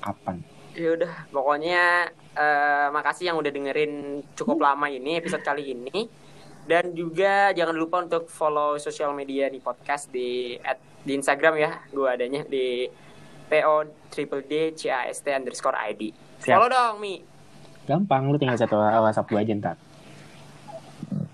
[0.04, 0.36] Kapan?
[0.76, 6.04] Ya udah, pokoknya eh, makasih yang udah dengerin cukup lama ini episode kali ini.
[6.68, 11.72] Dan juga jangan lupa untuk follow sosial media di podcast di at, di Instagram ya.
[11.88, 12.84] Gue adanya di
[13.48, 16.12] PO triple D CAST underscore ID.
[16.44, 16.60] Siap.
[16.60, 17.24] Follow dong Mi.
[17.88, 19.76] Gampang lu tinggal satu WhatsApp gue aja ntar.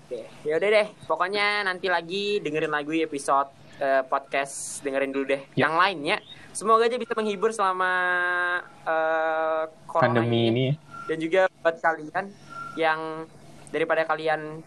[0.07, 0.87] Oke, ya udah deh.
[1.03, 3.51] Pokoknya nanti lagi dengerin lagi episode
[3.83, 5.41] eh, podcast dengerin dulu deh.
[5.55, 5.67] Ya.
[5.67, 6.17] Yang lainnya,
[6.55, 7.91] semoga aja bisa menghibur selama
[9.83, 10.73] corona Pandemi ini ya.
[11.11, 12.25] dan juga buat kalian
[12.79, 13.27] yang
[13.71, 14.63] daripada kalian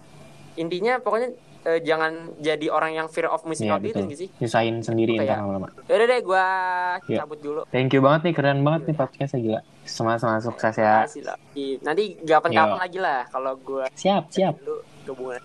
[0.61, 1.33] intinya pokoknya
[1.65, 4.05] eh, jangan jadi orang yang fear of missing Iya out itu betul.
[4.05, 4.29] nggak sih?
[4.37, 5.41] Nyusahin sendiri Oke, ntar ya.
[5.41, 5.69] lama-lama.
[5.85, 6.45] Ya udah deh, gua
[7.05, 7.19] Ya.
[7.21, 7.61] cabut dulu.
[7.69, 9.61] Thank you banget nih, keren banget nih podcastnya gila.
[9.85, 11.05] Semangat-semangat sukses ya.
[11.25, 11.39] Lah.
[11.81, 12.81] Nanti kapan-kapan Yo.
[12.81, 14.55] lagi lah kalau gua Siap, siap.
[14.61, 15.43] dulu gabungan.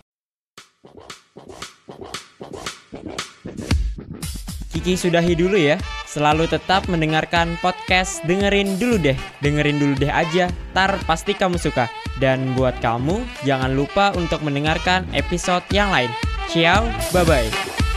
[4.69, 5.81] Kiki sudahi dulu ya.
[6.05, 9.17] Selalu tetap mendengarkan podcast Dengerin dulu deh.
[9.41, 10.45] Dengerin dulu deh aja.
[10.77, 11.89] Tar pasti kamu suka.
[12.21, 16.13] Dan buat kamu, jangan lupa untuk mendengarkan episode yang lain.
[16.53, 17.88] Ciao, bye-bye.